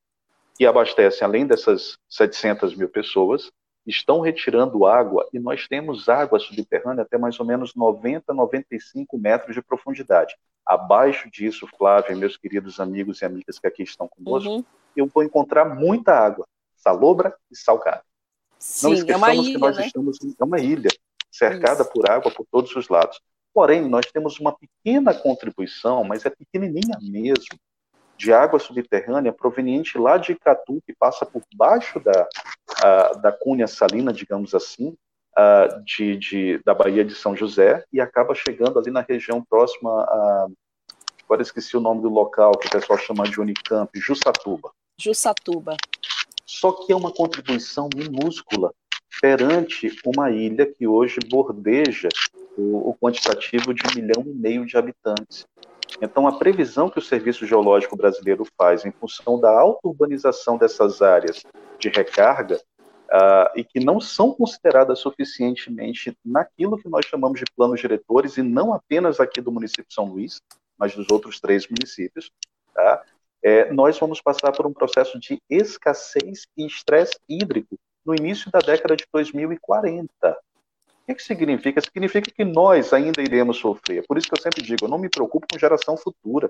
que 0.58 0.66
abastecem, 0.66 1.24
além 1.24 1.46
dessas 1.46 2.00
700 2.10 2.76
mil 2.76 2.90
pessoas, 2.90 3.52
estão 3.86 4.22
retirando 4.22 4.86
água 4.86 5.28
e 5.34 5.40
nós 5.40 5.68
temos 5.68 6.08
água 6.08 6.40
subterrânea 6.40 7.04
até 7.04 7.18
mais 7.18 7.40
ou 7.40 7.46
menos 7.46 7.76
90, 7.76 8.34
95 8.34 9.18
metros 9.18 9.56
de 9.56 9.62
profundidade. 9.62 10.36
Abaixo 10.66 11.30
disso, 11.30 11.68
Flávio 11.78 12.18
meus 12.18 12.38
queridos 12.38 12.80
amigos 12.80 13.22
e 13.22 13.26
amigas 13.26 13.60
que 13.60 13.68
aqui 13.68 13.84
estão 13.84 14.08
conosco, 14.08 14.50
uhum. 14.50 14.66
eu 14.96 15.08
vou 15.08 15.24
encontrar 15.24 15.66
muita 15.66 16.14
água, 16.14 16.48
salobra 16.76 17.36
e 17.52 17.56
salgada. 17.56 18.04
Sim, 18.58 18.88
Não 18.88 18.94
esqueçamos 18.94 19.28
é 19.28 19.36
ilha, 19.36 19.52
que 19.54 19.58
nós 19.58 19.78
né? 19.78 19.86
estamos 19.88 20.24
em 20.24 20.36
é 20.40 20.44
uma 20.44 20.60
ilha, 20.60 20.90
cercada 21.30 21.82
Isso. 21.82 21.92
por 21.92 22.10
água 22.10 22.32
por 22.32 22.46
todos 22.50 22.74
os 22.76 22.88
lados. 22.88 23.20
Porém, 23.54 23.88
nós 23.88 24.06
temos 24.12 24.40
uma 24.40 24.56
pequena 24.58 25.14
contribuição, 25.14 26.04
mas 26.04 26.26
é 26.26 26.30
pequenininha 26.30 26.98
mesmo, 27.02 27.60
de 28.18 28.32
água 28.32 28.60
subterrânea 28.60 29.34
proveniente 29.34 29.98
lá 29.98 30.18
de 30.18 30.34
Icatu, 30.34 30.82
que 30.86 30.94
passa 30.94 31.26
por 31.26 31.42
baixo 31.56 32.00
da, 32.00 32.28
a, 32.82 33.14
da 33.14 33.32
cunha 33.32 33.68
salina, 33.68 34.14
digamos 34.14 34.54
assim, 34.54 34.96
a, 35.36 35.82
de, 35.84 36.18
de, 36.18 36.62
da 36.64 36.74
Baía 36.74 37.04
de 37.04 37.16
São 37.16 37.36
José, 37.36 37.84
e 37.92 38.00
acaba 38.00 38.36
chegando 38.36 38.80
ali 38.80 38.92
na 38.92 39.02
região 39.02 39.44
próxima 39.44 39.90
a. 40.04 40.48
Agora 41.26 41.42
esqueci 41.42 41.76
o 41.76 41.80
nome 41.80 42.02
do 42.02 42.10
local 42.10 42.52
que 42.52 42.68
o 42.68 42.70
pessoal 42.70 43.00
chama 43.00 43.24
de 43.24 43.40
Unicamp, 43.40 43.90
Jussatuba. 44.00 44.72
Jussatuba. 45.00 45.76
Só 46.46 46.72
que 46.72 46.92
é 46.92 46.96
uma 46.96 47.12
contribuição 47.12 47.90
minúscula 47.96 48.72
perante 49.22 49.90
uma 50.06 50.30
ilha 50.32 50.66
que 50.66 50.86
hoje 50.86 51.20
bordeja 51.30 52.10
o, 52.58 52.90
o 52.90 52.98
quantitativo 53.02 53.74
de 53.74 53.82
um 53.88 53.96
milhão 53.96 54.24
e 54.26 54.34
meio 54.34 54.66
de 54.66 54.78
habitantes. 54.78 55.46
Então, 56.04 56.28
a 56.28 56.38
previsão 56.38 56.90
que 56.90 57.00
o 57.00 57.02
Serviço 57.02 57.46
Geológico 57.46 57.96
Brasileiro 57.96 58.46
faz 58.58 58.86
em 58.86 58.92
função 58.92 59.40
da 59.40 59.50
auto-urbanização 59.50 60.58
dessas 60.58 61.02
áreas 61.02 61.42
de 61.80 61.88
recarga 61.88 62.58
uh, 62.58 63.50
e 63.56 63.64
que 63.64 63.80
não 63.80 64.02
são 64.02 64.34
consideradas 64.34 65.00
suficientemente 65.00 66.14
naquilo 66.24 66.78
que 66.78 66.90
nós 66.90 67.06
chamamos 67.06 67.40
de 67.40 67.46
planos 67.56 67.80
diretores, 67.80 68.36
e 68.36 68.42
não 68.42 68.74
apenas 68.74 69.22
aqui 69.22 69.40
do 69.40 69.50
município 69.50 69.86
de 69.88 69.94
São 69.94 70.04
Luís, 70.04 70.42
mas 70.78 70.94
dos 70.94 71.10
outros 71.10 71.40
três 71.40 71.66
municípios, 71.70 72.30
tá? 72.74 73.02
é, 73.42 73.72
nós 73.72 73.98
vamos 73.98 74.20
passar 74.20 74.52
por 74.52 74.68
um 74.68 74.74
processo 74.74 75.18
de 75.18 75.42
escassez 75.50 76.46
e 76.58 76.66
estresse 76.66 77.16
hídrico 77.30 77.80
no 78.06 78.14
início 78.14 78.52
da 78.52 78.60
década 78.60 78.98
de 78.98 79.06
2040. 79.10 80.10
O 81.08 81.14
que, 81.14 81.22
significa? 81.22 81.82
Significa 81.82 82.32
que 82.32 82.46
nós 82.46 82.94
ainda 82.94 83.22
iremos 83.22 83.58
sofrer. 83.58 84.06
Por 84.08 84.18
isso 84.18 84.28
que 84.28 84.34
eu 84.38 84.42
sempre 84.42 84.62
digo, 84.62 84.86
eu 84.86 84.90
não 84.90 84.98
me 84.98 85.10
preocupo 85.10 85.46
com 85.52 85.60
geração 85.60 85.98
futura. 85.98 86.50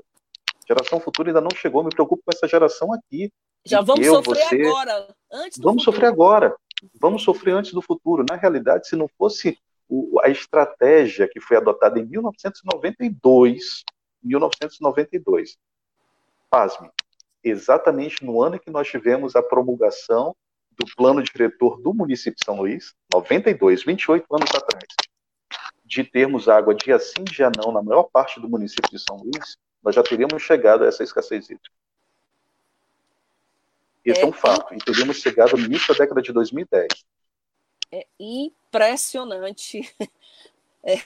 Geração 0.67 0.99
futura 0.99 1.29
ainda 1.29 1.41
não 1.41 1.49
chegou, 1.55 1.83
me 1.83 1.89
preocupo 1.89 2.21
com 2.23 2.31
essa 2.31 2.47
geração 2.47 2.93
aqui. 2.93 3.31
Já 3.65 3.81
vamos 3.81 4.05
eu, 4.05 4.15
sofrer 4.15 4.45
você... 4.45 4.61
agora, 4.61 5.15
antes 5.31 5.57
do 5.57 5.63
Vamos 5.63 5.83
futuro. 5.83 5.95
sofrer 5.95 6.07
agora. 6.07 6.55
Vamos 6.99 7.23
sofrer 7.23 7.53
antes 7.53 7.73
do 7.73 7.81
futuro. 7.81 8.25
Na 8.29 8.35
realidade, 8.35 8.87
se 8.87 8.95
não 8.95 9.07
fosse 9.17 9.57
o, 9.89 10.19
a 10.21 10.29
estratégia 10.29 11.27
que 11.27 11.39
foi 11.39 11.57
adotada 11.57 11.99
em 11.99 12.05
1992, 12.05 13.83
1992, 14.23 15.57
pasme, 16.49 16.89
exatamente 17.43 18.23
no 18.23 18.41
ano 18.41 18.55
em 18.57 18.59
que 18.59 18.69
nós 18.69 18.87
tivemos 18.87 19.35
a 19.35 19.41
promulgação 19.41 20.35
do 20.77 20.85
plano 20.95 21.21
diretor 21.21 21.81
do 21.81 21.93
município 21.93 22.37
de 22.39 22.45
São 22.45 22.57
Luís, 22.57 22.93
92, 23.13 23.83
28 23.83 24.25
anos 24.35 24.49
atrás, 24.55 24.85
de 25.85 26.03
termos 26.03 26.47
água 26.47 26.73
dia 26.73 26.97
sim, 26.99 27.23
dia 27.23 27.51
não, 27.55 27.71
na 27.71 27.81
maior 27.81 28.03
parte 28.03 28.39
do 28.39 28.49
município 28.49 28.89
de 28.89 28.99
São 28.99 29.17
Luís, 29.17 29.57
nós 29.83 29.95
já 29.95 30.03
teríamos 30.03 30.41
chegado 30.41 30.83
a 30.83 30.87
essa 30.87 31.03
escassez 31.03 31.45
hídrica. 31.49 31.75
Esse 34.03 34.21
é, 34.21 34.23
é 34.23 34.25
um 34.25 34.33
fato, 34.33 34.73
e 34.73 34.77
teríamos 34.77 35.17
chegado 35.17 35.55
no 35.55 35.65
início 35.65 35.93
da 35.93 35.99
década 35.99 36.21
de 36.21 36.31
2010. 36.31 36.87
É 37.91 38.05
impressionante. 38.19 39.81
É, 40.85 40.97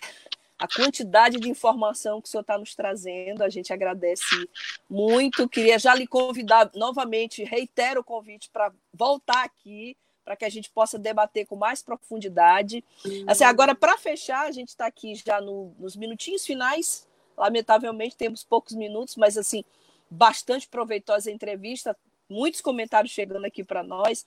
a 0.59 0.67
quantidade 0.67 1.39
de 1.39 1.49
informação 1.49 2.21
que 2.21 2.27
o 2.27 2.31
senhor 2.31 2.41
está 2.41 2.57
nos 2.57 2.73
trazendo. 2.73 3.43
A 3.43 3.49
gente 3.49 3.71
agradece 3.71 4.49
muito. 4.89 5.47
Queria 5.47 5.77
já 5.77 5.93
lhe 5.93 6.07
convidar 6.07 6.71
novamente, 6.73 7.43
reitero 7.43 8.01
o 8.01 8.03
convite 8.03 8.49
para 8.49 8.73
voltar 8.93 9.43
aqui, 9.43 9.95
para 10.25 10.35
que 10.35 10.45
a 10.45 10.49
gente 10.49 10.69
possa 10.69 10.97
debater 10.97 11.45
com 11.45 11.55
mais 11.55 11.83
profundidade. 11.83 12.83
Assim, 13.27 13.43
agora, 13.43 13.75
para 13.75 13.97
fechar, 13.97 14.47
a 14.47 14.51
gente 14.51 14.69
está 14.69 14.87
aqui 14.87 15.13
já 15.15 15.39
no, 15.39 15.73
nos 15.77 15.95
minutinhos 15.95 16.45
finais. 16.45 17.07
Lamentavelmente, 17.37 18.17
temos 18.17 18.43
poucos 18.43 18.73
minutos, 18.73 19.15
mas 19.15 19.37
assim, 19.37 19.63
bastante 20.09 20.67
proveitosa 20.67 21.29
a 21.29 21.33
entrevista. 21.33 21.95
Muitos 22.27 22.61
comentários 22.61 23.13
chegando 23.13 23.45
aqui 23.45 23.63
para 23.63 23.83
nós. 23.83 24.25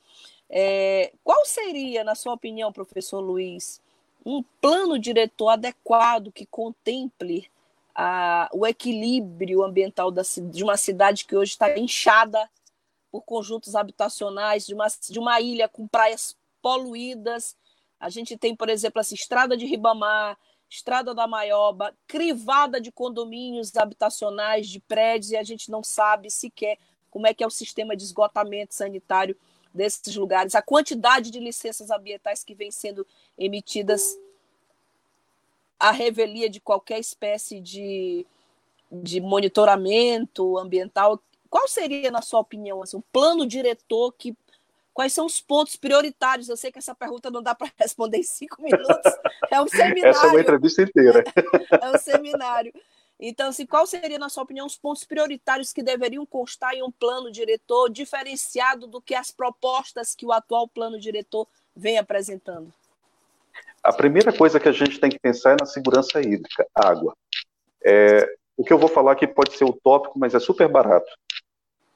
É, 0.49 1.13
qual 1.25 1.45
seria, 1.45 2.05
na 2.05 2.15
sua 2.15 2.33
opinião, 2.35 2.73
professor 2.73 3.21
Luiz, 3.21 3.81
um 4.25 4.43
plano 4.61 4.99
diretor 4.99 5.51
adequado 5.51 6.33
que 6.33 6.47
contemple 6.47 7.51
a, 7.95 8.49
o 8.53 8.67
equilíbrio 8.67 9.63
ambiental 9.63 10.11
da, 10.11 10.23
de 10.23 10.63
uma 10.63 10.77
cidade 10.77 11.25
que 11.25 11.37
hoje 11.37 11.53
está 11.53 11.77
inchada 11.79 12.49
por 13.11 13.23
conjuntos 13.23 13.75
habitacionais, 13.75 14.67
de 14.67 14.75
uma, 14.75 14.87
de 15.09 15.19
uma 15.19 15.41
ilha 15.41 15.69
com 15.69 15.87
praias 15.87 16.37
poluídas. 16.63 17.57
A 17.99 18.09
gente 18.09 18.37
tem, 18.37 18.55
por 18.55 18.69
exemplo, 18.69 19.01
essa 19.01 19.15
estrada 19.15 19.57
de 19.57 19.67
Ribamar, 19.67 20.39
estrada 20.69 21.13
da 21.13 21.27
Maioba, 21.27 21.93
crivada 22.07 22.81
de 22.81 22.93
condomínios 22.93 23.77
habitacionais, 23.77 24.69
de 24.69 24.79
prédios, 24.81 25.33
e 25.33 25.37
a 25.37 25.43
gente 25.43 25.71
não 25.71 25.83
sabe 25.83 26.31
sequer 26.31 26.79
como 27.11 27.27
é 27.27 27.35
que 27.35 27.43
é 27.43 27.47
o 27.47 27.51
sistema 27.51 27.97
de 27.97 28.05
esgotamento 28.05 28.75
sanitário 28.75 29.37
desses 29.73 30.15
lugares, 30.17 30.55
a 30.55 30.63
quantidade 30.63 31.31
de 31.31 31.39
licenças 31.39 31.91
ambientais 31.91 32.43
que 32.43 32.55
vem 32.55 32.71
sendo 32.71 33.07
emitidas 33.39 34.19
à 35.79 35.91
revelia 35.91 36.51
de 36.51 36.61
qualquer 36.61 36.99
espécie 36.99 37.61
de, 37.61 38.27
de 38.91 39.21
monitoramento 39.21 40.59
ambiental. 40.59 41.21
Qual 41.49 41.67
seria, 41.69 42.11
na 42.11 42.23
sua 42.23 42.41
opinião, 42.41 42.83
assim, 42.83 42.97
um 42.97 43.03
plano 43.13 43.47
diretor 43.47 44.13
que 44.13 44.37
Quais 44.93 45.13
são 45.13 45.25
os 45.25 45.41
pontos 45.41 45.77
prioritários? 45.77 46.49
Eu 46.49 46.57
sei 46.57 46.71
que 46.71 46.79
essa 46.79 46.95
pergunta 46.95 47.31
não 47.31 47.43
dá 47.43 47.55
para 47.55 47.71
responder 47.79 48.19
em 48.19 48.23
cinco 48.23 48.61
minutos. 48.61 49.13
É 49.51 49.61
um 49.61 49.69
seminário. 49.69 50.11
Essa 50.11 50.27
é 50.27 50.31
uma 50.31 50.41
entrevista 50.41 50.83
inteira. 50.83 51.25
É 51.81 51.91
um 51.91 51.99
seminário. 51.99 52.73
Então, 53.23 53.51
assim, 53.51 53.67
qual 53.67 53.87
seria, 53.87 54.19
na 54.19 54.31
sua 54.31 54.45
opinião, 54.45 54.67
os 54.67 54.79
pontos 54.79 55.05
prioritários 55.05 55.75
que 55.75 55.83
deveriam 55.83 56.25
constar 56.25 56.73
em 56.73 56.83
um 56.83 56.91
plano 56.91 57.31
diretor 57.31 57.91
diferenciado 57.91 58.87
do 58.87 59.01
que 59.01 59.15
as 59.15 59.31
propostas 59.31 60.15
que 60.15 60.25
o 60.25 60.33
atual 60.33 60.67
plano 60.67 60.99
diretor 60.99 61.47
vem 61.77 61.99
apresentando? 61.99 62.73
A 63.83 63.93
primeira 63.93 64.33
coisa 64.33 64.59
que 64.59 64.69
a 64.69 64.73
gente 64.73 64.99
tem 64.99 65.11
que 65.11 65.19
pensar 65.19 65.53
é 65.53 65.57
na 65.61 65.67
segurança 65.67 66.19
hídrica, 66.21 66.67
água. 66.75 67.15
É, 67.85 68.27
o 68.57 68.65
que 68.65 68.73
eu 68.73 68.79
vou 68.79 68.89
falar 68.89 69.13
aqui 69.13 69.27
pode 69.27 69.55
ser 69.55 69.65
utópico, 69.65 70.19
mas 70.19 70.35
é 70.35 70.41
super 70.41 70.69
barato. 70.69 71.11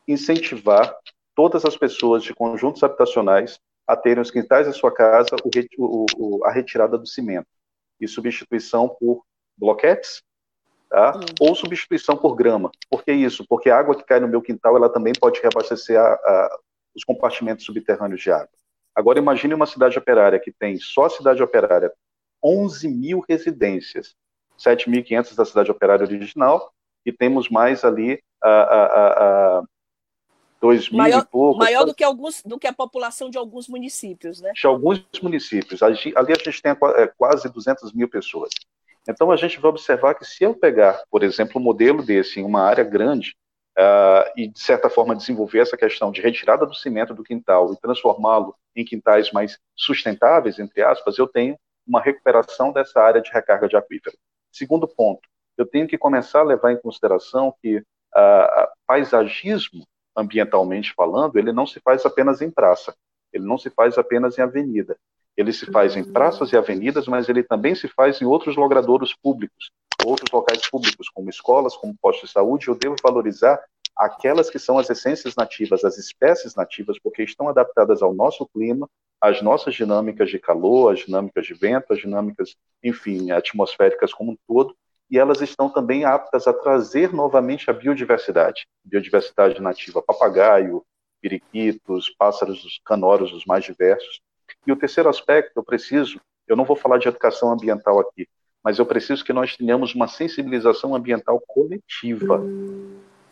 Incentivar 0.07 0.95
todas 1.35 1.65
as 1.65 1.77
pessoas 1.77 2.23
de 2.23 2.35
conjuntos 2.35 2.83
habitacionais 2.83 3.59
a 3.87 3.97
terem 3.97 4.21
os 4.21 4.31
quintais 4.31 4.67
da 4.67 4.73
sua 4.75 4.93
casa 4.93 5.37
o, 5.79 6.07
o, 6.19 6.45
a 6.45 6.51
retirada 6.51 6.99
do 6.99 7.07
cimento 7.07 7.49
e 7.99 8.07
substituição 8.07 8.89
por 8.89 9.25
bloquetes 9.57 10.23
tá? 10.95 11.13
ou 11.41 11.55
substituição 11.57 12.17
por 12.17 12.37
grama. 12.37 12.71
Por 12.89 13.03
que 13.03 13.13
isso? 13.13 13.45
Porque 13.49 13.69
a 13.69 13.77
água 13.77 13.97
que 13.97 14.05
cai 14.05 14.21
no 14.21 14.29
meu 14.29 14.41
quintal, 14.41 14.77
ela 14.77 14.89
também 14.89 15.13
pode 15.13 15.41
reabastecer 15.41 15.99
a, 15.99 16.13
a, 16.13 16.59
os 16.95 17.03
compartimentos 17.03 17.65
subterrâneos 17.65 18.21
de 18.21 18.31
água. 18.31 18.49
Agora 18.95 19.19
imagine 19.19 19.55
uma 19.55 19.67
cidade 19.67 19.99
operária 19.99 20.39
que 20.39 20.53
tem 20.53 20.77
só 20.79 21.07
a 21.07 21.11
cidade 21.11 21.43
operária 21.43 21.93
11 22.43 22.87
mil 22.89 23.25
residências, 23.29 24.15
7.500 24.57 25.35
da 25.35 25.45
cidade 25.45 25.71
operária 25.71 26.07
original, 26.07 26.73
e 27.05 27.13
temos 27.13 27.49
mais 27.49 27.85
ali 27.85 28.23
a, 28.41 28.51
a, 28.51 29.59
a, 29.59 29.63
2 30.61 30.91
mil 30.91 30.99
maior, 30.99 31.23
e 31.23 31.27
pouco. 31.27 31.59
Maior 31.59 31.85
do 31.85 31.95
que, 31.95 32.05
alguns, 32.05 32.41
do 32.45 32.59
que 32.59 32.69
a 32.69 32.73
população 32.73 33.29
de 33.29 33.37
alguns 33.37 33.67
municípios, 33.67 34.41
né? 34.41 34.53
De 34.55 34.67
alguns 34.67 35.05
municípios. 35.21 35.83
Ali 35.83 36.13
a 36.17 36.35
gente 36.35 36.63
tem 36.63 36.73
é, 36.73 37.07
quase 37.19 37.49
200 37.49 37.93
mil 37.93 38.09
pessoas. 38.09 38.51
Então, 39.09 39.31
a 39.31 39.37
gente 39.37 39.61
vai 39.61 39.71
observar 39.71 40.15
que 40.15 40.25
se 40.25 40.45
eu 40.45 40.55
pegar, 40.55 41.03
por 41.11 41.23
exemplo, 41.23 41.61
um 41.61 41.65
modelo 41.65 42.03
desse 42.03 42.41
em 42.41 42.45
uma 42.45 42.63
área 42.63 42.85
grande 42.85 43.37
uh, 43.79 44.31
e, 44.37 44.49
de 44.49 44.59
certa 44.59 44.89
forma, 44.89 45.15
desenvolver 45.15 45.59
essa 45.59 45.77
questão 45.77 46.11
de 46.11 46.23
retirada 46.23 46.65
do 46.65 46.75
cimento 46.75 47.15
do 47.15 47.23
quintal 47.23 47.73
e 47.73 47.81
transformá-lo 47.81 48.55
em 48.75 48.85
quintais 48.85 49.31
mais 49.31 49.59
sustentáveis, 49.77 50.59
entre 50.59 50.83
aspas, 50.83 51.19
eu 51.19 51.27
tenho 51.27 51.59
uma 51.87 52.01
recuperação 52.01 52.73
dessa 52.73 53.01
área 53.01 53.21
de 53.21 53.31
recarga 53.31 53.69
de 53.69 53.77
aquífero. 53.77 54.17
Segundo 54.51 54.89
ponto, 54.89 55.29
eu 55.57 55.67
tenho 55.67 55.87
que 55.87 55.99
começar 55.99 56.41
a 56.41 56.45
levar 56.45 56.73
em 56.73 56.81
consideração 56.81 57.55
que 57.61 57.79
uh, 57.79 58.69
paisagismo, 58.87 59.87
ambientalmente 60.17 60.95
falando, 60.95 61.37
ele 61.37 61.53
não 61.53 61.67
se 61.67 61.81
faz 61.81 62.07
apenas 62.07 62.41
em 62.41 62.51
praça, 62.51 62.95
ele 63.33 63.45
não 63.45 63.59
se 63.59 63.69
faz 63.69 63.99
apenas 63.99 64.39
em 64.39 64.43
avenida, 64.43 64.97
ele 65.37 65.53
se 65.53 65.67
faz 65.67 65.97
em 65.97 66.05
praças 66.05 66.53
e 66.53 66.57
avenidas, 66.57 67.07
mas 67.07 67.29
ele 67.29 67.43
também 67.43 67.75
se 67.75 67.89
faz 67.89 68.21
em 68.21 68.25
outros 68.25 68.57
logradouros 68.57 69.15
públicos, 69.15 69.71
outros 70.05 70.31
locais 70.33 70.69
públicos, 70.71 71.09
como 71.09 71.31
escolas, 71.31 71.77
como 71.77 71.97
postos 72.01 72.29
de 72.29 72.33
saúde. 72.33 72.69
Eu 72.69 72.75
devo 72.75 72.97
valorizar 73.03 73.61
aquelas 73.97 74.51
que 74.51 74.59
são 74.59 74.79
as 74.79 74.91
essências 74.91 75.35
nativas, 75.37 75.85
as 75.85 75.99
espécies 75.99 76.55
nativas, 76.55 76.99
porque 76.99 77.23
estão 77.23 77.49
adaptadas 77.49 78.03
ao 78.03 78.15
nosso 78.15 78.47
clima, 78.47 78.89
às 79.21 79.41
nossas 79.41 79.75
dinâmicas 79.75 80.31
de 80.31 80.39
calor, 80.39 80.93
às 80.93 81.01
dinâmicas 81.01 81.47
de 81.47 81.55
vento, 81.55 81.93
às 81.93 81.99
dinâmicas, 81.99 82.57
enfim, 82.83 83.31
atmosféricas 83.31 84.13
como 84.13 84.33
um 84.33 84.37
todo, 84.47 84.77
e 85.11 85.19
elas 85.19 85.41
estão 85.41 85.69
também 85.69 86.05
aptas 86.05 86.47
a 86.47 86.53
trazer 86.53 87.13
novamente 87.13 87.71
a 87.71 87.73
biodiversidade, 87.73 88.67
biodiversidade 88.85 89.61
nativa, 89.61 90.03
papagaio, 90.03 90.85
periquitos, 91.21 92.11
pássaros 92.19 92.81
canoros 92.85 93.33
os 93.33 93.47
mais 93.47 93.65
diversos. 93.65 94.21
E 94.67 94.73
o 94.73 94.77
terceiro 94.77 95.09
aspecto, 95.09 95.53
eu 95.57 95.63
preciso, 95.63 96.21
eu 96.47 96.57
não 96.57 96.65
vou 96.65 96.77
falar 96.77 96.99
de 96.99 97.09
educação 97.09 97.53
ambiental 97.53 98.01
aqui, 98.01 98.29
mas 98.63 98.79
eu 98.79 98.87
preciso 98.87 99.25
que 99.25 99.33
nós 99.33 99.57
tenhamos 99.57 99.95
uma 99.95 100.09
sensibilização 100.09 100.95
ambiental 100.95 101.41
coletiva. 101.47 102.41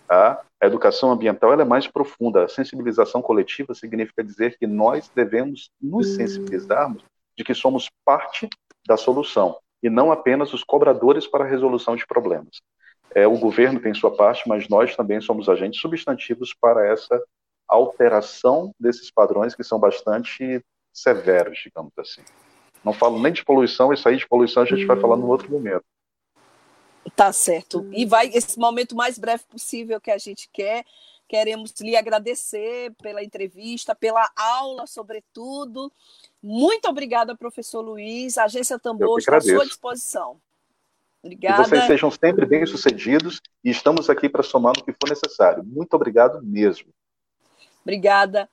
Tá? 0.06 0.42
A 0.60 0.66
educação 0.66 1.10
ambiental 1.10 1.58
é 1.58 1.64
mais 1.64 1.86
profunda. 1.86 2.44
A 2.44 2.48
sensibilização 2.48 3.22
coletiva 3.22 3.74
significa 3.74 4.22
dizer 4.22 4.58
que 4.58 4.66
nós 4.66 5.10
devemos 5.14 5.70
nos 5.80 6.14
sensibilizarmos 6.16 7.02
de 7.36 7.44
que 7.44 7.54
somos 7.54 7.88
parte 8.04 8.48
da 8.86 8.96
solução 8.96 9.56
e 9.82 9.88
não 9.88 10.12
apenas 10.12 10.52
os 10.52 10.62
cobradores 10.62 11.26
para 11.26 11.44
a 11.44 11.48
resolução 11.48 11.96
de 11.96 12.06
problemas. 12.06 12.60
É, 13.14 13.26
o 13.26 13.38
governo 13.38 13.80
tem 13.80 13.92
sua 13.92 14.14
parte, 14.14 14.46
mas 14.46 14.68
nós 14.68 14.94
também 14.94 15.20
somos 15.20 15.48
agentes 15.48 15.80
substantivos 15.80 16.54
para 16.60 16.86
essa 16.86 17.20
alteração 17.66 18.70
desses 18.78 19.10
padrões 19.10 19.54
que 19.54 19.64
são 19.64 19.78
bastante 19.78 20.62
severos, 20.92 21.58
digamos 21.64 21.92
assim. 21.98 22.22
Não 22.84 22.92
falo 22.92 23.20
nem 23.20 23.32
de 23.32 23.44
poluição, 23.44 23.92
isso 23.92 24.08
aí 24.08 24.16
de 24.16 24.26
poluição 24.26 24.62
a 24.62 24.66
gente 24.66 24.84
vai 24.84 24.98
falar 25.00 25.16
num 25.16 25.28
outro 25.28 25.50
momento. 25.50 25.84
Tá 27.14 27.32
certo. 27.32 27.88
E 27.92 28.04
vai 28.04 28.28
esse 28.28 28.58
momento 28.58 28.96
mais 28.96 29.18
breve 29.18 29.44
possível 29.44 30.00
que 30.00 30.10
a 30.10 30.18
gente 30.18 30.48
quer. 30.52 30.84
Queremos 31.28 31.72
lhe 31.80 31.96
agradecer 31.96 32.92
pela 33.02 33.22
entrevista, 33.22 33.94
pela 33.94 34.30
aula, 34.36 34.86
sobretudo. 34.86 35.90
Muito 36.42 36.88
obrigada, 36.88 37.36
professor 37.36 37.80
Luiz. 37.80 38.36
A 38.36 38.44
Agência 38.44 38.78
Tambor 38.78 39.18
está 39.18 39.36
à 39.36 39.40
sua 39.40 39.64
disposição. 39.64 40.40
Obrigada. 41.22 41.62
Que 41.62 41.68
vocês 41.70 41.84
sejam 41.86 42.10
sempre 42.10 42.44
bem-sucedidos 42.44 43.40
e 43.62 43.70
estamos 43.70 44.10
aqui 44.10 44.28
para 44.28 44.42
somar 44.42 44.74
no 44.76 44.84
que 44.84 44.92
for 44.92 45.08
necessário. 45.08 45.64
Muito 45.64 45.94
obrigado 45.94 46.42
mesmo. 46.42 46.88
Obrigada. 47.82 48.48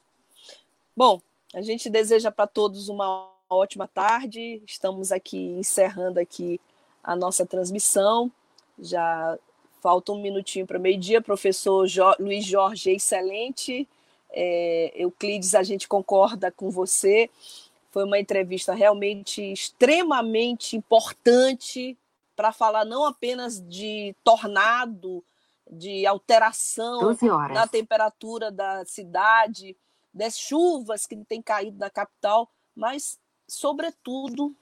Bom, 0.95 1.21
a 1.53 1.61
gente 1.61 1.89
deseja 1.89 2.31
para 2.31 2.47
todos 2.47 2.89
uma 2.89 3.31
ótima 3.49 3.87
tarde. 3.87 4.61
Estamos 4.65 5.11
aqui 5.11 5.37
encerrando 5.37 6.19
aqui 6.19 6.59
a 7.03 7.15
nossa 7.15 7.45
transmissão. 7.45 8.31
Já 8.77 9.37
falta 9.81 10.11
um 10.11 10.21
minutinho 10.21 10.67
para 10.67 10.77
meio-dia. 10.77 11.21
Professor 11.21 11.87
jo 11.87 12.03
Luiz 12.19 12.45
Jorge, 12.45 12.91
excelente. 12.91 13.87
É, 14.31 14.93
Euclides, 14.95 15.55
a 15.55 15.63
gente 15.63 15.87
concorda 15.87 16.51
com 16.51 16.69
você. 16.69 17.29
Foi 17.91 18.03
uma 18.03 18.19
entrevista 18.19 18.73
realmente 18.75 19.41
extremamente 19.41 20.77
importante 20.77 21.97
para 22.35 22.51
falar 22.51 22.85
não 22.85 23.03
apenas 23.05 23.59
de 23.67 24.15
tornado, 24.23 25.23
de 25.69 26.05
alteração 26.05 27.15
da 27.53 27.67
temperatura 27.67 28.51
da 28.51 28.85
cidade, 28.85 29.75
das 30.13 30.37
chuvas 30.37 31.05
que 31.05 31.15
têm 31.25 31.41
caído 31.41 31.77
na 31.77 31.89
capital, 31.89 32.49
mas, 32.75 33.19
sobretudo, 33.47 34.55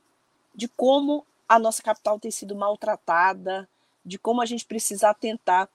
de 0.54 0.68
como 0.68 1.26
a 1.48 1.58
nossa 1.58 1.82
capital 1.82 2.20
tem 2.20 2.32
sido 2.32 2.56
maltratada, 2.56 3.70
de 4.04 4.18
como 4.18 4.42
a 4.42 4.46
gente 4.46 4.66
precisa 4.66 5.10
atentar 5.10 5.70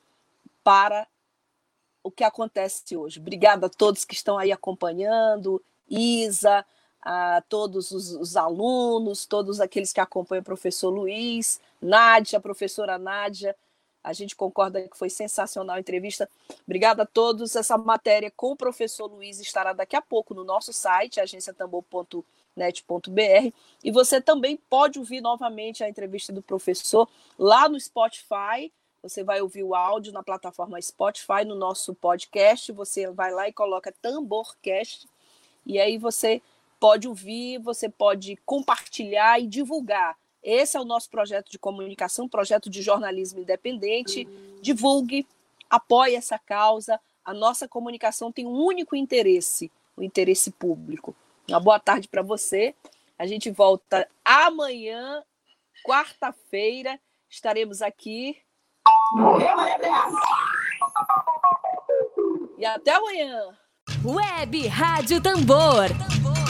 para 0.62 1.06
o 2.02 2.10
que 2.10 2.24
acontece 2.24 2.96
hoje. 2.96 3.20
Obrigada 3.20 3.66
a 3.66 3.70
todos 3.70 4.04
que 4.04 4.14
estão 4.14 4.38
aí 4.38 4.50
acompanhando, 4.50 5.62
Isa, 5.88 6.64
a 7.00 7.42
todos 7.48 7.90
os, 7.90 8.12
os, 8.12 8.36
alunos, 8.36 9.26
todos 9.26 9.60
aqueles 9.60 9.92
que 9.92 10.00
acompanham 10.00 10.40
o 10.40 10.44
professor 10.44 10.90
Luiz, 10.90 11.60
Nádia, 11.80 12.38
a 12.38 12.42
professora 12.42 12.98
Nádia. 12.98 13.56
A 14.02 14.12
gente 14.12 14.34
concorda 14.34 14.88
que 14.88 14.98
foi 14.98 15.08
sensacional 15.08 15.76
a 15.76 15.80
entrevista. 15.80 16.28
Obrigada 16.64 17.04
a 17.04 17.06
todos. 17.06 17.54
Essa 17.54 17.78
matéria 17.78 18.30
com 18.30 18.52
o 18.52 18.56
professor 18.56 19.06
Luiz 19.06 19.38
estará 19.38 19.72
daqui 19.72 19.94
a 19.94 20.02
pouco 20.02 20.34
no 20.34 20.42
nosso 20.42 20.72
site, 20.72 21.20
agenciatambor.net.br. 21.20 23.56
E 23.84 23.90
você 23.92 24.20
também 24.20 24.56
pode 24.68 24.98
ouvir 24.98 25.20
novamente 25.20 25.84
a 25.84 25.88
entrevista 25.88 26.32
do 26.32 26.42
professor 26.42 27.08
lá 27.38 27.68
no 27.68 27.78
Spotify. 27.78 28.72
Você 29.02 29.22
vai 29.22 29.40
ouvir 29.40 29.62
o 29.62 29.74
áudio 29.74 30.12
na 30.12 30.22
plataforma 30.22 30.80
Spotify, 30.80 31.44
no 31.44 31.54
nosso 31.54 31.94
podcast. 31.94 32.72
Você 32.72 33.08
vai 33.10 33.32
lá 33.32 33.48
e 33.48 33.52
coloca 33.52 33.94
Tamborcast. 34.02 35.08
E 35.64 35.78
aí 35.78 35.96
você 35.96 36.42
pode 36.80 37.06
ouvir, 37.06 37.58
você 37.58 37.88
pode 37.88 38.36
compartilhar 38.44 39.40
e 39.40 39.46
divulgar. 39.46 40.16
Esse 40.42 40.76
é 40.76 40.80
o 40.80 40.84
nosso 40.84 41.08
projeto 41.08 41.50
de 41.50 41.58
comunicação, 41.58 42.28
projeto 42.28 42.68
de 42.68 42.82
jornalismo 42.82 43.40
independente. 43.40 44.26
Divulgue, 44.60 45.26
apoie 45.70 46.16
essa 46.16 46.38
causa. 46.38 47.00
A 47.24 47.32
nossa 47.32 47.68
comunicação 47.68 48.32
tem 48.32 48.46
um 48.46 48.64
único 48.64 48.96
interesse, 48.96 49.70
o 49.96 50.02
interesse 50.02 50.50
público. 50.50 51.14
Uma 51.48 51.60
boa 51.60 51.78
tarde 51.78 52.08
para 52.08 52.22
você. 52.22 52.74
A 53.18 53.26
gente 53.26 53.50
volta 53.50 54.08
amanhã, 54.24 55.22
quarta-feira. 55.84 56.98
Estaremos 57.30 57.80
aqui. 57.80 58.36
E 62.58 62.64
até 62.64 62.92
amanhã. 62.92 63.56
Web 64.04 64.66
Rádio 64.66 65.22
Tambor. 65.22 66.11